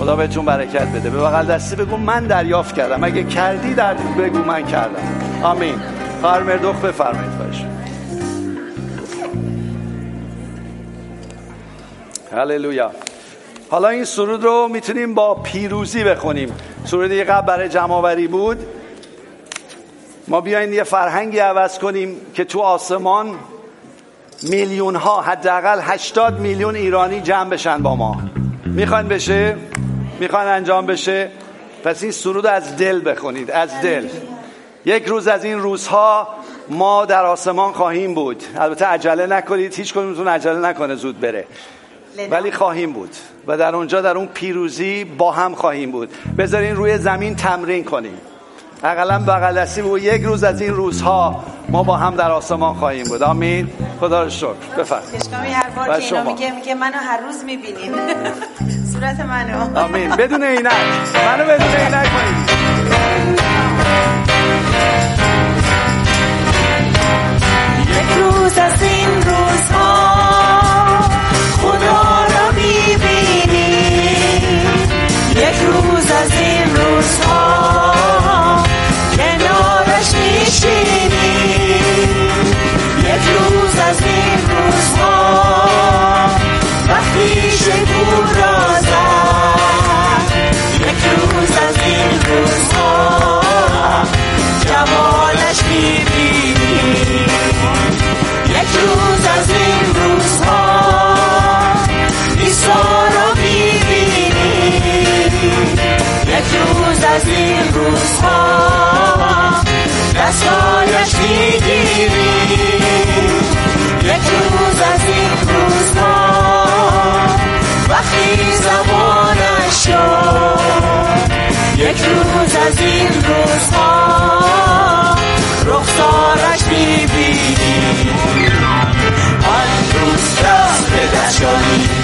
خدا 0.01 0.15
بهتون 0.15 0.45
برکت 0.45 0.87
بده. 0.87 1.09
به 1.09 1.17
بغل 1.17 1.45
دستی 1.45 1.75
بگو 1.75 1.97
من 1.97 2.27
دریافت 2.27 2.75
کردم. 2.75 3.03
اگه 3.03 3.23
کردی 3.23 3.73
در 3.73 3.93
بگو 3.93 4.37
من 4.37 4.65
کردم. 4.65 5.01
آمین. 5.43 5.75
خواهر 6.21 6.43
مردوخ 6.43 6.75
بفرمایید 6.75 7.31
خواهش. 7.31 7.65
هللویا. 12.33 12.91
حالا 13.69 13.87
این 13.87 14.05
سرود 14.05 14.43
رو 14.43 14.67
می‌تونیم 14.71 15.13
با 15.13 15.35
پیروزی 15.35 16.03
بخونیم. 16.03 16.53
سرودی 16.85 17.23
قبل 17.23 17.47
برای 17.47 17.69
جمعآوری 17.69 18.27
بود. 18.27 18.57
ما 20.27 20.41
بیاین 20.41 20.73
یه 20.73 20.83
فرهنگی 20.83 21.39
عوض 21.39 21.79
کنیم 21.79 22.15
که 22.33 22.43
تو 22.43 22.59
آسمان 22.59 23.35
میلیون 24.43 24.95
ها 24.95 25.21
حداقل 25.21 25.79
80 25.81 26.39
میلیون 26.39 26.75
ایرانی 26.75 27.21
جمع 27.21 27.49
بشن 27.49 27.77
با 27.77 27.95
ما. 27.95 28.21
می‌خواین 28.65 29.07
بشه؟ 29.07 29.55
می‌خواین 30.22 30.47
انجام 30.47 30.86
بشه 30.86 31.30
پس 31.84 32.03
این 32.03 32.11
سرود 32.11 32.45
از 32.45 32.78
دل 32.78 33.11
بخونید 33.11 33.51
از 33.51 33.82
دل. 33.82 34.07
یک 34.86 35.05
روز 35.05 35.28
از 35.28 35.43
این 35.43 35.59
روزها 35.59 36.28
ما 36.69 37.05
در 37.05 37.26
آسمان 37.26 37.74
خواهیم 37.74 38.13
بود. 38.13 38.43
البته 38.57 38.86
عجله 38.86 39.26
نکنید 39.26 39.74
هیچ 39.74 39.93
کنونتون 39.93 40.28
عجله 40.28 40.59
نکنه 40.59 40.95
زود 40.95 41.19
بره. 41.19 41.45
ولی 42.32 42.51
خواهیم 42.51 42.93
بود 42.93 43.09
و 43.47 43.57
در 43.57 43.76
اونجا 43.76 44.01
در 44.01 44.17
اون 44.17 44.28
پیروزی 44.28 45.03
با 45.03 45.32
هم 45.32 45.55
خواهیم 45.55 45.91
بود. 45.91 46.09
بذارین 46.38 46.76
روی 46.76 46.97
زمین 46.97 47.36
تمرین 47.36 47.84
کنیم. 47.84 48.17
اقلا 48.84 49.19
بغل 49.19 49.61
دستی 49.61 49.82
بود 49.82 50.03
یک 50.03 50.21
روز 50.23 50.43
از 50.43 50.61
این 50.61 50.73
روزها 50.73 51.43
ما 51.69 51.84
با 51.84 51.97
هم 51.97 52.15
در 52.15 52.32
آسمان 52.32 52.73
خواهیم 52.73 53.05
بود. 53.05 53.23
آمین. 53.23 53.69
خدا 53.99 54.23
رو 54.23 54.29
شکر. 54.29 54.53
بفرمایید. 54.77 55.34
هر 55.34 55.69
بار 55.69 55.99
که 55.99 56.05
اینا 56.05 56.23
میگه 56.23 56.51
میگه 56.55 56.73
منو 56.75 56.97
هر 56.97 57.19
روز 57.25 57.43
می‌بینین 57.45 57.91
صورت 58.93 59.19
منو. 59.19 59.79
آمین. 59.79 60.09
بدون 60.15 60.43
اینک 60.43 60.65
منو 61.25 61.43
بدون 61.45 61.67
اینک 61.67 62.07
کنید. 62.11 62.51
یک 67.89 68.17
روز 68.17 68.57
از 68.57 68.82
این 68.82 69.09
روزها 69.21 70.17
خدا 71.61 72.25
را 72.36 72.51
می‌بینی. 72.55 73.71
یک 75.36 75.55
روز 75.67 76.11
از 76.11 76.32
این 76.41 76.75
روزها 76.75 78.00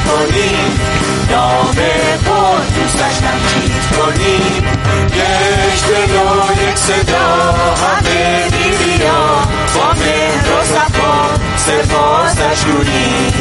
کنیم. 0.08 0.80
نام 1.32 1.78
قدوسش 2.28 3.18
تمجید 3.18 3.84
کنیم. 3.97 4.64
یک 5.16 5.84
دل 5.88 6.70
یک 6.70 6.78
صدا 6.78 7.53
همه 7.84 8.49
بیبیا 8.51 9.41
با 9.76 9.93
مهر 9.93 10.51
و 10.51 10.64
صفا 10.64 11.47
سپاسش 11.58 12.64
گوییم 12.64 13.34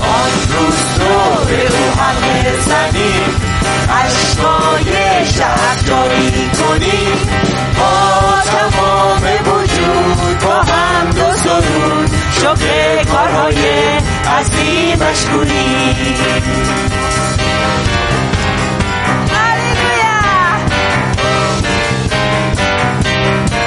آن 0.00 0.30
روز 0.52 1.00
رو 1.00 1.44
به 1.44 1.62
او 1.62 2.00
همه 2.00 2.52
زنیم 2.60 3.48
اشکای 4.04 4.92
شهرداری 5.26 6.50
کنیم. 6.50 7.67
شکر 12.40 13.04
کارهای 13.04 13.56
عظیمش 14.38 15.24
گویی 15.32 15.96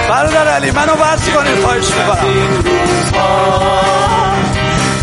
برادر 0.09 0.47
علی 0.47 0.71
منو 0.71 0.93
ورز 0.93 1.29
کنید 1.29 1.59
خواهش 1.63 1.85
می‌کنم. 1.85 2.25
این 2.25 2.47
روزها 2.47 3.61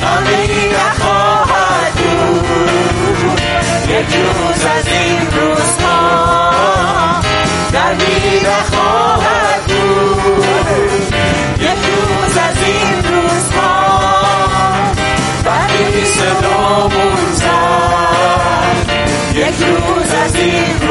غمی 0.03 0.69
نخواهد 0.69 1.93
بود. 1.95 3.41
یک 3.89 4.15
روز 4.15 4.65
از 4.65 4.87
این 4.87 5.19
روزها 5.31 6.51
غمی 7.73 8.41
نخواهد 8.41 8.78
یک 19.61 19.85
روز 19.89 20.88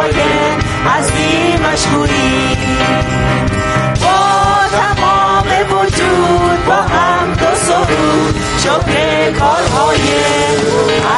شکر 0.00 0.12
کارهای 0.12 0.20
عظیمش 0.98 1.86
گوییم 1.86 2.56
با 4.00 4.16
تمام 4.72 5.46
وجود 5.70 6.64
با 6.66 6.74
هم 6.74 7.32
دو 7.32 7.56
سرود 7.56 8.34
شکر 8.58 9.30
کارهای 9.38 10.00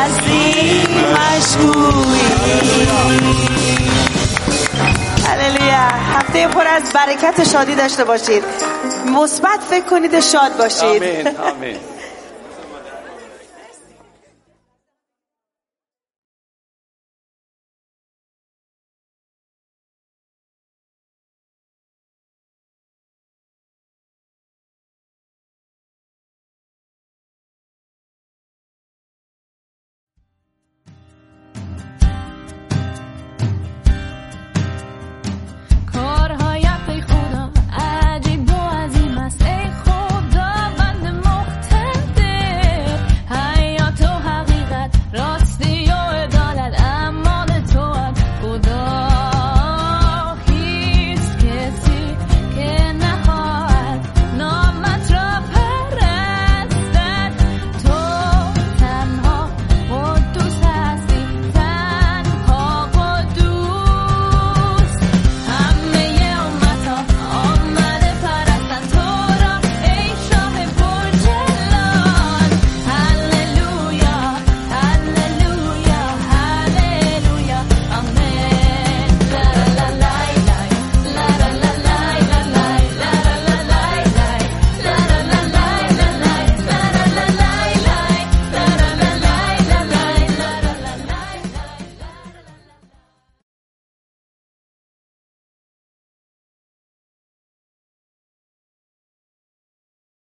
عظیمش 0.02 1.56
گوییم 1.56 2.52
هللویا. 5.26 5.88
هفته 6.14 6.48
پر 6.48 6.66
از 6.66 6.82
برکت 6.92 7.40
و 7.40 7.44
شادی 7.44 7.74
داشته 7.74 8.04
باشید. 8.04 8.44
مثبت 9.06 9.60
فکر 9.70 9.84
کنید 9.84 10.14
و 10.14 10.20
شاد 10.20 10.56
باشید. 10.56 11.02
آمین 11.02 11.26
آمین. 11.26 11.91